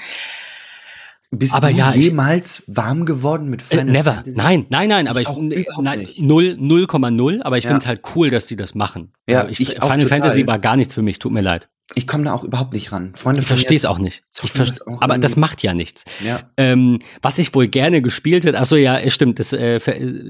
Bist 1.37 1.53
aber 1.55 1.71
du 1.71 1.77
ja, 1.77 1.93
ich- 1.95 2.05
jemals 2.05 2.63
warm 2.67 3.05
geworden 3.05 3.49
mit 3.49 3.61
Äh, 3.61 3.77
Final 3.77 3.85
never. 3.85 4.13
Fantasy? 4.13 4.37
Nein, 4.37 4.65
nein, 4.69 4.89
nein, 4.89 5.07
aber 5.07 5.21
Ich 5.21 5.29
ich, 5.29 5.37
überhaupt 5.67 5.83
nein, 5.83 5.99
nicht. 5.99 6.19
null- 6.21 6.55
0,0, 6.59 7.41
aber 7.41 7.57
ich 7.57 7.63
Ja. 7.63 7.69
finde 7.69 7.81
es 7.81 7.87
halt 7.87 8.01
cool, 8.15 8.29
dass 8.29 8.47
sie 8.47 8.55
das 8.55 8.75
machen. 8.75 9.11
Ja, 9.27 9.39
Also 9.41 9.51
ich, 9.51 9.59
ich 9.61 9.69
Final 9.69 9.99
total. 9.99 10.07
Fantasy 10.07 10.47
war 10.47 10.59
gar 10.59 10.75
nichts 10.75 10.93
für 10.93 11.01
mich, 11.01 11.19
tut 11.19 11.31
mir 11.31 11.41
leid. 11.41 11.69
Ich 11.95 12.07
komme 12.07 12.23
da 12.23 12.33
auch 12.33 12.43
überhaupt 12.43 12.73
nicht 12.73 12.91
ran. 12.91 13.13
Freunde 13.15 13.41
Ich 13.41 13.47
verstehe 13.47 13.75
es 13.75 13.85
auch 13.85 13.99
nicht. 13.99 14.23
Ich 14.43 14.51
das 14.53 14.81
auch 14.81 15.01
aber 15.01 15.17
das 15.17 15.31
irgendwie. 15.33 15.39
macht 15.41 15.63
ja 15.63 15.73
nichts. 15.73 16.05
Ja. 16.25 16.39
Ähm, 16.57 16.99
was 17.21 17.39
ich 17.39 17.53
wohl 17.53 17.67
gerne 17.67 18.01
gespielt 18.01 18.45
hätte, 18.45 18.57
achso, 18.59 18.75
ja, 18.77 18.97
es 18.97 19.13
stimmt, 19.13 19.37
das, 19.39 19.51
äh, 19.53 19.77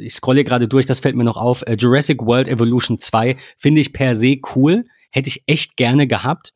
ich 0.02 0.13
scrolle 0.16 0.44
gerade 0.44 0.68
durch, 0.68 0.88
das 0.88 1.00
fällt 1.00 1.16
mir 1.16 1.24
noch 1.24 1.38
auf. 1.38 1.62
Äh, 1.68 1.76
Jurassic 1.80 2.26
World 2.26 2.48
Evolution 2.48 2.98
2 2.98 3.38
finde 3.58 3.82
ich 3.82 3.94
per 3.94 4.16
se 4.16 4.38
cool. 4.56 4.82
Hätte 5.12 5.30
ich 5.30 5.44
echt 5.46 5.78
gerne 5.78 6.08
gehabt, 6.08 6.54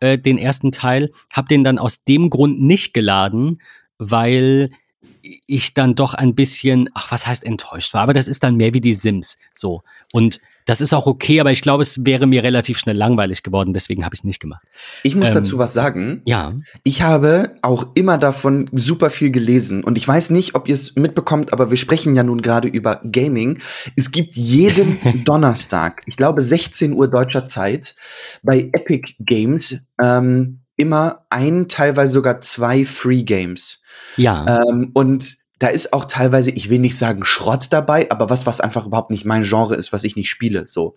äh, 0.00 0.18
den 0.18 0.36
ersten 0.36 0.72
Teil. 0.72 1.10
Hab 1.32 1.48
den 1.48 1.62
dann 1.62 1.78
aus 1.78 2.02
dem 2.04 2.28
Grund 2.28 2.60
nicht 2.60 2.92
geladen, 2.92 3.58
weil 4.00 4.70
ich 5.12 5.74
dann 5.74 5.94
doch 5.94 6.14
ein 6.14 6.34
bisschen, 6.34 6.88
ach, 6.94 7.12
was 7.12 7.26
heißt 7.26 7.44
enttäuscht 7.44 7.94
war, 7.94 8.02
aber 8.02 8.14
das 8.14 8.26
ist 8.26 8.42
dann 8.42 8.56
mehr 8.56 8.74
wie 8.74 8.80
die 8.80 8.94
Sims, 8.94 9.38
so. 9.52 9.82
Und 10.12 10.40
das 10.66 10.80
ist 10.80 10.94
auch 10.94 11.06
okay, 11.06 11.40
aber 11.40 11.50
ich 11.50 11.62
glaube, 11.62 11.82
es 11.82 12.04
wäre 12.06 12.26
mir 12.26 12.42
relativ 12.42 12.78
schnell 12.78 12.96
langweilig 12.96 13.42
geworden, 13.42 13.72
deswegen 13.72 14.04
habe 14.04 14.14
ich 14.14 14.20
es 14.20 14.24
nicht 14.24 14.40
gemacht. 14.40 14.62
Ich 15.02 15.16
muss 15.16 15.28
Ähm, 15.28 15.34
dazu 15.34 15.58
was 15.58 15.72
sagen. 15.72 16.22
Ja. 16.26 16.54
Ich 16.84 17.02
habe 17.02 17.56
auch 17.62 17.88
immer 17.94 18.18
davon 18.18 18.68
super 18.72 19.10
viel 19.10 19.30
gelesen 19.30 19.82
und 19.82 19.98
ich 19.98 20.06
weiß 20.06 20.30
nicht, 20.30 20.54
ob 20.54 20.68
ihr 20.68 20.74
es 20.74 20.94
mitbekommt, 20.96 21.52
aber 21.52 21.70
wir 21.70 21.76
sprechen 21.76 22.14
ja 22.14 22.22
nun 22.22 22.40
gerade 22.40 22.68
über 22.68 23.00
Gaming. 23.10 23.58
Es 23.96 24.10
gibt 24.12 24.36
jeden 24.36 24.98
Donnerstag, 25.24 26.02
ich 26.06 26.16
glaube 26.16 26.40
16 26.40 26.92
Uhr 26.92 27.08
deutscher 27.08 27.46
Zeit, 27.46 27.96
bei 28.42 28.70
Epic 28.72 29.14
Games 29.18 29.78
ähm, 30.00 30.60
immer 30.80 31.26
ein, 31.30 31.68
teilweise 31.68 32.12
sogar 32.12 32.40
zwei 32.40 32.84
Free 32.84 33.22
Games. 33.22 33.80
Ja. 34.16 34.62
Ähm, 34.68 34.90
und 34.94 35.36
da 35.60 35.68
ist 35.68 35.92
auch 35.92 36.06
teilweise, 36.06 36.50
ich 36.50 36.70
will 36.70 36.78
nicht 36.78 36.96
sagen 36.96 37.22
Schrott 37.22 37.66
dabei, 37.70 38.10
aber 38.10 38.30
was, 38.30 38.46
was 38.46 38.62
einfach 38.62 38.86
überhaupt 38.86 39.10
nicht 39.10 39.26
mein 39.26 39.42
Genre 39.42 39.76
ist, 39.76 39.92
was 39.92 40.04
ich 40.04 40.16
nicht 40.16 40.30
spiele, 40.30 40.66
so. 40.66 40.96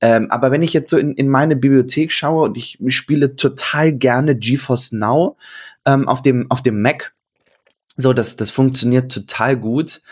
Ähm, 0.00 0.30
aber 0.30 0.52
wenn 0.52 0.62
ich 0.62 0.72
jetzt 0.72 0.90
so 0.90 0.96
in, 0.96 1.14
in 1.14 1.28
meine 1.28 1.56
Bibliothek 1.56 2.12
schaue 2.12 2.44
und 2.44 2.56
ich 2.56 2.78
spiele 2.86 3.34
total 3.34 3.92
gerne 3.92 4.36
GeForce 4.36 4.92
Now 4.92 5.36
ähm, 5.84 6.08
auf 6.08 6.22
dem, 6.22 6.48
auf 6.52 6.62
dem 6.62 6.80
Mac, 6.80 7.14
so, 7.96 8.12
das, 8.12 8.36
das 8.36 8.50
funktioniert 8.50 9.10
total 9.10 9.56
gut. 9.56 10.02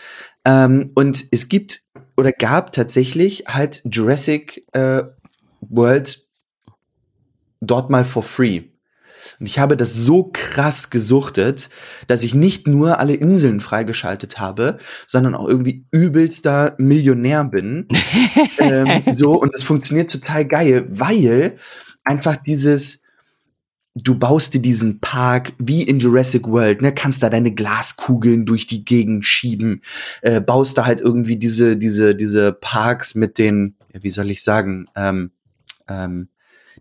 Ähm, 0.43 0.91
und 0.93 1.23
es 1.31 1.47
gibt 1.47 1.81
oder 2.17 2.31
gab 2.31 2.73
tatsächlich 2.73 3.45
halt 3.47 3.81
Jurassic 3.89 4.65
äh, 4.73 5.03
World 5.61 6.25
dort 7.61 7.89
mal 7.89 8.03
for 8.03 8.23
free. 8.23 8.63
Und 9.39 9.45
ich 9.45 9.59
habe 9.59 9.77
das 9.77 9.93
so 9.93 10.29
krass 10.31 10.89
gesuchtet, 10.89 11.69
dass 12.07 12.23
ich 12.23 12.33
nicht 12.33 12.67
nur 12.67 12.99
alle 12.99 13.13
Inseln 13.15 13.59
freigeschaltet 13.59 14.39
habe, 14.39 14.77
sondern 15.07 15.35
auch 15.35 15.47
irgendwie 15.47 15.85
übelster 15.91 16.75
Millionär 16.77 17.43
bin. 17.45 17.87
ähm, 18.59 19.03
so, 19.11 19.39
und 19.39 19.53
das 19.53 19.63
funktioniert 19.63 20.11
total 20.11 20.45
geil, 20.45 20.85
weil 20.89 21.57
einfach 22.03 22.37
dieses, 22.37 23.01
du 23.95 24.19
baust 24.19 24.53
dir 24.53 24.61
diesen 24.61 24.99
Park 24.99 25.53
wie 25.57 25.83
in 25.83 25.99
Jurassic 25.99 26.47
World, 26.47 26.81
ne, 26.81 26.93
kannst 26.93 27.23
da 27.23 27.29
deine 27.29 27.53
Glaskugeln 27.53 28.45
durch 28.45 28.67
die 28.67 28.83
Gegend 28.83 29.25
schieben, 29.25 29.81
äh, 30.21 30.41
baust 30.41 30.77
da 30.77 30.85
halt 30.85 31.01
irgendwie 31.01 31.37
diese, 31.37 31.77
diese, 31.77 32.13
diese 32.13 32.51
Parks 32.51 33.15
mit 33.15 33.37
den, 33.37 33.75
wie 33.93 34.09
soll 34.09 34.29
ich 34.29 34.43
sagen, 34.43 34.85
ähm, 34.95 35.31
ähm, 35.87 36.27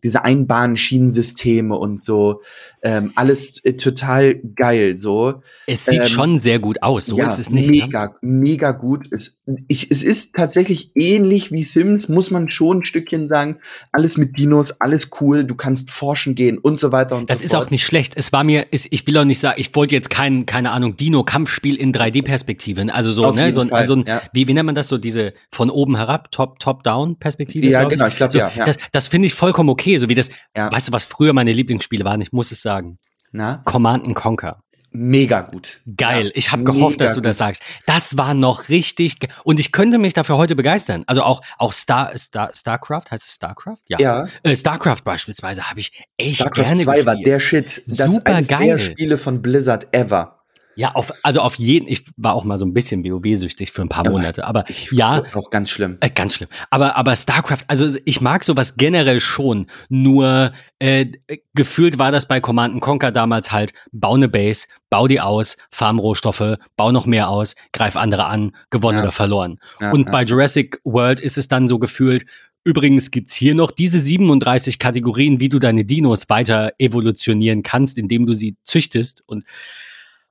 diese 0.02 0.24
Einbahnschienensysteme 0.24 1.76
und 1.76 2.02
so, 2.02 2.42
ähm, 2.82 3.12
alles 3.14 3.64
äh, 3.64 3.74
total 3.74 4.34
geil, 4.34 4.98
so. 4.98 5.42
Es 5.66 5.86
sieht 5.86 6.00
Ähm, 6.00 6.06
schon 6.06 6.38
sehr 6.38 6.58
gut 6.58 6.82
aus, 6.82 7.06
so 7.06 7.16
ja, 7.16 7.26
ist 7.26 7.38
es 7.38 7.50
nicht. 7.50 7.70
Ne? 7.70 7.82
Mega, 7.84 8.16
mega 8.20 8.70
gut. 8.72 9.06
Es, 9.10 9.33
ich, 9.68 9.90
es 9.90 10.02
ist 10.02 10.34
tatsächlich 10.34 10.90
ähnlich 10.94 11.52
wie 11.52 11.64
Sims, 11.64 12.08
muss 12.08 12.30
man 12.30 12.48
schon 12.48 12.78
ein 12.78 12.84
Stückchen 12.84 13.28
sagen. 13.28 13.58
Alles 13.92 14.16
mit 14.16 14.38
Dinos, 14.38 14.80
alles 14.80 15.10
cool, 15.20 15.44
du 15.44 15.54
kannst 15.54 15.90
forschen 15.90 16.34
gehen 16.34 16.56
und 16.56 16.80
so 16.80 16.92
weiter 16.92 17.16
und 17.16 17.28
Das 17.28 17.38
so 17.40 17.44
ist 17.44 17.50
fort. 17.52 17.66
auch 17.66 17.70
nicht 17.70 17.84
schlecht. 17.84 18.14
Es 18.16 18.32
war 18.32 18.42
mir, 18.42 18.72
ist, 18.72 18.86
ich 18.90 19.06
will 19.06 19.18
auch 19.18 19.24
nicht 19.24 19.38
sagen, 19.40 19.60
ich 19.60 19.74
wollte 19.76 19.94
jetzt 19.94 20.08
kein, 20.08 20.46
keine 20.46 20.70
Ahnung, 20.70 20.96
Dino-Kampfspiel 20.96 21.76
in 21.76 21.92
3D-Perspektive. 21.92 22.86
Also 22.92 23.12
so, 23.12 23.24
Auf 23.26 23.36
ne, 23.36 23.52
so 23.52 23.60
ein, 23.60 23.70
also 23.72 23.96
ein, 23.96 24.04
ja. 24.06 24.22
wie, 24.32 24.48
wie 24.48 24.54
nennt 24.54 24.66
man 24.66 24.74
das 24.74 24.88
so, 24.88 24.96
diese 24.96 25.34
von 25.50 25.68
oben 25.68 25.96
herab, 25.96 26.30
Top, 26.30 26.58
Top-Down-Perspektive? 26.58 27.66
Ja, 27.66 27.80
glaub 27.80 27.90
genau, 27.90 28.06
ich 28.06 28.16
glaube, 28.16 28.32
So, 28.32 28.38
ja, 28.38 28.50
ja. 28.56 28.64
Das, 28.64 28.78
das 28.92 29.08
finde 29.08 29.26
ich 29.26 29.34
vollkommen 29.34 29.68
okay, 29.68 29.98
so 29.98 30.08
wie 30.08 30.14
das, 30.14 30.30
Ja. 30.56 30.72
weißt 30.72 30.88
du, 30.88 30.92
was 30.92 31.04
früher 31.04 31.34
meine 31.34 31.52
Lieblingsspiele 31.52 32.04
waren? 32.04 32.20
Ich 32.22 32.32
muss 32.32 32.50
es 32.50 32.62
sagen. 32.62 32.98
Na, 33.32 33.62
Command 33.64 34.06
and 34.06 34.14
Conquer. 34.16 34.60
Mega 34.94 35.42
gut. 35.42 35.80
Geil. 35.96 36.26
Ja, 36.26 36.32
ich 36.34 36.52
habe 36.52 36.64
gehofft, 36.64 37.00
dass 37.00 37.14
du 37.14 37.20
das 37.20 37.36
sagst. 37.36 37.62
Das 37.86 38.16
war 38.16 38.32
noch 38.32 38.68
richtig. 38.68 39.16
Und 39.42 39.60
ich 39.60 39.72
könnte 39.72 39.98
mich 39.98 40.14
dafür 40.14 40.36
heute 40.38 40.54
begeistern. 40.56 41.04
Also 41.06 41.22
auch, 41.22 41.42
auch 41.58 41.72
Star, 41.72 42.16
Star, 42.16 42.50
StarCraft, 42.54 43.10
heißt 43.10 43.26
es 43.26 43.34
StarCraft? 43.34 43.78
Ja, 43.88 44.26
Äh, 44.42 44.54
StarCraft 44.56 45.02
beispielsweise 45.04 45.68
habe 45.68 45.80
ich 45.80 45.92
echt 46.16 46.36
StarCraft 46.36 46.62
gerne 46.64 46.80
2 46.80 47.04
war 47.06 47.14
gespielt. 47.16 47.26
der 47.26 47.40
Shit. 47.40 47.82
Das 47.86 48.14
Super 48.14 48.34
eines 48.36 48.48
geil. 48.48 48.66
der 48.66 48.78
Spiele 48.78 49.16
von 49.18 49.42
Blizzard 49.42 49.94
ever. 49.94 50.38
Ja, 50.76 50.90
auf, 50.92 51.12
also 51.22 51.40
auf 51.40 51.54
jeden, 51.56 51.86
ich 51.88 52.04
war 52.16 52.34
auch 52.34 52.44
mal 52.44 52.58
so 52.58 52.66
ein 52.66 52.74
bisschen 52.74 53.04
WoW-süchtig 53.04 53.70
für 53.72 53.82
ein 53.82 53.88
paar 53.88 54.08
Monate, 54.08 54.46
aber 54.46 54.64
Ich 54.68 54.90
ja, 54.92 55.22
auch 55.34 55.50
ganz 55.50 55.70
schlimm. 55.70 55.98
äh, 56.00 56.10
ganz 56.10 56.34
schlimm. 56.34 56.48
Aber, 56.70 56.96
aber 56.96 57.14
StarCraft, 57.16 57.60
also 57.68 57.96
ich 58.04 58.20
mag 58.20 58.44
sowas 58.44 58.76
generell 58.76 59.20
schon, 59.20 59.66
nur 59.88 60.52
äh, 60.78 61.06
gefühlt 61.54 61.98
war 61.98 62.10
das 62.12 62.26
bei 62.28 62.40
Command 62.40 62.80
Conquer 62.80 63.12
damals 63.12 63.52
halt, 63.52 63.72
bau 63.92 64.14
eine 64.14 64.28
Base, 64.28 64.66
bau 64.90 65.06
die 65.06 65.20
aus, 65.20 65.56
farm 65.70 65.98
Rohstoffe, 65.98 66.56
bau 66.76 66.92
noch 66.92 67.06
mehr 67.06 67.28
aus, 67.28 67.54
greif 67.72 67.96
andere 67.96 68.26
an, 68.26 68.52
gewonnen 68.70 68.98
Ja. 68.98 69.04
oder 69.04 69.12
verloren. 69.12 69.58
Ja, 69.80 69.92
Und 69.92 70.06
ja. 70.06 70.10
bei 70.12 70.24
Jurassic 70.24 70.80
World 70.84 71.20
ist 71.20 71.38
es 71.38 71.48
dann 71.48 71.68
so 71.68 71.78
gefühlt, 71.78 72.26
übrigens 72.64 73.10
gibt's 73.10 73.34
hier 73.34 73.54
noch 73.54 73.70
diese 73.70 73.98
37 73.98 74.78
Kategorien, 74.78 75.38
wie 75.38 75.48
du 75.50 75.58
deine 75.58 75.84
Dinos 75.84 76.28
weiter 76.30 76.72
evolutionieren 76.78 77.62
kannst, 77.62 77.98
indem 77.98 78.24
du 78.26 78.34
sie 78.34 78.56
züchtest 78.62 79.22
und 79.26 79.44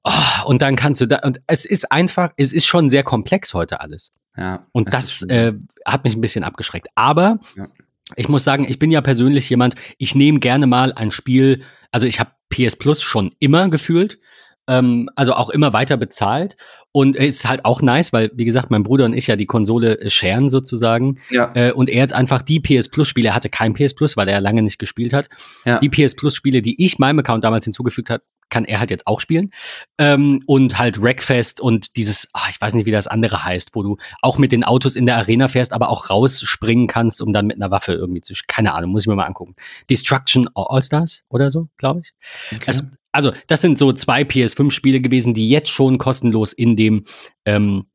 ah, 0.03 0.43
und 0.43 0.61
dann 0.61 0.75
kannst 0.75 1.01
du 1.01 1.05
da 1.07 1.19
und 1.19 1.41
es 1.47 1.65
ist 1.65 1.91
einfach, 1.91 2.31
es 2.37 2.53
ist 2.53 2.65
schon 2.65 2.89
sehr 2.89 3.03
komplex 3.03 3.53
heute 3.53 3.79
alles. 3.81 4.13
ja, 4.37 4.65
Und 4.71 4.93
das 4.93 5.05
ist 5.05 5.17
schon- 5.19 5.29
äh, 5.29 5.53
hat 5.85 6.03
mich 6.03 6.15
ein 6.15 6.21
bisschen 6.21 6.43
abgeschreckt. 6.43 6.87
Aber 6.95 7.39
Ja. 7.55 7.67
ich 8.15 8.27
muss 8.29 8.43
sagen, 8.43 8.65
ich 8.67 8.79
bin 8.79 8.91
ja 8.91 9.01
persönlich 9.01 9.49
jemand, 9.49 9.75
ich 9.97 10.15
nehme 10.15 10.39
gerne 10.39 10.65
mal 10.67 10.91
ein 10.93 11.11
Spiel, 11.11 11.61
also 11.91 12.07
ich 12.07 12.19
habe 12.19 12.31
PS 12.49 12.75
Plus 12.75 13.01
schon 13.01 13.31
immer 13.39 13.69
gefühlt, 13.69 14.19
ähm, 14.67 15.09
also 15.15 15.33
auch 15.33 15.49
immer 15.49 15.73
weiter 15.73 15.97
bezahlt. 15.97 16.55
Und 16.91 17.15
es 17.15 17.35
ist 17.35 17.47
halt 17.49 17.65
auch 17.65 17.81
nice, 17.81 18.13
weil, 18.13 18.31
wie 18.35 18.45
gesagt, 18.45 18.71
mein 18.71 18.83
Bruder 18.83 19.05
und 19.05 19.13
ich 19.13 19.27
ja 19.27 19.35
die 19.35 19.45
Konsole 19.45 19.99
äh, 19.99 20.09
sharen 20.09 20.47
sozusagen. 20.49 21.19
ja, 21.29 21.51
Äh, 21.53 21.71
und 21.73 21.89
er 21.89 21.97
jetzt 21.97 22.13
einfach 22.13 22.41
die 22.41 22.59
PS 22.59 22.87
Plus-Spiele, 22.89 23.29
er 23.29 23.35
hatte 23.35 23.49
kein 23.49 23.73
PS 23.73 23.93
Plus, 23.93 24.15
weil 24.15 24.27
er 24.29 24.39
lange 24.41 24.61
nicht 24.61 24.79
gespielt 24.79 25.11
hat. 25.13 25.27
ja. 25.65 25.79
Die 25.79 25.89
PS 25.89 26.15
Plus-Spiele, 26.15 26.61
die 26.61 26.83
ich 26.83 26.97
meinem 26.99 27.19
Account 27.19 27.43
damals 27.43 27.65
hinzugefügt 27.65 28.09
hat, 28.09 28.21
kann 28.49 28.65
er 28.65 28.79
halt 28.79 28.91
jetzt 28.91 29.07
auch 29.07 29.19
spielen. 29.19 29.51
Ähm, 29.97 30.41
und 30.45 30.77
halt 30.77 31.01
Wreckfest 31.01 31.59
und 31.59 31.95
dieses, 31.95 32.29
ah, 32.33 32.47
ich 32.49 32.59
weiß 32.59 32.73
nicht, 32.73 32.85
wie 32.85 32.91
das 32.91 33.07
andere 33.07 33.43
heißt, 33.43 33.75
wo 33.75 33.83
du 33.83 33.97
auch 34.21 34.37
mit 34.37 34.51
den 34.51 34.63
Autos 34.63 34.95
in 34.95 35.05
der 35.05 35.17
Arena 35.17 35.47
fährst, 35.47 35.73
aber 35.73 35.89
auch 35.89 36.09
rausspringen 36.09 36.87
kannst, 36.87 37.21
um 37.21 37.33
dann 37.33 37.47
mit 37.47 37.57
einer 37.57 37.71
Waffe 37.71 37.93
irgendwie 37.93 38.21
zu. 38.21 38.33
Keine 38.47 38.73
Ahnung, 38.73 38.91
muss 38.91 39.03
ich 39.03 39.07
mir 39.07 39.15
mal 39.15 39.25
angucken. 39.25 39.55
Destruction 39.89 40.49
All-Stars 40.55 41.23
oder 41.29 41.49
so, 41.49 41.67
glaube 41.77 42.01
ich. 42.03 42.13
Okay. 42.55 42.63
Es, 42.67 42.83
also, 43.11 43.31
das 43.47 43.61
sind 43.61 43.77
so 43.77 43.93
zwei 43.93 44.23
PS5-Spiele 44.23 44.99
gewesen, 44.99 45.33
die 45.33 45.47
jetzt 45.47 45.69
schon 45.69 45.99
kostenlos 45.99 46.51
in 46.51 46.75
dem 46.75 47.03
ähm, 47.45 47.85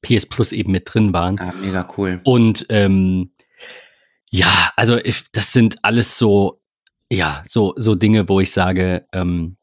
PS 0.00 0.26
Plus 0.26 0.52
eben 0.52 0.72
mit 0.72 0.92
drin 0.92 1.12
waren. 1.12 1.38
ah, 1.38 1.52
mega 1.60 1.86
cool. 1.96 2.20
Und 2.24 2.66
ähm, 2.70 3.32
ja, 4.30 4.72
also 4.76 4.96
ich, 4.96 5.30
das 5.32 5.52
sind 5.52 5.76
alles 5.82 6.18
so, 6.18 6.60
ja, 7.10 7.42
so, 7.46 7.74
so 7.76 7.94
Dinge, 7.94 8.28
wo 8.28 8.40
ich 8.40 8.50
sage, 8.50 9.06
ähm, 9.12 9.56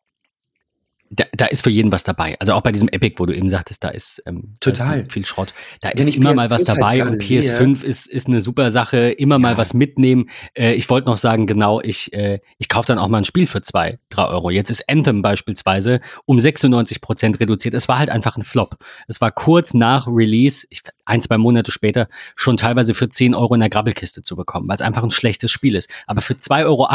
da, 1.14 1.26
da 1.34 1.46
ist 1.48 1.64
für 1.64 1.70
jeden 1.70 1.92
was 1.92 2.04
dabei. 2.06 2.38
Also 2.40 2.54
auch 2.54 2.62
bei 2.62 2.72
diesem 2.72 2.88
Epic, 2.88 3.16
wo 3.18 3.26
du 3.26 3.36
eben 3.36 3.50
sagtest, 3.50 3.84
da 3.84 3.90
ist, 3.90 4.24
ähm, 4.26 4.56
da 4.62 4.72
ist 4.72 4.78
Total. 4.80 5.06
viel, 5.10 5.26
Schrott. 5.26 5.54
Da 5.82 5.90
Wenn 5.94 6.08
ist 6.08 6.16
immer 6.16 6.32
PS 6.32 6.36
mal 6.38 6.50
was 6.50 6.68
halt 6.68 6.80
dabei 6.80 6.98
gerade 6.98 7.12
und 7.12 7.22
PS5 7.22 7.84
ist, 7.84 8.08
ist 8.08 8.28
eine 8.28 8.40
super 8.40 8.72
Sache. 8.72 9.10
Immer 9.12 9.38
mal 9.38 9.52
Ja. 9.54 9.58
was 9.58 9.74
mitnehmen. 9.74 10.30
Äh, 10.58 10.74
ich 10.76 10.90
wollte 10.90 11.10
noch 11.10 11.18
sagen, 11.18 11.48
genau, 11.48 11.82
ich, 11.82 12.14
äh, 12.14 12.40
ich 12.58 12.70
kaufe 12.70 12.88
dann 12.88 12.98
auch 12.98 13.10
mal 13.10 13.18
ein 13.18 13.26
Spiel 13.26 13.46
für 13.46 13.62
zwei, 13.62 14.00
drei 14.10 14.26
Euro. 14.26 14.50
Jetzt 14.50 14.70
ist 14.70 14.90
Anthem 14.90 15.22
beispielsweise 15.22 16.00
um 16.26 16.40
96 16.40 17.02
Prozent 17.02 17.40
reduziert. 17.42 17.74
Es 17.74 17.90
war 17.90 18.00
halt 18.00 18.10
einfach 18.10 18.38
ein 18.38 18.44
Flop. 18.44 18.78
Es 19.10 19.20
war 19.20 19.32
kurz 19.32 19.74
nach 19.74 20.08
Release, 20.08 20.66
ich, 20.70 20.82
ein, 21.06 21.22
zwei 21.22 21.38
Monate 21.38 21.72
später, 21.72 22.08
schon 22.38 22.56
teilweise 22.56 22.94
für 22.94 23.10
10 23.10 23.36
Euro 23.36 23.54
in 23.54 23.60
der 23.60 23.70
Grabbelkiste 23.70 24.22
zu 24.24 24.38
bekommen, 24.38 24.68
weil 24.70 24.76
es 24.76 24.82
einfach 24.82 25.04
ein 25.04 25.12
schlechtes 25.12 25.52
Spiel 25.52 25.76
ist. 25.76 25.90
Aber 26.08 26.22
für 26.22 26.36
2,80 26.36 26.66
Euro 26.66 26.88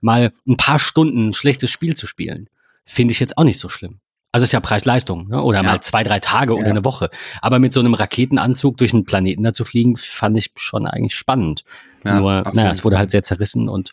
mal 0.00 0.32
ein 0.46 0.56
paar 0.56 0.78
Stunden 0.78 1.28
ein 1.28 1.32
schlechtes 1.32 1.70
Spiel 1.70 1.96
zu 1.96 2.06
spielen, 2.06 2.48
finde 2.84 3.12
ich 3.12 3.20
jetzt 3.20 3.38
auch 3.38 3.44
nicht 3.44 3.58
so 3.58 3.68
schlimm. 3.68 4.00
Also 4.32 4.44
ist 4.44 4.52
ja 4.52 4.60
Preis-Leistung, 4.60 5.28
ne? 5.28 5.42
oder 5.42 5.58
Ja. 5.58 5.62
mal 5.64 5.80
zwei, 5.80 6.04
drei 6.04 6.20
Tage 6.20 6.54
oder 6.54 6.64
Ja. 6.66 6.70
eine 6.70 6.84
Woche. 6.84 7.10
Aber 7.42 7.58
mit 7.58 7.72
so 7.72 7.80
einem 7.80 7.94
Raketenanzug 7.94 8.76
durch 8.76 8.94
einen 8.94 9.04
Planeten 9.04 9.42
da 9.42 9.52
zu 9.52 9.64
fliegen, 9.64 9.96
fand 9.96 10.36
ich 10.36 10.52
schon 10.56 10.86
eigentlich 10.86 11.14
spannend. 11.16 11.64
Ja, 12.04 12.20
Nur, 12.20 12.42
naja, 12.52 12.70
es 12.70 12.84
wurde 12.84 12.96
halt 12.98 13.10
sehr 13.10 13.22
zerrissen 13.24 13.68
und 13.68 13.92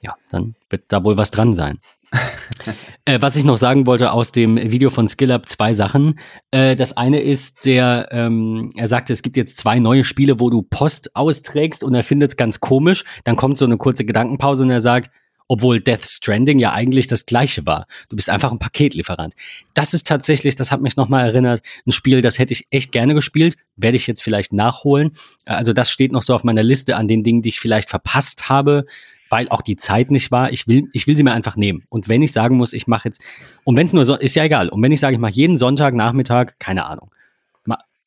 ja, 0.00 0.14
dann 0.30 0.54
wird 0.70 0.84
da 0.88 1.02
wohl 1.02 1.16
was 1.16 1.30
dran 1.32 1.54
sein. 1.54 1.80
äh, 3.04 3.20
was 3.20 3.34
ich 3.34 3.42
noch 3.44 3.56
sagen 3.56 3.86
wollte 3.86 4.12
aus 4.12 4.30
dem 4.30 4.56
Video 4.56 4.90
von 4.90 5.08
SkillUp, 5.08 5.48
zwei 5.48 5.72
Sachen. 5.72 6.20
Äh, 6.52 6.76
das 6.76 6.96
eine 6.96 7.20
ist, 7.20 7.66
der, 7.66 8.08
ähm, 8.12 8.70
er 8.76 8.86
sagte, 8.86 9.12
es 9.12 9.22
gibt 9.22 9.36
jetzt 9.36 9.56
zwei 9.58 9.80
neue 9.80 10.04
Spiele, 10.04 10.38
wo 10.38 10.50
du 10.50 10.62
Post 10.62 11.16
austrägst 11.16 11.82
und 11.82 11.94
er 11.94 12.04
findet 12.04 12.30
es 12.30 12.36
ganz 12.36 12.60
komisch. 12.60 13.04
Dann 13.24 13.34
kommt 13.34 13.56
so 13.56 13.64
eine 13.64 13.76
kurze 13.76 14.04
Gedankenpause 14.04 14.62
und 14.62 14.70
er 14.70 14.80
sagt, 14.80 15.10
obwohl 15.48 15.80
Death 15.80 16.04
Stranding 16.04 16.58
ja 16.58 16.72
eigentlich 16.72 17.06
das 17.06 17.26
gleiche 17.26 17.66
war. 17.66 17.86
Du 18.08 18.16
bist 18.16 18.30
einfach 18.30 18.52
ein 18.52 18.58
Paketlieferant. 18.58 19.34
Das 19.74 19.94
ist 19.94 20.06
tatsächlich, 20.06 20.54
das 20.54 20.70
hat 20.70 20.80
mich 20.80 20.96
nochmal 20.96 21.26
erinnert, 21.26 21.62
ein 21.86 21.92
Spiel, 21.92 22.22
das 22.22 22.38
hätte 22.38 22.52
ich 22.52 22.66
echt 22.70 22.92
gerne 22.92 23.14
gespielt, 23.14 23.56
werde 23.76 23.96
ich 23.96 24.06
jetzt 24.06 24.22
vielleicht 24.22 24.52
nachholen. 24.52 25.12
Also 25.44 25.72
das 25.72 25.90
steht 25.90 26.12
noch 26.12 26.22
so 26.22 26.34
auf 26.34 26.44
meiner 26.44 26.62
Liste 26.62 26.96
an 26.96 27.08
den 27.08 27.22
Dingen, 27.22 27.42
die 27.42 27.50
ich 27.50 27.60
vielleicht 27.60 27.90
verpasst 27.90 28.48
habe, 28.48 28.86
weil 29.30 29.48
auch 29.48 29.62
die 29.62 29.76
Zeit 29.76 30.10
nicht 30.10 30.30
war. 30.30 30.52
Ich 30.52 30.66
will, 30.66 30.88
ich 30.92 31.06
will 31.06 31.16
sie 31.16 31.22
mir 31.22 31.32
einfach 31.32 31.56
nehmen. 31.56 31.84
Und 31.88 32.08
wenn 32.08 32.22
ich 32.22 32.32
sagen 32.32 32.56
muss, 32.56 32.72
ich 32.72 32.86
mache 32.86 33.08
jetzt, 33.08 33.20
und 33.64 33.76
wenn 33.76 33.86
es 33.86 33.92
nur 33.92 34.04
so, 34.04 34.14
ist 34.16 34.36
ja 34.36 34.44
egal. 34.44 34.68
Und 34.68 34.82
wenn 34.82 34.92
ich 34.92 35.00
sage, 35.00 35.14
ich 35.14 35.20
mache 35.20 35.32
jeden 35.32 35.56
Sonntag 35.56 35.94
Nachmittag, 35.94 36.58
keine 36.58 36.86
Ahnung, 36.86 37.10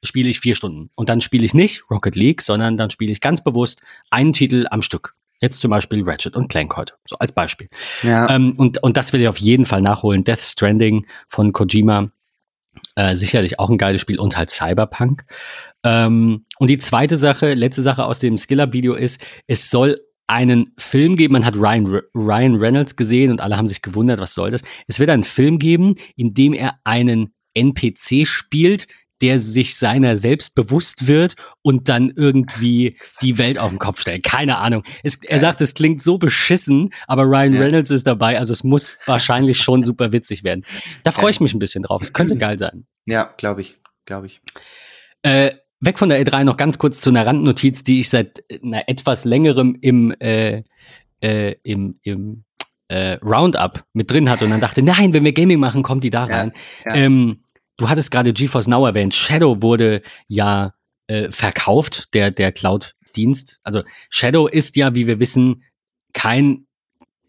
spiele 0.04 0.30
ich 0.30 0.39
vier 0.39 0.56
Stunden. 0.56 0.89
Und 0.95 1.10
dann 1.10 1.21
spiele 1.21 1.45
ich 1.45 1.54
nicht 1.54 1.89
Rocket 1.89 2.15
League, 2.15 2.41
sondern 2.41 2.78
dann 2.78 2.89
spiele 2.89 3.12
ich 3.12 3.21
ganz 3.21 3.43
bewusst 3.43 3.84
einen 4.10 4.34
Titel 4.34 4.65
am 4.69 4.82
Stück. 4.82 5.16
Jetzt 5.39 5.62
zum 5.62 5.71
Beispiel 5.71 6.04
Ratchet 6.04 6.36
und 6.36 6.50
Clank 6.50 6.76
heute, 6.78 6.95
so 7.06 7.17
als 7.19 7.32
Beispiel. 7.32 7.67
Ja, 8.04 8.30
Ähm, 8.30 8.54
und, 8.58 8.82
und 8.84 8.97
das 8.97 9.13
will 9.13 9.21
ich 9.21 9.28
auf 9.28 9.38
jeden 9.38 9.65
Fall 9.65 9.82
nachholen. 9.82 10.23
Death 10.23 10.41
Stranding 10.41 11.06
von 11.28 11.52
Kojima. 11.52 12.10
Äh, 12.95 13.15
sicherlich 13.15 13.60
auch 13.60 13.69
ein 13.69 13.78
geiles 13.78 14.02
Spiel 14.02 14.19
und 14.19 14.38
halt 14.38 14.50
Cyberpunk. 14.50 15.26
Ähm, 15.84 16.45
und 16.58 16.69
die 16.69 16.78
zweite 16.78 17.17
Sache, 17.17 17.54
letzte 17.54 17.82
Sache 17.82 18.06
aus 18.06 18.19
dem 18.19 18.38
Skill-Up-Video 18.38 18.93
ist, 18.93 19.23
es 19.47 19.69
soll 19.69 20.00
einen 20.28 20.73
Film 20.78 21.15
geben. 21.15 21.34
Man 21.34 21.45
hat 21.45 21.56
Ryan, 21.56 22.02
Ryan 22.13 22.56
Reynolds 22.56 22.95
gesehen 22.95 23.32
und 23.32 23.41
alle 23.41 23.58
haben 23.58 23.67
sich 23.67 23.82
gewundert, 23.82 24.19
was 24.19 24.34
soll 24.34 24.52
das? 24.52 24.62
Es 24.88 25.00
wird 25.00 25.10
einen 25.10 25.23
Film 25.23 25.58
geben, 25.58 25.95
in 26.15 26.34
dem 26.34 26.54
er 26.54 26.80
einen 26.84 27.34
NPC 27.54 28.28
spielt, 28.28 28.88
der 29.21 29.39
sich 29.39 29.75
seiner 29.75 30.17
selbst 30.17 30.56
bewusst 30.56 31.08
wird 31.08 31.36
und 31.62 31.89
dann 31.89 32.12
irgendwie 32.15 32.97
die 33.21 33.38
Welt 33.38 33.58
auf 33.60 33.69
den 33.69 33.80
Kopf 33.80 34.01
stellt. 34.01 34.23
Keine 34.23 34.58
Ahnung. 34.58 34.84
Es, 35.03 35.15
er 35.23 35.39
sagt, 35.39 35.62
es 35.62 35.73
klingt 35.73 36.03
so 36.03 36.17
beschissen, 36.17 36.93
aber 37.08 37.23
Ryan 37.23 37.53
Ja. 37.53 37.62
Reynolds 37.62 37.91
ist 37.91 38.06
dabei, 38.08 38.38
also 38.38 38.53
es 38.53 38.63
muss 38.63 38.97
wahrscheinlich 39.06 39.58
schon 39.60 39.84
super 39.84 40.12
witzig 40.13 40.43
werden. 40.43 40.65
Da 41.03 41.12
freue 41.12 41.32
ich 41.32 41.39
mich 41.39 41.53
ein 41.53 41.60
bisschen 41.60 41.84
drauf. 41.84 42.01
Es 42.01 42.13
könnte 42.13 42.38
geil 42.38 42.58
sein. 42.60 42.86
ja, 43.06 43.34
glaube 43.38 43.62
ich, 43.62 43.77
glaube 44.06 44.27
ich. 44.27 44.41
Äh, 45.23 45.51
weg 45.80 45.97
von 45.99 46.10
der 46.10 46.23
E3 46.25 46.43
noch 46.43 46.58
ganz 46.58 46.77
kurz 46.77 47.01
zu 47.01 47.10
einer 47.10 47.25
Randnotiz, 47.25 47.84
die 47.84 47.99
ich 47.99 48.10
seit 48.10 48.43
äh, 48.49 48.60
einer 48.63 48.88
etwas 48.88 49.25
längerem 49.25 49.77
im, 49.82 50.12
äh, 50.19 50.63
äh, 51.21 51.56
im, 51.63 51.95
im 52.03 52.43
äh, 52.89 53.13
Roundup 53.23 53.84
mit 53.93 54.10
drin 54.10 54.30
hatte 54.30 54.45
und 54.45 54.51
dann 54.51 54.62
dachte, 54.62 54.82
nein, 54.82 55.13
wenn 55.13 55.25
wir 55.25 55.34
Gaming 55.34 55.60
machen, 55.60 55.84
kommt 55.84 56.03
die 56.03 56.10
da 56.10 56.27
Ja, 56.30 56.36
rein. 56.38 56.53
ja. 56.86 56.95
Ähm, 56.95 57.43
du 57.78 57.90
hattest 57.90 58.12
gerade 58.12 58.34
GeForce 58.34 58.68
Now 58.68 58.86
erwähnt. 58.86 59.13
Shadow 59.16 59.62
wurde 59.62 60.02
ja 60.28 60.74
äh, 61.08 61.32
verkauft, 61.32 62.13
der, 62.13 62.32
der 62.32 62.52
Cloud-Dienst. 62.52 63.60
Also 63.63 63.84
Shadow 64.10 64.48
ist 64.48 64.76
ja, 64.76 64.94
wie 64.96 65.08
wir 65.08 65.20
wissen, 65.20 65.63
kein 66.13 66.66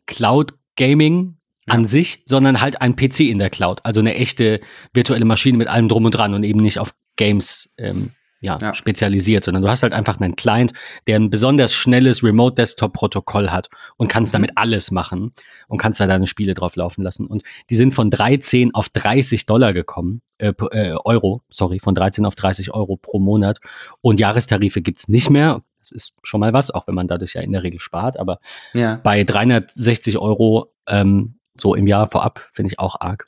Cloud-Gaming 0.06 1.36
Ja. 1.66 1.74
an 1.74 1.84
sich, 1.84 2.22
sondern 2.26 2.60
halt 2.60 2.80
ein 2.80 2.96
PC 2.96 3.20
in 3.20 3.38
der 3.38 3.50
Cloud. 3.50 3.80
Also 3.84 4.00
eine 4.00 4.14
echte 4.14 4.60
virtuelle 4.94 5.24
Maschine 5.24 5.58
mit 5.58 5.68
allem 5.68 5.88
drum 5.88 6.04
und 6.06 6.12
dran 6.12 6.34
und 6.34 6.42
eben 6.44 6.60
nicht 6.60 6.78
auf 6.78 6.94
Games 7.16 7.74
ähm, 7.78 8.12
ja, 8.40 8.58
Ja. 8.60 8.74
spezialisiert, 8.74 9.44
sondern 9.44 9.62
du 9.62 9.68
hast 9.68 9.82
halt 9.82 9.92
einfach 9.92 10.20
einen 10.20 10.36
Client, 10.36 10.72
der 11.06 11.16
ein 11.16 11.30
besonders 11.30 11.72
schnelles 11.72 12.22
Remote-Desktop-Protokoll 12.22 13.50
hat 13.50 13.68
und 13.96 14.08
kannst 14.08 14.32
Mhm. 14.32 14.36
damit 14.36 14.52
alles 14.56 14.90
machen 14.90 15.32
und 15.66 15.78
kannst 15.78 16.00
da 16.00 16.06
deine 16.06 16.26
Spiele 16.26 16.54
drauf 16.54 16.76
laufen 16.76 17.02
lassen. 17.02 17.26
Und 17.26 17.42
die 17.70 17.74
sind 17.76 17.94
von 17.94 18.10
13 18.10 18.74
auf 18.74 18.88
30 18.90 19.46
Dollar 19.46 19.72
gekommen, 19.72 20.22
äh, 20.38 20.52
äh, 20.70 20.94
Euro, 21.04 21.42
sorry, 21.48 21.80
von 21.80 21.94
13 21.94 22.24
auf 22.26 22.34
30 22.36 22.72
Euro 22.74 22.96
pro 22.96 23.18
Monat. 23.18 23.58
Und 24.00 24.20
Jahrestarife 24.20 24.82
gibt's 24.82 25.08
nicht 25.08 25.30
mehr. 25.30 25.62
Das 25.80 25.90
ist 25.92 26.14
schon 26.22 26.40
mal 26.40 26.52
was, 26.52 26.70
auch 26.70 26.86
wenn 26.86 26.94
man 26.94 27.08
dadurch 27.08 27.34
ja 27.34 27.40
in 27.40 27.52
der 27.52 27.62
Regel 27.62 27.80
spart. 27.80 28.18
Aber 28.18 28.38
Ja, 28.72 28.96
bei 29.02 29.24
360 29.24 30.18
Euro 30.18 30.70
ähm, 30.86 31.34
so 31.56 31.74
im 31.74 31.86
Jahr 31.86 32.06
vorab 32.08 32.46
finde 32.52 32.72
ich 32.72 32.78
auch 32.78 33.00
arg. 33.00 33.26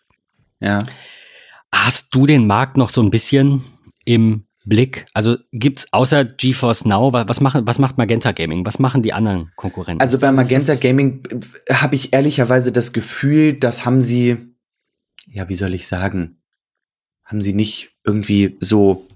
ja. 0.60 0.80
Hast 1.72 2.14
du 2.14 2.26
den 2.26 2.46
Markt 2.48 2.76
noch 2.76 2.90
so 2.90 3.00
ein 3.00 3.10
bisschen 3.10 3.64
im 4.04 4.44
Blick? 4.64 5.06
Also 5.14 5.36
gibt's 5.52 5.86
außer 5.92 6.24
GeForce 6.24 6.84
Now, 6.84 7.12
wa- 7.12 7.26
was, 7.28 7.40
machen, 7.40 7.66
was 7.66 7.78
macht 7.78 7.96
Magenta 7.98 8.32
Gaming? 8.32 8.64
Was 8.66 8.78
machen 8.78 9.02
die 9.02 9.12
anderen 9.12 9.50
Konkurrenten? 9.56 10.02
Also 10.02 10.18
bei 10.18 10.30
Magenta 10.32 10.74
Gaming 10.74 11.22
äh, 11.66 11.74
habe 11.74 11.94
ich 11.96 12.12
ehrlicherweise 12.12 12.70
das 12.72 12.92
Gefühl, 12.92 13.54
das 13.54 13.84
haben 13.84 14.02
sie, 14.02 14.36
ja, 15.32 15.48
wie 15.48 15.54
soll 15.54 15.74
ich 15.74 15.86
sagen, 15.86 16.42
haben 17.24 17.40
sie 17.42 17.54
nicht 17.54 17.90
irgendwie 18.04 18.56
so 18.60 19.06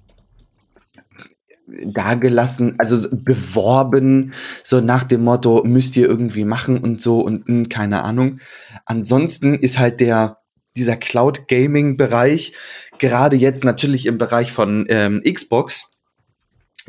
dagelassen, 1.86 2.74
also 2.78 3.08
beworben, 3.10 4.32
so 4.62 4.80
nach 4.80 5.02
dem 5.02 5.24
Motto, 5.24 5.62
müsst 5.64 5.96
ihr 5.96 6.06
irgendwie 6.06 6.44
machen 6.44 6.78
und 6.78 7.00
so 7.02 7.20
und 7.20 7.48
mh, 7.48 7.68
keine 7.68 8.02
Ahnung. 8.02 8.38
Ansonsten 8.84 9.54
ist 9.54 9.78
halt 9.78 10.00
der, 10.00 10.38
dieser 10.76 10.96
Cloud 10.96 11.48
Gaming 11.48 11.96
Bereich, 11.96 12.52
gerade 12.98 13.36
jetzt 13.36 13.64
natürlich 13.64 14.06
im 14.06 14.18
Bereich 14.18 14.52
von 14.52 14.86
ähm, 14.88 15.22
Xbox, 15.22 15.90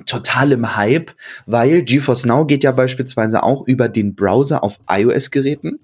total 0.06 0.52
im 0.52 0.76
Hype, 0.76 1.12
weil 1.46 1.82
GeForce 1.84 2.26
Now 2.26 2.46
geht 2.46 2.64
ja 2.64 2.72
beispielsweise 2.72 3.44
auch 3.44 3.66
über 3.66 3.88
den 3.88 4.16
Browser 4.16 4.64
auf 4.64 4.80
iOS-Geräten. 4.90 5.80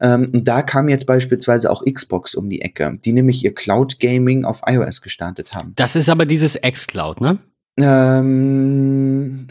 Ähm, 0.00 0.30
da 0.44 0.62
kam 0.62 0.88
jetzt 0.88 1.06
beispielsweise 1.06 1.70
auch 1.70 1.84
Xbox 1.84 2.34
um 2.34 2.48
die 2.48 2.62
Ecke, 2.62 2.98
die 3.04 3.12
nämlich 3.12 3.44
ihr 3.44 3.54
Cloud 3.54 4.00
Gaming 4.00 4.44
auf 4.44 4.62
iOS 4.66 5.02
gestartet 5.02 5.52
haben. 5.54 5.74
Das 5.76 5.96
ist 5.96 6.08
aber 6.08 6.24
dieses 6.26 6.58
xCloud, 6.60 7.20
ne? 7.20 7.38
Ähm, 7.78 9.48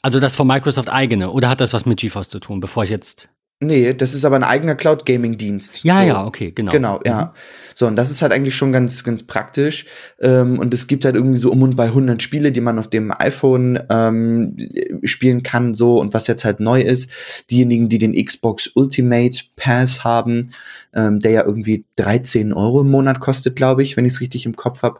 also 0.00 0.18
das 0.18 0.34
von 0.34 0.46
Microsoft 0.46 0.90
eigene, 0.90 1.30
oder 1.30 1.48
hat 1.48 1.60
das 1.60 1.72
was 1.72 1.86
mit 1.86 2.00
GeForce 2.00 2.28
zu 2.28 2.40
tun, 2.40 2.60
bevor 2.60 2.84
ich 2.84 2.90
jetzt 2.90 3.28
Nee, 3.62 3.94
das 3.94 4.12
ist 4.12 4.24
aber 4.24 4.34
ein 4.34 4.42
eigener 4.42 4.74
Cloud 4.74 5.06
Gaming 5.06 5.38
Dienst. 5.38 5.84
Ja, 5.84 5.98
so. 5.98 6.02
ja, 6.02 6.26
okay, 6.26 6.50
genau. 6.50 6.72
Genau, 6.72 7.00
ja. 7.04 7.26
Mhm. 7.26 7.30
So, 7.76 7.86
und 7.86 7.94
das 7.94 8.10
ist 8.10 8.20
halt 8.20 8.32
eigentlich 8.32 8.56
schon 8.56 8.72
ganz, 8.72 9.04
ganz 9.04 9.22
praktisch. 9.22 9.86
Ähm, 10.20 10.58
und 10.58 10.74
es 10.74 10.88
gibt 10.88 11.04
halt 11.04 11.14
irgendwie 11.14 11.38
so 11.38 11.52
um 11.52 11.62
und 11.62 11.76
bei 11.76 11.84
100 11.84 12.20
Spiele, 12.20 12.50
die 12.50 12.60
man 12.60 12.80
auf 12.80 12.90
dem 12.90 13.12
iPhone 13.16 13.78
ähm, 13.88 14.56
spielen 15.04 15.44
kann, 15.44 15.74
so. 15.74 16.00
Und 16.00 16.12
was 16.12 16.26
jetzt 16.26 16.44
halt 16.44 16.58
neu 16.58 16.82
ist, 16.82 17.08
diejenigen, 17.50 17.88
die 17.88 17.98
den 17.98 18.12
Xbox 18.12 18.68
Ultimate 18.74 19.44
Pass 19.54 20.02
haben, 20.02 20.50
ähm, 20.92 21.20
der 21.20 21.30
ja 21.30 21.44
irgendwie 21.44 21.84
13 21.96 22.52
Euro 22.52 22.80
im 22.80 22.90
Monat 22.90 23.20
kostet, 23.20 23.54
glaube 23.54 23.84
ich, 23.84 23.96
wenn 23.96 24.04
ich 24.04 24.14
es 24.14 24.20
richtig 24.20 24.44
im 24.44 24.56
Kopf 24.56 24.82
habe, 24.82 24.98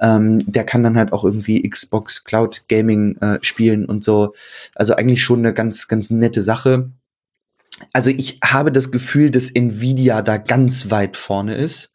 ähm, 0.00 0.44
der 0.52 0.64
kann 0.64 0.82
dann 0.82 0.98
halt 0.98 1.14
auch 1.14 1.24
irgendwie 1.24 1.66
Xbox 1.66 2.24
Cloud 2.24 2.64
Gaming 2.68 3.16
äh, 3.22 3.38
spielen 3.40 3.86
und 3.86 4.04
so. 4.04 4.34
Also 4.74 4.94
eigentlich 4.96 5.22
schon 5.22 5.38
eine 5.38 5.54
ganz, 5.54 5.88
ganz 5.88 6.10
nette 6.10 6.42
Sache 6.42 6.90
also 7.92 8.10
ich 8.10 8.38
habe 8.44 8.72
das 8.72 8.90
Gefühl, 8.90 9.30
dass 9.30 9.50
Nvidia 9.50 10.22
da 10.22 10.38
ganz 10.38 10.90
weit 10.90 11.16
vorne 11.16 11.54
ist. 11.54 11.94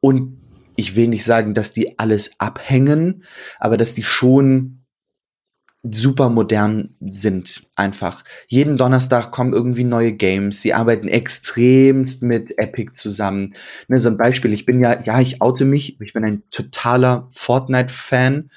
Und 0.00 0.38
ich 0.76 0.94
will 0.94 1.08
nicht 1.08 1.24
sagen, 1.24 1.54
dass 1.54 1.72
die 1.72 1.98
alles 1.98 2.38
abhängen, 2.38 3.24
aber 3.58 3.76
dass 3.76 3.94
die 3.94 4.02
schon 4.02 4.84
super 5.90 6.28
modern 6.28 6.96
sind 7.00 7.62
einfach. 7.76 8.24
Jeden 8.48 8.76
Donnerstag 8.76 9.30
kommen 9.30 9.52
irgendwie 9.52 9.84
neue 9.84 10.12
Games. 10.12 10.60
Sie 10.62 10.74
arbeiten 10.74 11.08
extremst 11.08 12.22
mit 12.22 12.58
Epic 12.58 12.92
zusammen. 12.92 13.54
Ne, 13.88 13.98
so 13.98 14.08
ein 14.08 14.16
Beispiel, 14.16 14.52
ich 14.52 14.66
bin 14.66 14.80
ja, 14.80 15.00
ja, 15.02 15.20
ich 15.20 15.40
oute 15.40 15.64
mich, 15.64 16.00
ich 16.00 16.12
bin 16.12 16.24
ein 16.24 16.42
totaler 16.50 17.28
Fortnite-Fan. 17.32 18.50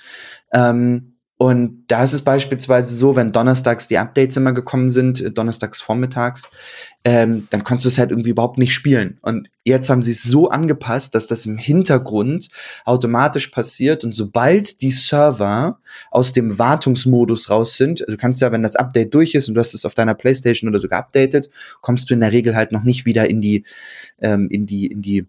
Ähm, 0.54 1.19
und 1.42 1.86
da 1.88 2.04
ist 2.04 2.12
es 2.12 2.22
beispielsweise 2.22 2.94
so, 2.94 3.16
wenn 3.16 3.32
donnerstags 3.32 3.88
die 3.88 3.98
Updates 3.98 4.36
immer 4.36 4.52
gekommen 4.52 4.90
sind, 4.90 5.22
äh, 5.22 5.32
donnerstags 5.32 5.80
vormittags, 5.80 6.50
ähm, 7.06 7.48
dann 7.50 7.64
konntest 7.64 7.86
du 7.86 7.88
es 7.88 7.98
halt 7.98 8.12
irgendwie 8.12 8.32
überhaupt 8.32 8.58
nicht 8.58 8.74
spielen. 8.74 9.20
Und 9.22 9.50
jetzt 9.64 9.90
haben 9.90 10.02
sie 10.02 10.12
es 10.12 10.22
so 10.22 10.50
angepasst, 10.50 11.16
dass 11.16 11.28
das 11.28 11.46
im 11.46 11.58
Hintergrund 11.58 12.50
automatisch 12.84 13.48
passiert. 13.48 14.04
Und 14.04 14.14
sobald 14.14 14.82
die 14.82 14.92
Server 14.92 15.80
aus 16.12 16.34
dem 16.34 16.60
Wartungsmodus 16.60 17.50
raus 17.50 17.78
sind, 17.78 18.02
also 18.02 18.12
du 18.12 18.18
kannst 18.18 18.42
ja, 18.42 18.52
wenn 18.52 18.62
das 18.62 18.76
Update 18.76 19.14
durch 19.14 19.34
ist 19.34 19.48
und 19.48 19.54
du 19.54 19.62
hast 19.62 19.74
es 19.74 19.86
auf 19.86 19.94
deiner 19.94 20.16
Playstation 20.16 20.70
oder 20.70 20.82
so 20.82 20.90
geupdatet, 20.90 21.50
kommst 21.80 22.10
du 22.10 22.16
in 22.16 22.20
der 22.20 22.34
Regel 22.34 22.58
halt 22.58 22.74
noch 22.74 22.84
nicht 22.84 23.06
wieder 23.06 23.30
in 23.30 23.40
die, 23.40 23.64
ähm, 24.20 24.50
in 24.50 24.66
die, 24.66 24.88
in 24.88 25.02
die 25.02 25.26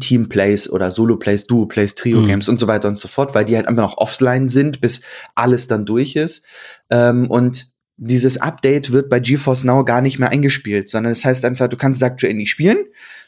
Teamplays 0.00 0.68
oder 0.68 0.90
Solo-Plays, 0.90 1.46
Duo-Plays, 1.46 1.94
Trio-Games 1.94 2.48
mhm. 2.48 2.52
und 2.52 2.58
so 2.58 2.66
weiter 2.66 2.88
und 2.88 2.98
so 2.98 3.08
fort, 3.08 3.34
weil 3.34 3.44
die 3.44 3.56
halt 3.56 3.68
einfach 3.68 3.84
noch 3.84 3.98
offline 3.98 4.48
sind, 4.48 4.80
bis 4.80 5.00
alles 5.34 5.68
dann 5.68 5.86
durch 5.86 6.16
ist. 6.16 6.44
Ähm, 6.90 7.30
und 7.30 7.68
dieses 7.98 8.36
Update 8.36 8.92
wird 8.92 9.08
bei 9.08 9.20
GeForce 9.20 9.64
Now 9.64 9.84
gar 9.84 10.02
nicht 10.02 10.18
mehr 10.18 10.28
eingespielt, 10.28 10.88
sondern 10.88 11.12
das 11.12 11.24
heißt 11.24 11.44
einfach, 11.44 11.68
du 11.68 11.78
kannst 11.78 12.02
es 12.02 12.02
aktuell 12.02 12.34
nicht 12.34 12.50
spielen. 12.50 12.78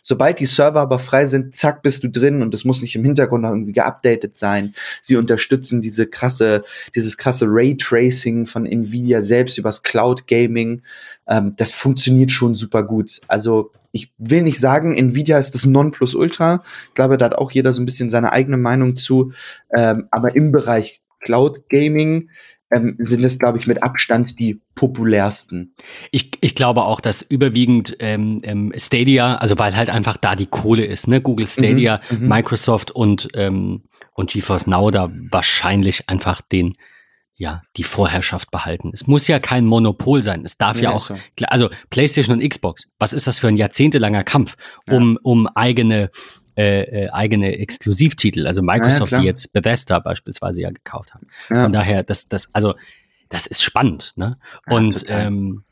Sobald 0.02 0.40
die 0.40 0.46
Server 0.46 0.80
aber 0.80 0.98
frei 0.98 1.26
sind, 1.26 1.54
zack, 1.54 1.82
bist 1.82 2.04
du 2.04 2.08
drin 2.08 2.42
und 2.42 2.54
es 2.54 2.64
muss 2.64 2.82
nicht 2.82 2.94
im 2.94 3.04
Hintergrund 3.04 3.42
noch 3.42 3.50
irgendwie 3.50 3.72
geupdatet 3.72 4.36
sein. 4.36 4.74
Sie 5.00 5.16
unterstützen 5.16 5.80
diese 5.80 6.06
krasse, 6.06 6.64
dieses 6.94 7.16
krasse 7.16 7.46
Raytracing 7.48 8.46
von 8.46 8.66
Nvidia 8.66 9.22
selbst 9.22 9.58
übers 9.58 9.82
Cloud 9.82 10.26
Gaming. 10.26 10.82
Ähm, 11.28 11.54
das 11.56 11.72
funktioniert 11.72 12.30
schon 12.30 12.54
super 12.54 12.82
gut. 12.82 13.20
Also 13.28 13.70
ich 13.92 14.12
will 14.18 14.42
nicht 14.42 14.58
sagen, 14.58 14.94
Nvidia 14.94 15.38
ist 15.38 15.54
das 15.54 15.66
Nonplusultra. 15.66 16.62
Ich 16.88 16.94
glaube, 16.94 17.18
da 17.18 17.26
hat 17.26 17.34
auch 17.34 17.50
jeder 17.50 17.72
so 17.72 17.82
ein 17.82 17.86
bisschen 17.86 18.10
seine 18.10 18.32
eigene 18.32 18.56
Meinung 18.56 18.96
zu. 18.96 19.32
Ähm, 19.76 20.08
aber 20.10 20.34
im 20.34 20.52
Bereich 20.52 21.00
Cloud 21.20 21.68
Gaming 21.68 22.30
ähm, 22.70 22.96
sind 22.98 23.24
es, 23.24 23.38
glaube 23.38 23.58
ich, 23.58 23.66
mit 23.66 23.82
Abstand 23.82 24.38
die 24.38 24.60
populärsten. 24.74 25.74
Ich, 26.10 26.32
ich 26.40 26.54
glaube 26.54 26.84
auch, 26.84 27.00
dass 27.00 27.22
überwiegend 27.22 27.96
ähm, 27.98 28.40
ähm, 28.42 28.72
Stadia, 28.76 29.36
also 29.36 29.58
weil 29.58 29.76
halt 29.76 29.90
einfach 29.90 30.16
da 30.16 30.36
die 30.36 30.46
Kohle 30.46 30.84
ist, 30.84 31.08
ne? 31.08 31.20
Google 31.20 31.46
Stadia, 31.46 32.00
mhm, 32.10 32.20
mhm. 32.20 32.28
Microsoft 32.28 32.90
und, 32.90 33.28
ähm, 33.34 33.82
und 34.12 34.30
GeForce 34.30 34.66
Now 34.66 34.90
da 34.90 35.10
wahrscheinlich 35.30 36.08
einfach 36.08 36.40
den, 36.40 36.74
ja, 37.38 37.62
die 37.76 37.84
Vorherrschaft 37.84 38.50
behalten. 38.50 38.90
Es 38.92 39.06
muss 39.06 39.28
ja 39.28 39.38
kein 39.38 39.64
Monopol 39.64 40.24
sein. 40.24 40.44
Es 40.44 40.58
darf 40.58 40.76
ja, 40.78 40.90
ja 40.90 40.96
auch, 40.96 41.06
so. 41.06 41.16
also 41.46 41.70
PlayStation 41.88 42.36
und 42.40 42.46
Xbox, 42.46 42.88
was 42.98 43.12
ist 43.12 43.28
das 43.28 43.38
für 43.38 43.46
ein 43.46 43.56
jahrzehntelanger 43.56 44.24
Kampf, 44.24 44.56
um, 44.88 45.12
ja. 45.12 45.18
um 45.22 45.46
eigene 45.46 46.10
äh, 46.56 47.04
äh, 47.04 47.10
eigene 47.10 47.56
Exklusivtitel, 47.56 48.48
also 48.48 48.62
Microsoft, 48.62 49.12
ja, 49.12 49.20
die 49.20 49.26
jetzt 49.26 49.52
Bethesda 49.52 50.00
beispielsweise 50.00 50.62
ja 50.62 50.70
gekauft 50.70 51.14
haben. 51.14 51.28
Von 51.46 51.72
daher, 51.72 52.02
das, 52.02 52.28
das, 52.28 52.52
also, 52.52 52.74
das 53.28 53.46
ist 53.46 53.62
spannend, 53.62 54.14
ne? 54.16 54.36
Und 54.66 55.04
ähm, 55.06 55.62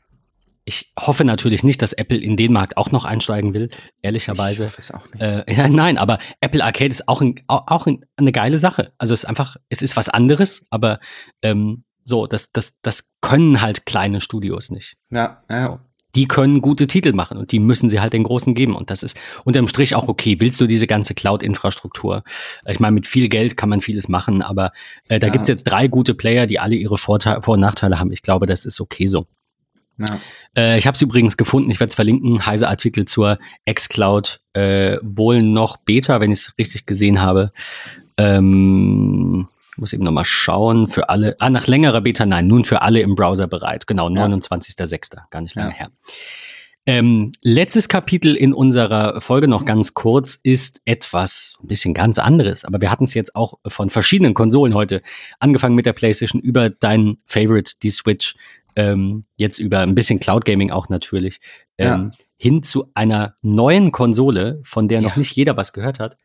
ich 0.67 0.91
hoffe 0.99 1.23
natürlich 1.23 1.63
nicht, 1.63 1.81
dass 1.81 1.93
Apple 1.93 2.17
in 2.17 2.35
den 2.35 2.51
Markt 2.51 2.75
auch 2.75 2.91
noch 2.91 3.05
einsteigen 3.05 3.53
will, 3.53 3.69
ehrlicherweise. 4.01 4.65
Ich 4.65 4.69
hoffe 4.69 4.81
es 4.81 4.91
auch 4.91 5.05
nicht. 5.13 5.21
Äh, 5.21 5.45
ja, 5.53 5.69
nein, 5.69 5.97
aber 5.97 6.19
Apple 6.41 6.63
Arcade 6.63 6.91
ist 6.91 7.07
auch, 7.07 7.21
ein, 7.21 7.35
auch 7.47 7.87
ein, 7.87 8.05
eine 8.17 8.33
geile 8.33 8.59
Sache. 8.59 8.91
Also 8.97 9.13
es 9.13 9.23
ist 9.23 9.29
einfach, 9.29 9.55
es 9.69 9.81
ist 9.81 9.95
was 9.95 10.09
anderes, 10.09 10.67
aber 10.69 10.99
ähm, 11.41 11.85
so, 12.03 12.27
das, 12.27 12.51
das, 12.51 12.81
das 12.81 13.15
können 13.21 13.61
halt 13.61 13.85
kleine 13.85 14.19
Studios 14.19 14.69
nicht. 14.69 14.97
Ja, 15.09 15.41
ja 15.49 15.79
die 16.15 16.27
können 16.27 16.61
gute 16.61 16.87
Titel 16.87 17.13
machen 17.13 17.37
und 17.37 17.51
die 17.51 17.59
müssen 17.59 17.89
sie 17.89 17.99
halt 17.99 18.13
den 18.13 18.23
Großen 18.23 18.55
geben. 18.55 18.75
Und 18.75 18.89
das 18.89 19.03
ist 19.03 19.17
unterm 19.43 19.67
Strich 19.67 19.93
auch 19.93 20.07
okay. 20.07 20.39
Willst 20.39 20.59
du 20.59 20.65
diese 20.65 20.87
ganze 20.87 21.13
Cloud-Infrastruktur? 21.13 22.23
Ich 22.65 22.79
meine, 22.79 22.93
mit 22.93 23.05
viel 23.05 23.29
Geld 23.29 23.55
kann 23.55 23.69
man 23.69 23.81
vieles 23.81 24.07
machen, 24.07 24.41
aber 24.41 24.71
äh, 25.09 25.19
da 25.19 25.27
ja. 25.27 25.33
gibt's 25.33 25.47
jetzt 25.47 25.65
drei 25.65 25.87
gute 25.87 26.15
Player, 26.15 26.47
die 26.47 26.59
alle 26.59 26.75
ihre 26.75 26.97
Vorteile, 26.97 27.43
Vor- 27.43 27.53
und 27.53 27.59
Nachteile 27.59 27.99
haben. 27.99 28.11
Ich 28.11 28.23
glaube, 28.23 28.47
das 28.47 28.65
ist 28.65 28.81
okay 28.81 29.05
so. 29.05 29.27
Ja. 29.97 30.19
Äh, 30.55 30.77
ich 30.77 30.87
habe 30.87 30.95
es 30.95 31.01
übrigens 31.01 31.37
gefunden, 31.37 31.71
ich 31.71 31.79
werde 31.79 31.89
es 31.89 31.95
verlinken, 31.95 32.45
heiße 32.45 32.67
Artikel 32.67 33.05
zur 33.05 33.39
xCloud, 33.71 34.39
äh, 34.53 34.97
wohl 35.01 35.41
noch 35.41 35.77
Beta, 35.77 36.19
wenn 36.19 36.31
ich 36.31 36.39
es 36.39 36.57
richtig 36.57 36.85
gesehen 36.85 37.21
habe. 37.21 37.51
Ähm, 38.17 39.47
ich 39.71 39.77
muss 39.77 39.93
eben 39.93 40.03
nochmal 40.03 40.25
schauen, 40.25 40.87
für 40.87 41.09
alle, 41.09 41.35
ah, 41.39 41.49
nach 41.49 41.67
längerer 41.67 42.01
Beta, 42.01 42.25
nein, 42.25 42.47
nun 42.47 42.65
für 42.65 42.81
alle 42.81 42.99
im 43.01 43.15
Browser 43.15 43.47
bereit. 43.47 43.85
Genau, 43.85 44.07
29.06., 44.07 45.17
gar 45.29 45.41
nicht 45.41 45.55
lange 45.55 45.69
ja. 45.69 45.75
her. 45.75 45.91
Ähm, 46.89 47.33
letztes 47.41 47.89
Kapitel 47.89 48.33
in 48.33 48.53
unserer 48.53 49.19
Folge 49.19 49.49
noch 49.49 49.65
ganz 49.65 49.93
kurz 49.93 50.39
ist 50.41 50.81
etwas 50.85 51.57
ein 51.61 51.67
bisschen 51.67 51.93
ganz 51.93 52.17
anderes, 52.17 52.63
aber 52.63 52.79
wir 52.79 52.89
hatten 52.89 53.03
es 53.03 53.13
jetzt 53.13 53.35
auch 53.35 53.55
von 53.67 53.89
verschiedenen 53.89 54.33
Konsolen 54.33 54.73
heute, 54.73 55.01
angefangen 55.39 55.75
mit 55.75 55.85
der 55.85 55.91
PlayStation 55.91 56.41
über 56.41 56.69
dein 56.69 57.17
Favorite, 57.25 57.73
die 57.83 57.89
Switch, 57.89 58.35
ähm, 58.77 59.25
jetzt 59.35 59.59
über 59.59 59.79
ein 59.79 59.95
bisschen 59.95 60.21
Cloud 60.21 60.45
Gaming 60.45 60.71
auch 60.71 60.87
natürlich, 60.87 61.41
ähm, 61.77 61.87
ja. 61.87 62.11
hin 62.37 62.63
zu 62.63 62.89
einer 62.93 63.35
neuen 63.41 63.91
Konsole, 63.91 64.61
von 64.63 64.87
der 64.87 65.01
ja. 65.01 65.09
noch 65.09 65.17
nicht 65.17 65.35
jeder 65.35 65.57
was 65.57 65.73
gehört 65.73 65.99
hat, 65.99 66.17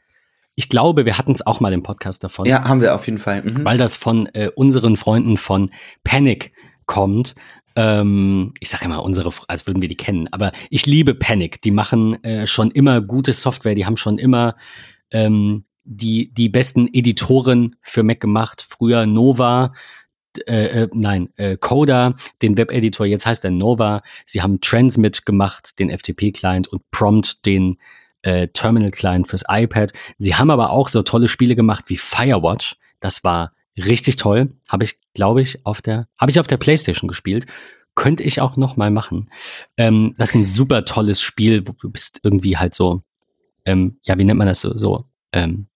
ich 0.55 0.69
glaube, 0.69 1.07
wir 1.07 1.19
hatten 1.19 1.33
es 1.33 1.45
auch 1.45 1.59
mal 1.59 1.73
im 1.73 1.83
Podcast 1.83 2.23
davon. 2.23 2.47
Ja, 2.47 2.69
haben 2.69 2.81
wir 2.81 2.95
auf 2.95 3.07
jeden 3.07 3.19
Fall. 3.19 3.43
Mhm. 3.43 3.65
Weil 3.65 3.79
das 3.79 3.97
von 3.97 4.27
äh, 4.35 4.51
unseren 4.55 4.97
Freunden 4.97 5.39
von 5.39 5.73
Panic 6.05 6.53
kommt. 6.87 7.35
Ähm, 7.77 8.53
ich 8.61 8.69
sage 8.69 8.85
immer 8.85 9.03
unsere, 9.03 9.31
als 9.49 9.67
würden 9.67 9.83
wir 9.83 9.89
die 9.89 9.97
kennen, 9.97 10.29
aber 10.33 10.53
ich 10.71 10.87
liebe 10.87 11.15
Panic. 11.15 11.63
Die 11.63 11.71
machen 11.71 12.23
äh, 12.25 12.47
schon 12.47 12.71
immer 12.71 13.01
gute 13.01 13.33
Software, 13.33 13.75
die 13.75 13.87
haben 13.87 13.97
schon 13.97 14.19
immer 14.19 14.57
ähm, 15.11 15.65
die, 15.85 16.33
die 16.33 16.49
besten 16.49 16.89
Editoren 16.93 17.75
für 17.81 18.03
Mac 18.03 18.21
gemacht. 18.21 18.65
Früher 18.69 19.07
Nova, 19.07 19.73
äh, 20.47 20.83
äh, 20.83 20.89
nein, 20.93 21.29
äh, 21.37 21.57
Coda, 21.57 22.15
den 22.41 22.57
Webeditor, 22.57 23.07
jetzt 23.07 23.27
heißt 23.27 23.45
er 23.45 23.51
Nova. 23.51 24.03
Sie 24.25 24.43
haben 24.43 24.61
Transmit 24.61 25.27
gemacht, 25.27 25.79
den 25.79 25.91
FTP-Client 25.91 26.69
und 26.69 26.91
Prompt, 26.91 27.45
den 27.45 27.77
äh, 28.23 28.49
Terminal-Client 28.49 29.29
fürs 29.29 29.45
iPad. 29.49 29.93
Sie 30.19 30.35
haben 30.35 30.51
aber 30.51 30.71
auch 30.71 30.89
so 30.89 31.03
tolle 31.03 31.29
Spiele 31.29 31.55
gemacht 31.55 31.85
wie 31.89 31.97
Firewatch. 31.97 32.77
Das 33.01 33.25
war 33.25 33.53
richtig 33.77 34.17
toll. 34.17 34.53
Habe 34.69 34.85
ich, 34.85 34.99
glaube 35.15 35.43
ich, 35.43 35.65
auf 35.65 35.83
der, 35.83 36.09
habe 36.19 36.31
ich 36.31 36.41
auf 36.41 36.47
der 36.47 36.57
PlayStation 36.57 37.09
gespielt. 37.09 37.47
Könnte 37.95 38.23
ich 38.23 38.41
auch 38.41 38.57
noch 38.57 38.77
mal 38.77 38.91
machen. 38.91 39.31
Ähm, 39.77 40.15
das 40.17 40.31
ist 40.31 40.35
ein 40.35 40.45
super 40.45 40.85
tolles 40.85 41.21
Spiel, 41.21 41.67
wo 41.67 41.73
du 41.73 41.91
bist 41.91 42.21
irgendwie 42.23 42.57
halt 42.57 42.75
so, 42.75 43.03
ähm, 43.67 43.99
ja, 44.03 44.19
wie 44.19 44.25
nennt 44.25 44.39
man 44.39 44.47
das 44.47 44.61
so, 44.61 44.77
so 44.77 45.05
ähm, 45.33 45.67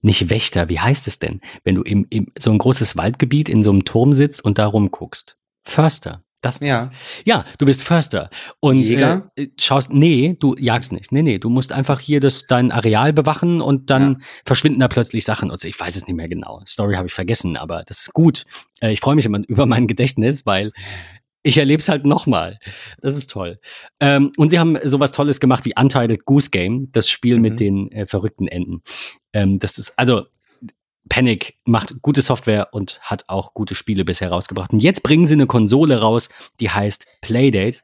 nicht 0.00 0.30
Wächter, 0.30 0.68
wie 0.68 0.78
heißt 0.78 1.08
es 1.08 1.18
denn, 1.18 1.40
wenn 1.64 1.74
du 1.74 1.82
im, 1.82 2.06
im 2.10 2.32
so 2.38 2.50
ein 2.52 2.58
großes 2.58 2.96
Waldgebiet 2.96 3.48
in 3.48 3.62
so 3.62 3.70
einem 3.70 3.84
Turm 3.84 4.14
sitzt 4.14 4.44
und 4.44 4.58
da 4.58 4.66
rumguckst? 4.66 5.36
Förster. 5.64 6.22
Das, 6.40 6.60
ja. 6.60 6.90
Ja, 7.24 7.44
du 7.58 7.66
bist 7.66 7.82
Förster. 7.82 8.30
Und 8.60 8.76
Jäger? 8.76 9.30
Äh, 9.36 9.48
schaust, 9.58 9.92
nee, 9.92 10.36
du 10.38 10.54
jagst 10.58 10.92
nicht. 10.92 11.10
Nee, 11.10 11.22
nee, 11.22 11.38
du 11.38 11.50
musst 11.50 11.72
einfach 11.72 12.00
hier 12.00 12.20
das, 12.20 12.46
dein 12.46 12.70
Areal 12.70 13.12
bewachen 13.12 13.60
und 13.60 13.90
dann 13.90 14.12
ja. 14.14 14.26
verschwinden 14.44 14.80
da 14.80 14.88
plötzlich 14.88 15.24
Sachen. 15.24 15.50
Und 15.50 15.62
ich 15.64 15.78
weiß 15.78 15.96
es 15.96 16.06
nicht 16.06 16.16
mehr 16.16 16.28
genau. 16.28 16.62
Story 16.66 16.94
habe 16.94 17.08
ich 17.08 17.14
vergessen, 17.14 17.56
aber 17.56 17.82
das 17.86 18.02
ist 18.02 18.12
gut. 18.12 18.44
Äh, 18.80 18.92
ich 18.92 19.00
freue 19.00 19.16
mich 19.16 19.26
immer 19.26 19.40
über 19.48 19.66
mein 19.66 19.86
Gedächtnis, 19.86 20.46
weil 20.46 20.70
ich 21.42 21.58
erlebe 21.58 21.80
es 21.80 21.88
halt 21.88 22.04
nochmal. 22.04 22.58
Das 23.00 23.16
ist 23.16 23.30
toll. 23.30 23.58
Ähm, 24.00 24.32
und 24.36 24.50
sie 24.50 24.58
haben 24.58 24.78
sowas 24.84 25.12
Tolles 25.12 25.40
gemacht 25.40 25.64
wie 25.64 25.74
Untitled 25.76 26.24
Goose 26.24 26.50
Game, 26.50 26.88
das 26.92 27.10
Spiel 27.10 27.36
mhm. 27.36 27.42
mit 27.42 27.60
den 27.60 27.92
äh, 27.92 28.06
verrückten 28.06 28.48
Enden. 28.48 28.82
Ähm, 29.32 29.58
das 29.58 29.78
ist, 29.78 29.98
also 29.98 30.26
Panic 31.08 31.56
macht 31.64 32.02
gute 32.02 32.22
Software 32.22 32.68
und 32.72 33.00
hat 33.02 33.24
auch 33.28 33.54
gute 33.54 33.74
Spiele 33.74 34.04
bisher 34.04 34.30
rausgebracht. 34.30 34.72
Und 34.72 34.80
jetzt 34.80 35.02
bringen 35.02 35.26
sie 35.26 35.34
eine 35.34 35.46
Konsole 35.46 36.00
raus, 36.00 36.28
die 36.60 36.70
heißt 36.70 37.06
Playdate. 37.20 37.80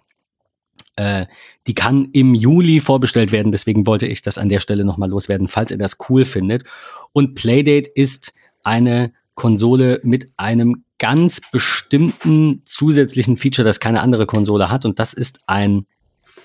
Äh, 0.96 1.26
die 1.66 1.74
kann 1.74 2.08
im 2.12 2.34
Juli 2.34 2.80
vorbestellt 2.80 3.32
werden, 3.32 3.50
deswegen 3.50 3.86
wollte 3.86 4.06
ich 4.06 4.22
das 4.22 4.38
an 4.38 4.48
der 4.48 4.60
Stelle 4.60 4.84
nochmal 4.84 5.10
loswerden, 5.10 5.48
falls 5.48 5.70
ihr 5.70 5.78
das 5.78 5.96
cool 6.08 6.24
findet. 6.24 6.64
Und 7.12 7.34
Playdate 7.34 7.90
ist 7.94 8.32
eine 8.62 9.12
Konsole 9.34 10.00
mit 10.04 10.32
einem 10.36 10.84
ganz 10.98 11.40
bestimmten 11.50 12.62
zusätzlichen 12.64 13.36
Feature, 13.36 13.66
das 13.66 13.80
keine 13.80 14.02
andere 14.02 14.26
Konsole 14.26 14.70
hat, 14.70 14.84
und 14.84 14.98
das 14.98 15.14
ist 15.14 15.40
ein, 15.46 15.86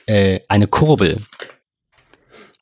äh, 0.07 0.39
eine 0.47 0.67
Kurbel 0.67 1.17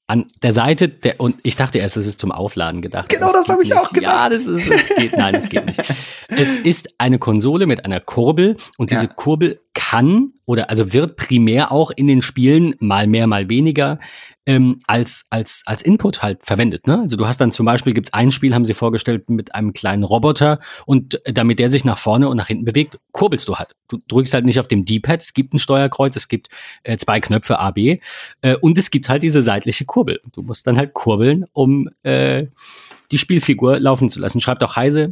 an 0.07 0.25
der 0.41 0.53
Seite 0.53 0.87
der 0.87 1.19
und 1.19 1.35
ich 1.43 1.57
dachte 1.57 1.79
erst, 1.79 1.97
das 1.97 2.07
ist 2.07 2.17
zum 2.17 2.31
Aufladen 2.31 2.81
gedacht. 2.81 3.09
Genau, 3.09 3.31
das 3.31 3.49
habe 3.49 3.61
ich 3.61 3.69
nicht. 3.69 3.77
auch 3.77 3.91
gedacht. 3.91 4.13
Ja, 4.13 4.29
das 4.29 4.47
ist 4.47 4.69
es 4.69 4.87
geht 4.95 5.17
nein, 5.17 5.33
das 5.33 5.49
geht 5.49 5.65
nicht. 5.65 5.83
es 6.29 6.55
ist 6.55 6.95
eine 6.97 7.19
Konsole 7.19 7.65
mit 7.65 7.83
einer 7.83 7.99
Kurbel 7.99 8.55
und 8.77 8.89
diese 8.89 9.07
ja. 9.07 9.13
Kurbel 9.13 9.59
kann 9.73 10.29
oder 10.45 10.69
also 10.69 10.93
wird 10.93 11.17
primär 11.17 11.73
auch 11.73 11.91
in 11.91 12.07
den 12.07 12.21
Spielen 12.21 12.75
mal 12.79 13.05
mehr, 13.05 13.27
mal 13.27 13.49
weniger 13.49 13.99
ähm, 14.47 14.79
als, 14.87 15.27
als, 15.29 15.63
als 15.65 15.81
Input 15.81 16.23
halt 16.23 16.39
verwendet. 16.41 16.87
Ne? 16.87 17.01
Also 17.01 17.17
du 17.17 17.27
hast 17.27 17.39
dann 17.39 17.51
zum 17.51 17.65
Beispiel, 17.65 17.93
gibt 17.93 18.07
es 18.07 18.13
ein 18.13 18.31
Spiel, 18.31 18.55
haben 18.55 18.63
sie 18.63 18.73
vorgestellt, 18.73 19.29
mit 19.29 19.53
einem 19.53 19.73
kleinen 19.73 20.03
Roboter 20.03 20.59
und 20.85 21.21
damit 21.25 21.59
der 21.59 21.69
sich 21.69 21.83
nach 21.83 21.97
vorne 21.97 22.29
und 22.29 22.37
nach 22.37 22.47
hinten 22.47 22.63
bewegt, 22.63 22.97
kurbelst 23.11 23.47
du 23.49 23.57
halt. 23.57 23.75
Du 23.89 23.99
drückst 24.07 24.33
halt 24.33 24.45
nicht 24.45 24.59
auf 24.59 24.69
dem 24.69 24.85
D-Pad, 24.85 25.21
es 25.21 25.33
gibt 25.33 25.53
ein 25.53 25.59
Steuerkreuz, 25.59 26.15
es 26.15 26.29
gibt 26.29 26.47
äh, 26.83 26.95
zwei 26.95 27.19
Knöpfe 27.19 27.59
A, 27.59 27.71
B 27.71 27.99
äh, 28.41 28.55
und 28.55 28.77
es 28.77 28.89
gibt 28.89 29.09
halt 29.09 29.21
diese 29.21 29.41
seitliche 29.41 29.83
Kurbel. 29.83 30.21
Du 30.31 30.41
musst 30.41 30.65
dann 30.65 30.77
halt 30.77 30.93
kurbeln, 30.93 31.45
um 31.51 31.89
äh, 32.03 32.45
die 33.11 33.17
Spielfigur 33.17 33.79
laufen 33.79 34.07
zu 34.07 34.19
lassen. 34.19 34.39
Schreibt 34.39 34.63
auch 34.63 34.77
Heise, 34.77 35.11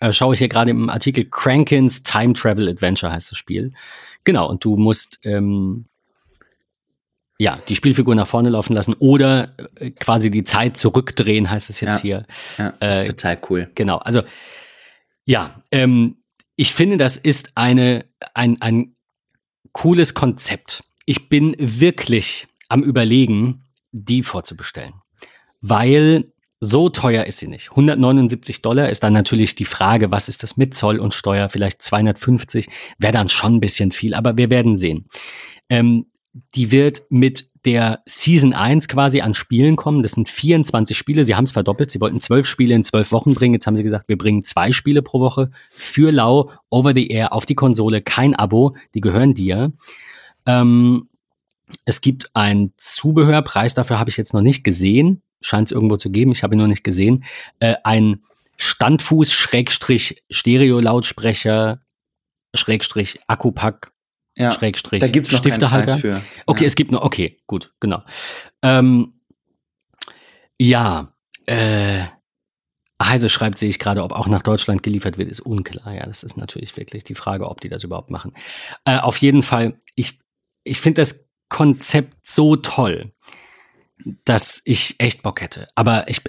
äh, 0.00 0.12
schaue 0.12 0.34
ich 0.34 0.40
hier 0.40 0.48
gerade 0.48 0.70
im 0.70 0.90
Artikel 0.90 1.24
Crankins 1.24 2.02
Time 2.02 2.34
Travel 2.34 2.68
Adventure 2.68 3.10
heißt 3.10 3.30
das 3.30 3.38
Spiel. 3.38 3.72
Genau, 4.24 4.46
und 4.48 4.62
du 4.62 4.76
musst 4.76 5.20
ähm, 5.24 5.86
ja, 7.42 7.58
die 7.66 7.74
Spielfigur 7.74 8.14
nach 8.14 8.28
vorne 8.28 8.50
laufen 8.50 8.72
lassen 8.72 8.94
oder 9.00 9.56
äh, 9.80 9.90
quasi 9.90 10.30
die 10.30 10.44
Zeit 10.44 10.76
zurückdrehen, 10.76 11.50
heißt 11.50 11.70
es 11.70 11.80
jetzt 11.80 12.04
ja, 12.04 12.24
hier. 12.24 12.26
Ja, 12.56 12.72
das 12.78 12.98
ist 12.98 13.08
äh, 13.08 13.10
total 13.10 13.38
cool. 13.50 13.70
Genau, 13.74 13.98
also 13.98 14.22
ja, 15.24 15.60
ähm, 15.72 16.18
ich 16.54 16.72
finde, 16.72 16.98
das 16.98 17.16
ist 17.16 17.56
eine, 17.56 18.04
ein, 18.34 18.62
ein 18.62 18.94
cooles 19.72 20.14
Konzept. 20.14 20.84
Ich 21.04 21.28
bin 21.30 21.56
wirklich 21.58 22.46
am 22.68 22.84
Überlegen, 22.84 23.64
die 23.90 24.22
vorzubestellen. 24.22 24.94
Weil 25.60 26.32
so 26.60 26.90
teuer 26.90 27.24
ist 27.24 27.40
sie 27.40 27.48
nicht. 27.48 27.70
179 27.70 28.62
Dollar 28.62 28.88
ist 28.88 29.02
dann 29.02 29.14
natürlich 29.14 29.56
die 29.56 29.64
Frage, 29.64 30.12
was 30.12 30.28
ist 30.28 30.44
das 30.44 30.56
mit 30.56 30.74
Zoll 30.74 31.00
und 31.00 31.12
Steuer? 31.12 31.48
Vielleicht 31.48 31.82
250 31.82 32.68
wäre 32.98 33.12
dann 33.12 33.28
schon 33.28 33.56
ein 33.56 33.60
bisschen 33.60 33.90
viel, 33.90 34.14
aber 34.14 34.36
wir 34.36 34.48
werden 34.48 34.76
sehen. 34.76 35.06
Ähm, 35.68 36.06
die 36.32 36.70
wird 36.70 37.02
mit 37.10 37.50
der 37.64 38.02
Season 38.06 38.52
1 38.52 38.88
quasi 38.88 39.20
an 39.20 39.34
Spielen 39.34 39.76
kommen. 39.76 40.02
Das 40.02 40.12
sind 40.12 40.28
24 40.28 40.96
Spiele. 40.96 41.24
Sie 41.24 41.36
haben 41.36 41.44
es 41.44 41.52
verdoppelt. 41.52 41.90
Sie 41.90 42.00
wollten 42.00 42.18
zwölf 42.20 42.46
Spiele 42.46 42.74
in 42.74 42.82
zwölf 42.82 43.12
Wochen 43.12 43.34
bringen. 43.34 43.54
Jetzt 43.54 43.66
haben 43.66 43.76
sie 43.76 43.82
gesagt, 43.82 44.08
wir 44.08 44.18
bringen 44.18 44.42
zwei 44.42 44.72
Spiele 44.72 45.02
pro 45.02 45.20
Woche 45.20 45.50
für 45.70 46.10
Lau 46.10 46.50
over 46.70 46.92
the 46.94 47.08
air 47.08 47.32
auf 47.32 47.46
die 47.46 47.54
Konsole. 47.54 48.02
Kein 48.02 48.34
Abo. 48.34 48.74
Die 48.94 49.00
gehören 49.00 49.34
dir. 49.34 49.72
Ähm, 50.46 51.08
es 51.84 52.00
gibt 52.00 52.30
ein 52.34 52.72
Zubehörpreis. 52.76 53.74
Dafür 53.74 53.98
habe 53.98 54.10
ich 54.10 54.16
jetzt 54.16 54.34
noch 54.34 54.42
nicht 54.42 54.64
gesehen. 54.64 55.22
Scheint 55.40 55.68
es 55.68 55.72
irgendwo 55.72 55.96
zu 55.96 56.10
geben. 56.10 56.32
Ich 56.32 56.42
habe 56.42 56.54
ihn 56.54 56.58
noch 56.58 56.66
nicht 56.66 56.84
gesehen. 56.84 57.24
Äh, 57.60 57.76
ein 57.84 58.22
Standfuß 58.56 59.32
Schrägstrich 59.32 60.22
Stereo 60.30 60.80
Lautsprecher 60.80 61.80
Schrägstrich 62.54 63.20
Akkupack 63.26 63.92
ja, 64.36 64.52
Schrägstrich. 64.52 65.00
Da 65.00 65.08
gibt 65.08 65.26
es 65.26 65.32
noch 65.32 65.40
Stiftehalter. 65.40 65.98
für. 65.98 66.22
Okay, 66.46 66.62
ja. 66.62 66.66
es 66.66 66.74
gibt 66.74 66.90
noch, 66.90 67.02
okay, 67.02 67.40
gut, 67.46 67.72
genau. 67.80 68.02
Ähm, 68.62 69.20
ja, 70.58 71.12
äh, 71.46 72.04
Heise 73.02 73.28
schreibt, 73.28 73.58
sehe 73.58 73.68
ich 73.68 73.78
gerade, 73.78 74.02
ob 74.02 74.12
auch 74.12 74.28
nach 74.28 74.42
Deutschland 74.42 74.82
geliefert 74.82 75.18
wird, 75.18 75.28
ist 75.28 75.40
unklar. 75.40 75.94
Ja, 75.94 76.06
das 76.06 76.22
ist 76.22 76.36
natürlich 76.36 76.76
wirklich 76.76 77.04
die 77.04 77.14
Frage, 77.14 77.48
ob 77.48 77.60
die 77.60 77.68
das 77.68 77.84
überhaupt 77.84 78.10
machen. 78.10 78.32
Äh, 78.84 78.98
auf 78.98 79.16
jeden 79.16 79.42
Fall, 79.42 79.78
ich, 79.94 80.20
ich 80.64 80.80
finde 80.80 81.02
das 81.02 81.26
Konzept 81.48 82.26
so 82.26 82.56
toll, 82.56 83.12
dass 84.24 84.62
ich 84.64 84.96
echt 84.98 85.22
Bock 85.22 85.40
hätte. 85.40 85.68
Aber 85.74 86.08
ich, 86.08 86.22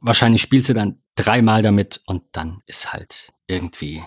wahrscheinlich 0.00 0.42
spielst 0.42 0.68
du 0.68 0.74
dann 0.74 1.00
dreimal 1.14 1.62
damit 1.62 2.00
und 2.06 2.22
dann 2.32 2.62
ist 2.66 2.92
halt 2.92 3.32
irgendwie, 3.46 4.02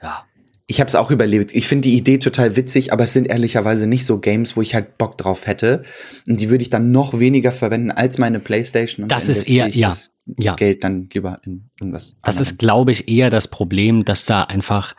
ja, 0.00 0.26
ich 0.66 0.80
habe 0.80 0.88
es 0.88 0.94
auch 0.94 1.10
überlebt. 1.10 1.54
Ich 1.54 1.66
finde 1.66 1.88
die 1.88 1.96
Idee 1.96 2.18
total 2.18 2.56
witzig, 2.56 2.92
aber 2.92 3.04
es 3.04 3.12
sind 3.12 3.26
ehrlicherweise 3.26 3.86
nicht 3.86 4.06
so 4.06 4.18
Games, 4.18 4.56
wo 4.56 4.62
ich 4.62 4.74
halt 4.74 4.96
Bock 4.96 5.18
drauf 5.18 5.46
hätte. 5.46 5.82
Und 6.26 6.40
die 6.40 6.48
würde 6.48 6.62
ich 6.62 6.70
dann 6.70 6.90
noch 6.90 7.18
weniger 7.18 7.52
verwenden 7.52 7.90
als 7.90 8.16
meine 8.16 8.40
Playstation. 8.40 9.04
Und 9.04 9.12
das 9.12 9.28
ist 9.28 9.48
eher, 9.48 9.68
ja, 9.68 9.88
das 9.88 10.12
ja. 10.38 10.54
Geld 10.54 10.82
dann 10.82 11.08
lieber 11.12 11.38
in 11.44 11.68
irgendwas. 11.80 12.16
Das 12.22 12.40
ist, 12.40 12.58
glaube 12.58 12.92
ich, 12.92 13.08
eher 13.08 13.28
das 13.28 13.48
Problem, 13.48 14.04
dass 14.04 14.24
da 14.24 14.42
einfach 14.42 14.94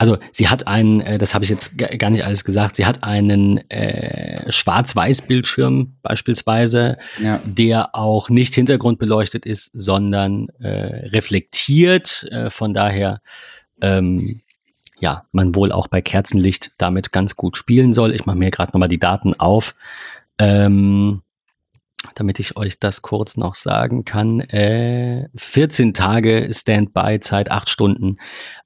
also 0.00 0.16
sie 0.30 0.48
hat 0.48 0.68
einen, 0.68 1.00
äh, 1.00 1.18
das 1.18 1.34
habe 1.34 1.44
ich 1.44 1.50
jetzt 1.50 1.76
gar 1.76 2.10
nicht 2.10 2.24
alles 2.24 2.44
gesagt, 2.44 2.76
sie 2.76 2.86
hat 2.86 3.02
einen 3.02 3.58
äh, 3.68 4.50
Schwarz-Weiß-Bildschirm 4.50 5.96
beispielsweise, 6.02 6.98
ja. 7.20 7.40
der 7.44 7.96
auch 7.96 8.30
nicht 8.30 8.54
hintergrundbeleuchtet 8.54 9.44
ist, 9.44 9.76
sondern 9.76 10.46
äh, 10.60 11.08
reflektiert. 11.08 12.28
Äh, 12.30 12.48
von 12.48 12.72
daher 12.72 13.20
ähm, 13.80 14.40
ja, 15.00 15.24
man 15.32 15.54
wohl 15.54 15.72
auch 15.72 15.88
bei 15.88 16.00
Kerzenlicht 16.00 16.72
damit 16.78 17.12
ganz 17.12 17.36
gut 17.36 17.56
spielen 17.56 17.92
soll. 17.92 18.14
Ich 18.14 18.26
mache 18.26 18.36
mir 18.36 18.50
gerade 18.50 18.72
nochmal 18.72 18.88
die 18.88 18.98
Daten 18.98 19.38
auf, 19.38 19.74
ähm, 20.38 21.22
damit 22.14 22.38
ich 22.38 22.56
euch 22.56 22.78
das 22.78 23.02
kurz 23.02 23.36
noch 23.36 23.54
sagen 23.54 24.04
kann. 24.04 24.40
Äh, 24.40 25.28
14 25.34 25.94
Tage 25.94 26.48
Standby-Zeit, 26.52 27.50
8 27.50 27.68
Stunden 27.68 28.16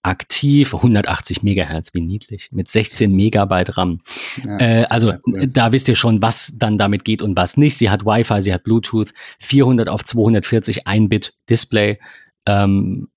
aktiv, 0.02 0.74
180 0.74 1.42
Megahertz, 1.42 1.94
wie 1.94 2.00
niedlich, 2.00 2.50
mit 2.52 2.68
16 2.68 3.12
Megabyte 3.12 3.76
RAM. 3.76 4.00
Ja, 4.44 4.58
äh, 4.58 4.86
also 4.90 5.14
cool. 5.26 5.46
da 5.48 5.72
wisst 5.72 5.88
ihr 5.88 5.96
schon, 5.96 6.22
was 6.22 6.52
dann 6.56 6.78
damit 6.78 7.04
geht 7.04 7.22
und 7.22 7.36
was 7.36 7.56
nicht. 7.56 7.76
Sie 7.78 7.90
hat 7.90 8.04
Wi-Fi, 8.04 8.42
sie 8.42 8.52
hat 8.52 8.64
Bluetooth, 8.64 9.12
400 9.40 9.88
auf 9.88 10.04
240, 10.04 10.86
1 10.86 11.08
Bit 11.08 11.34
Display. 11.48 11.98
Ähm, 12.46 13.08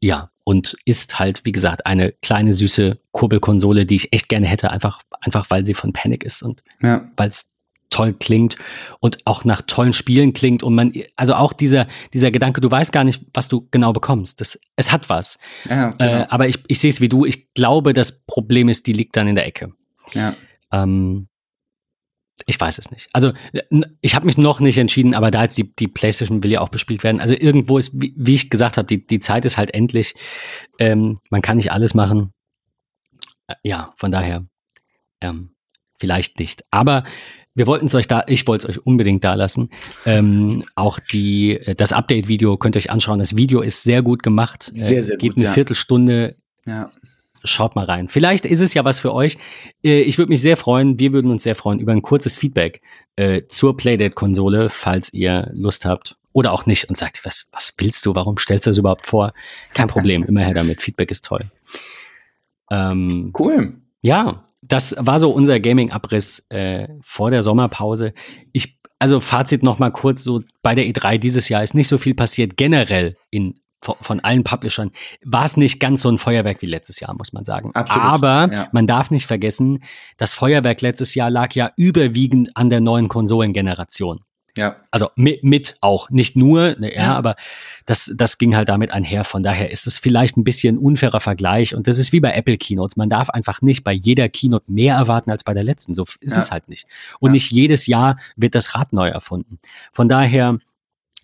ja, 0.00 0.31
und 0.44 0.76
ist 0.84 1.18
halt, 1.18 1.44
wie 1.44 1.52
gesagt, 1.52 1.86
eine 1.86 2.12
kleine 2.22 2.54
süße 2.54 2.98
Kurbelkonsole, 3.12 3.86
die 3.86 3.96
ich 3.96 4.12
echt 4.12 4.28
gerne 4.28 4.46
hätte, 4.46 4.70
einfach, 4.70 5.00
einfach 5.20 5.50
weil 5.50 5.64
sie 5.64 5.74
von 5.74 5.92
Panic 5.92 6.24
ist 6.24 6.42
und 6.42 6.62
ja. 6.80 7.08
weil 7.16 7.28
es 7.28 7.52
toll 7.92 8.14
klingt 8.14 8.56
und 9.00 9.18
auch 9.26 9.44
nach 9.44 9.62
tollen 9.62 9.92
Spielen 9.92 10.32
klingt 10.32 10.62
und 10.62 10.74
man, 10.74 10.92
also 11.14 11.34
auch 11.34 11.52
dieser, 11.52 11.86
dieser 12.12 12.30
Gedanke, 12.30 12.60
du 12.60 12.70
weißt 12.70 12.90
gar 12.90 13.04
nicht, 13.04 13.22
was 13.34 13.48
du 13.48 13.68
genau 13.70 13.92
bekommst. 13.92 14.40
Das, 14.40 14.58
es 14.76 14.90
hat 14.90 15.08
was. 15.08 15.38
Ja, 15.68 15.90
genau. 15.90 16.04
äh, 16.04 16.26
aber 16.28 16.48
ich, 16.48 16.58
ich 16.66 16.80
sehe 16.80 16.90
es 16.90 17.00
wie 17.00 17.08
du. 17.08 17.24
Ich 17.24 17.52
glaube, 17.54 17.92
das 17.92 18.24
Problem 18.24 18.68
ist, 18.68 18.86
die 18.86 18.94
liegt 18.94 19.16
dann 19.16 19.28
in 19.28 19.34
der 19.34 19.46
Ecke. 19.46 19.72
Ja. 20.14 20.34
Ähm, 20.72 21.28
ich 22.46 22.60
weiß 22.60 22.78
es 22.78 22.90
nicht. 22.90 23.08
Also 23.12 23.32
ich 24.00 24.14
habe 24.14 24.26
mich 24.26 24.38
noch 24.38 24.60
nicht 24.60 24.78
entschieden, 24.78 25.14
aber 25.14 25.30
da 25.30 25.42
jetzt 25.42 25.58
die, 25.58 25.74
die 25.74 25.88
PlayStation 25.88 26.42
will 26.42 26.52
ja 26.52 26.60
auch 26.60 26.68
bespielt 26.68 27.04
werden. 27.04 27.20
Also 27.20 27.34
irgendwo 27.34 27.78
ist, 27.78 27.92
wie, 27.94 28.14
wie 28.16 28.34
ich 28.34 28.50
gesagt 28.50 28.76
habe, 28.76 28.86
die, 28.86 29.06
die 29.06 29.20
Zeit 29.20 29.44
ist 29.44 29.58
halt 29.58 29.72
endlich. 29.74 30.14
Ähm, 30.78 31.18
man 31.30 31.42
kann 31.42 31.56
nicht 31.56 31.72
alles 31.72 31.94
machen. 31.94 32.32
Äh, 33.46 33.54
ja, 33.62 33.92
von 33.96 34.10
daher 34.10 34.46
ähm, 35.20 35.50
vielleicht 35.98 36.38
nicht. 36.38 36.64
Aber 36.70 37.04
wir 37.54 37.66
wollten 37.66 37.86
es 37.86 37.94
euch 37.94 38.08
da, 38.08 38.24
ich 38.26 38.46
wollte 38.46 38.66
es 38.66 38.76
euch 38.76 38.86
unbedingt 38.86 39.24
da 39.24 39.34
lassen. 39.34 39.70
Ähm, 40.06 40.64
auch 40.74 40.98
die, 40.98 41.52
äh, 41.58 41.74
das 41.74 41.92
Update-Video 41.92 42.56
könnt 42.56 42.76
ihr 42.76 42.80
euch 42.80 42.90
anschauen. 42.90 43.18
Das 43.18 43.36
Video 43.36 43.60
ist 43.60 43.82
sehr 43.82 44.02
gut 44.02 44.22
gemacht. 44.22 44.70
Sehr, 44.72 45.04
sehr 45.04 45.14
äh, 45.14 45.18
Geht 45.18 45.32
gut. 45.32 45.38
eine 45.38 45.46
ja. 45.46 45.52
Viertelstunde. 45.52 46.36
Ja 46.64 46.90
schaut 47.44 47.76
mal 47.76 47.84
rein. 47.84 48.08
Vielleicht 48.08 48.44
ist 48.44 48.60
es 48.60 48.74
ja 48.74 48.84
was 48.84 49.00
für 49.00 49.12
euch. 49.12 49.38
Äh, 49.84 50.02
ich 50.02 50.18
würde 50.18 50.30
mich 50.30 50.42
sehr 50.42 50.56
freuen, 50.56 50.98
wir 50.98 51.12
würden 51.12 51.30
uns 51.30 51.42
sehr 51.42 51.54
freuen 51.54 51.80
über 51.80 51.92
ein 51.92 52.02
kurzes 52.02 52.36
Feedback 52.36 52.80
äh, 53.16 53.42
zur 53.48 53.76
Playdate-Konsole, 53.76 54.70
falls 54.70 55.12
ihr 55.12 55.50
Lust 55.54 55.84
habt. 55.84 56.16
Oder 56.34 56.52
auch 56.52 56.64
nicht 56.64 56.88
und 56.88 56.96
sagt, 56.96 57.26
was, 57.26 57.48
was 57.52 57.74
willst 57.76 58.06
du? 58.06 58.14
Warum 58.14 58.38
stellst 58.38 58.66
du 58.66 58.70
das 58.70 58.78
überhaupt 58.78 59.06
vor? 59.06 59.32
Kein 59.74 59.88
Problem, 59.88 60.22
immer 60.28 60.40
her 60.40 60.54
damit. 60.54 60.80
Feedback 60.80 61.10
ist 61.10 61.24
toll. 61.26 61.50
Ähm, 62.70 63.32
cool. 63.38 63.74
Ja, 64.00 64.44
das 64.62 64.94
war 64.98 65.18
so 65.18 65.30
unser 65.30 65.60
Gaming-Abriss 65.60 66.46
äh, 66.48 66.88
vor 67.02 67.30
der 67.30 67.42
Sommerpause. 67.42 68.14
Ich, 68.52 68.78
also 68.98 69.20
Fazit 69.20 69.62
noch 69.62 69.78
mal 69.78 69.90
kurz 69.90 70.24
so 70.24 70.42
bei 70.62 70.74
der 70.74 70.86
E3 70.86 71.18
dieses 71.18 71.48
Jahr 71.48 71.62
ist 71.62 71.74
nicht 71.74 71.88
so 71.88 71.98
viel 71.98 72.14
passiert 72.14 72.56
generell 72.56 73.16
in 73.30 73.54
von 73.82 74.20
allen 74.20 74.44
Publishern 74.44 74.92
war 75.24 75.44
es 75.44 75.56
nicht 75.56 75.80
ganz 75.80 76.02
so 76.02 76.08
ein 76.08 76.18
Feuerwerk 76.18 76.62
wie 76.62 76.66
letztes 76.66 77.00
Jahr, 77.00 77.14
muss 77.16 77.32
man 77.32 77.44
sagen. 77.44 77.72
Absolut, 77.74 78.04
Aber 78.04 78.48
ja. 78.50 78.68
man 78.72 78.86
darf 78.86 79.10
nicht 79.10 79.26
vergessen, 79.26 79.82
das 80.16 80.34
Feuerwerk 80.34 80.80
letztes 80.80 81.14
Jahr 81.14 81.30
lag 81.30 81.52
ja 81.54 81.72
überwiegend 81.76 82.56
an 82.56 82.70
der 82.70 82.80
neuen 82.80 83.08
Konsolengeneration. 83.08 84.20
Ja. 84.56 84.76
Also 84.90 85.08
mit, 85.16 85.42
mit 85.42 85.76
auch, 85.80 86.10
nicht 86.10 86.36
nur, 86.36 86.76
ne, 86.78 86.94
ja, 86.94 87.04
ja, 87.04 87.16
aber 87.16 87.36
das, 87.86 88.12
das 88.14 88.36
ging 88.36 88.54
halt 88.54 88.68
damit 88.68 88.90
einher. 88.90 89.24
Von 89.24 89.42
daher 89.42 89.70
ist 89.70 89.86
es 89.86 89.98
vielleicht 89.98 90.36
ein 90.36 90.44
bisschen 90.44 90.76
ein 90.76 90.78
unfairer 90.78 91.20
Vergleich. 91.20 91.74
Und 91.74 91.86
das 91.86 91.96
ist 91.98 92.12
wie 92.12 92.20
bei 92.20 92.32
Apple 92.32 92.58
Keynotes. 92.58 92.96
Man 92.96 93.08
darf 93.08 93.30
einfach 93.30 93.62
nicht 93.62 93.82
bei 93.82 93.92
jeder 93.92 94.28
Keynote 94.28 94.70
mehr 94.70 94.96
erwarten 94.96 95.30
als 95.30 95.42
bei 95.42 95.54
der 95.54 95.64
letzten. 95.64 95.94
So 95.94 96.04
ist 96.20 96.34
ja. 96.34 96.38
es 96.38 96.50
halt 96.50 96.68
nicht. 96.68 96.86
Und 97.18 97.30
ja. 97.30 97.32
nicht 97.32 97.50
jedes 97.50 97.86
Jahr 97.86 98.18
wird 98.36 98.54
das 98.54 98.74
Rad 98.74 98.92
neu 98.92 99.08
erfunden. 99.08 99.58
Von 99.90 100.08
daher, 100.08 100.58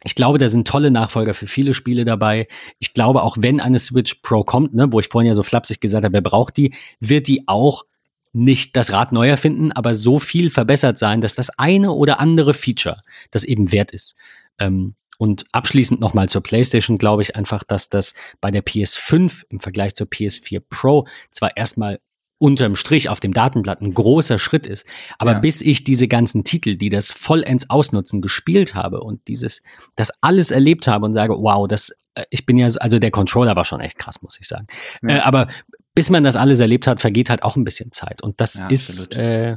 ich 0.05 0.15
glaube, 0.15 0.39
da 0.39 0.49
sind 0.49 0.69
tolle 0.69 0.91
Nachfolger 0.91 1.35
für 1.35 1.47
viele 1.47 1.75
Spiele 1.75 2.05
dabei. 2.05 2.47
Ich 2.79 2.95
glaube, 2.95 3.23
auch 3.23 3.37
wenn 3.41 3.61
eine 3.61 3.79
Switch 3.79 4.15
Pro 4.17 4.45
kommt, 4.45 4.75
ne, 4.75 4.93
wo 4.93 5.01
ich 5.01 5.09
vorhin 5.09 5.29
ja 5.29 5.35
so 5.35 5.43
flapsig 5.43 5.81
gesagt 5.81 6.05
habe, 6.05 6.13
wer 6.13 6.21
braucht 6.21 6.57
die, 6.57 6.75
wird 7.01 7.27
die 7.27 7.45
auch 7.47 7.85
nicht 8.33 8.77
das 8.77 8.93
Rad 8.93 9.13
neu 9.13 9.29
erfinden, 9.29 9.73
aber 9.73 9.95
so 9.95 10.19
viel 10.19 10.51
verbessert 10.51 10.99
sein, 10.99 11.21
dass 11.21 11.35
das 11.35 11.51
eine 11.59 11.93
oder 11.93 12.21
andere 12.21 12.55
Feature 12.55 13.01
das 13.31 13.45
eben 13.45 13.73
wert 13.73 13.91
ist. 13.91 14.15
Ähm, 14.59 14.95
und 15.19 15.47
abschließend 15.53 16.01
nochmal 16.01 16.29
zur 16.29 16.43
PlayStation 16.43 16.97
glaube 16.97 17.23
ich 17.23 17.35
einfach, 17.35 17.65
dass 17.65 17.89
das 17.89 18.15
bei 18.41 18.53
der 18.53 18.65
PS5 18.65 19.45
im 19.49 19.59
Vergleich 19.59 19.95
zur 19.95 20.07
PS4 20.07 20.63
Pro 20.69 21.07
zwar 21.31 21.57
erstmal 21.57 21.99
unterm 22.39 22.76
Strich 22.76 23.09
auf 23.09 23.20
dem 23.20 23.32
Datenblatt 23.32 23.80
ein 23.80 23.95
großer 23.95 24.39
Schritt 24.39 24.66
ist. 24.66 24.86
Aber 25.18 25.32
ja. 25.32 25.39
bis 25.41 25.61
ich 25.61 25.84
diese 25.84 26.09
ganzen 26.09 26.45
Titel, 26.45 26.76
die 26.76 26.89
das 26.89 27.11
vollends 27.11 27.68
ausnutzen, 27.68 28.20
gespielt 28.20 28.74
habe 28.74 29.01
und 29.01 29.26
dieses, 29.28 29.62
das 29.97 30.12
alles 30.20 30.51
erlebt 30.51 30.86
habe 30.86 31.05
und 31.05 31.14
sage, 31.14 31.34
wow, 31.34 31.66
das, 31.66 31.91
äh, 32.14 32.24
ich 32.30 32.47
bin 32.47 32.57
ja, 32.57 32.68
also 32.78 32.99
der 32.99 33.11
Controller 33.11 33.57
war 33.57 33.64
schon 33.64 33.80
echt 33.80 33.99
krass, 33.99 34.22
muss 34.22 34.39
ich 34.41 34.47
sagen. 34.47 34.66
Ja. 35.03 35.16
Äh, 35.16 35.20
aber 35.20 35.49
bis 35.95 36.11
man 36.11 36.22
das 36.22 36.36
alles 36.36 36.61
erlebt 36.61 36.86
hat, 36.86 37.01
vergeht 37.01 37.28
halt 37.28 37.43
auch 37.43 37.57
ein 37.57 37.64
bisschen 37.64 37.91
Zeit. 37.91 38.22
Und 38.22 38.41
das 38.41 38.55
ja, 38.55 38.68
ist, 38.68 39.12
äh, 39.16 39.57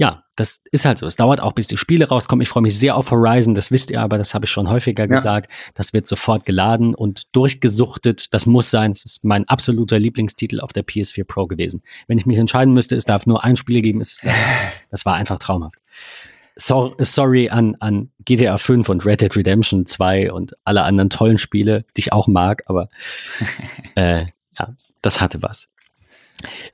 ja, 0.00 0.24
das 0.34 0.62
ist 0.72 0.86
halt 0.86 0.96
so. 0.96 1.04
Es 1.04 1.16
dauert 1.16 1.42
auch, 1.42 1.52
bis 1.52 1.66
die 1.66 1.76
Spiele 1.76 2.08
rauskommen. 2.08 2.40
Ich 2.40 2.48
freue 2.48 2.62
mich 2.62 2.78
sehr 2.78 2.96
auf 2.96 3.10
Horizon, 3.10 3.52
das 3.52 3.70
wisst 3.70 3.90
ihr 3.90 4.00
aber, 4.00 4.16
das 4.16 4.32
habe 4.32 4.46
ich 4.46 4.50
schon 4.50 4.70
häufiger 4.70 5.02
ja. 5.02 5.14
gesagt. 5.14 5.52
Das 5.74 5.92
wird 5.92 6.06
sofort 6.06 6.46
geladen 6.46 6.94
und 6.94 7.24
durchgesuchtet. 7.36 8.32
Das 8.32 8.46
muss 8.46 8.70
sein. 8.70 8.92
Das 8.92 9.04
ist 9.04 9.24
mein 9.24 9.46
absoluter 9.46 9.98
Lieblingstitel 9.98 10.60
auf 10.60 10.72
der 10.72 10.86
PS4 10.86 11.24
Pro 11.24 11.46
gewesen. 11.46 11.82
Wenn 12.06 12.16
ich 12.16 12.24
mich 12.24 12.38
entscheiden 12.38 12.72
müsste, 12.72 12.96
es 12.96 13.04
darf 13.04 13.26
nur 13.26 13.44
ein 13.44 13.56
Spiel 13.56 13.82
geben, 13.82 14.00
ist 14.00 14.12
es 14.14 14.20
das. 14.20 14.38
Das 14.90 15.06
war 15.06 15.14
einfach 15.14 15.38
traumhaft. 15.38 15.76
So, 16.56 16.94
sorry 16.98 17.50
an, 17.50 17.76
an 17.78 18.10
GTA 18.24 18.56
5 18.56 18.88
und 18.88 19.04
Red 19.04 19.20
Dead 19.20 19.36
Redemption 19.36 19.84
2 19.84 20.32
und 20.32 20.54
alle 20.64 20.82
anderen 20.82 21.10
tollen 21.10 21.38
Spiele, 21.38 21.84
die 21.96 22.00
ich 22.00 22.12
auch 22.12 22.26
mag, 22.26 22.62
aber 22.66 22.88
äh, 23.96 24.24
ja, 24.58 24.74
das 25.02 25.20
hatte 25.20 25.42
was. 25.42 25.70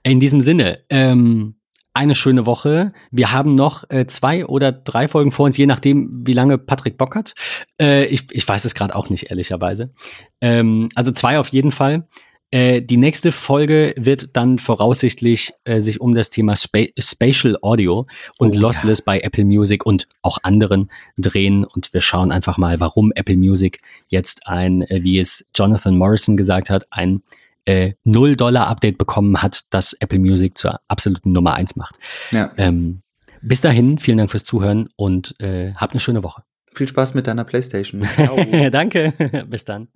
In 0.04 0.20
diesem 0.20 0.40
Sinne, 0.40 0.78
ähm, 0.88 1.55
eine 1.96 2.14
schöne 2.14 2.46
Woche. 2.46 2.92
Wir 3.10 3.32
haben 3.32 3.54
noch 3.54 3.88
äh, 3.88 4.06
zwei 4.06 4.46
oder 4.46 4.70
drei 4.70 5.08
Folgen 5.08 5.32
vor 5.32 5.46
uns, 5.46 5.56
je 5.56 5.66
nachdem, 5.66 6.10
wie 6.26 6.34
lange 6.34 6.58
Patrick 6.58 6.98
Bock 6.98 7.16
hat. 7.16 7.34
Äh, 7.80 8.04
ich, 8.06 8.26
ich 8.30 8.46
weiß 8.46 8.64
es 8.66 8.74
gerade 8.74 8.94
auch 8.94 9.08
nicht, 9.08 9.30
ehrlicherweise. 9.30 9.92
Ähm, 10.40 10.88
also 10.94 11.10
zwei 11.10 11.38
auf 11.38 11.48
jeden 11.48 11.72
Fall. 11.72 12.06
Äh, 12.50 12.82
die 12.82 12.96
nächste 12.98 13.32
Folge 13.32 13.94
wird 13.96 14.36
dann 14.36 14.58
voraussichtlich 14.58 15.52
äh, 15.64 15.80
sich 15.80 16.00
um 16.00 16.14
das 16.14 16.30
Thema 16.30 16.54
Spa 16.54 16.84
Spatial 16.98 17.58
Audio 17.62 18.06
und 18.38 18.54
oh, 18.56 18.60
Lossless 18.60 18.98
ja. 18.98 19.04
bei 19.06 19.20
Apple 19.20 19.44
Music 19.44 19.84
und 19.84 20.06
auch 20.22 20.38
anderen 20.42 20.90
drehen. 21.16 21.64
Und 21.64 21.92
wir 21.92 22.02
schauen 22.02 22.30
einfach 22.30 22.56
mal, 22.58 22.78
warum 22.78 23.10
Apple 23.14 23.36
Music 23.36 23.80
jetzt 24.08 24.46
ein, 24.46 24.82
äh, 24.82 25.02
wie 25.02 25.18
es 25.18 25.48
Jonathan 25.54 25.98
Morrison 25.98 26.36
gesagt 26.36 26.70
hat, 26.70 26.86
ein 26.90 27.22
äh, 27.66 27.92
0-Dollar-Update 28.06 28.98
bekommen 28.98 29.42
hat, 29.42 29.64
das 29.70 29.92
Apple 29.94 30.18
Music 30.18 30.56
zur 30.56 30.80
absoluten 30.88 31.32
Nummer 31.32 31.54
1 31.54 31.76
macht. 31.76 31.96
Ja. 32.30 32.50
Ähm, 32.56 33.02
bis 33.42 33.60
dahin, 33.60 33.98
vielen 33.98 34.18
Dank 34.18 34.30
fürs 34.30 34.44
Zuhören 34.44 34.88
und 34.96 35.38
äh, 35.40 35.74
habt 35.74 35.92
eine 35.92 36.00
schöne 36.00 36.22
Woche. 36.22 36.42
Viel 36.74 36.88
Spaß 36.88 37.14
mit 37.14 37.26
deiner 37.26 37.44
Playstation. 37.44 38.06
Danke, 38.70 39.12
bis 39.48 39.64
dann. 39.64 39.88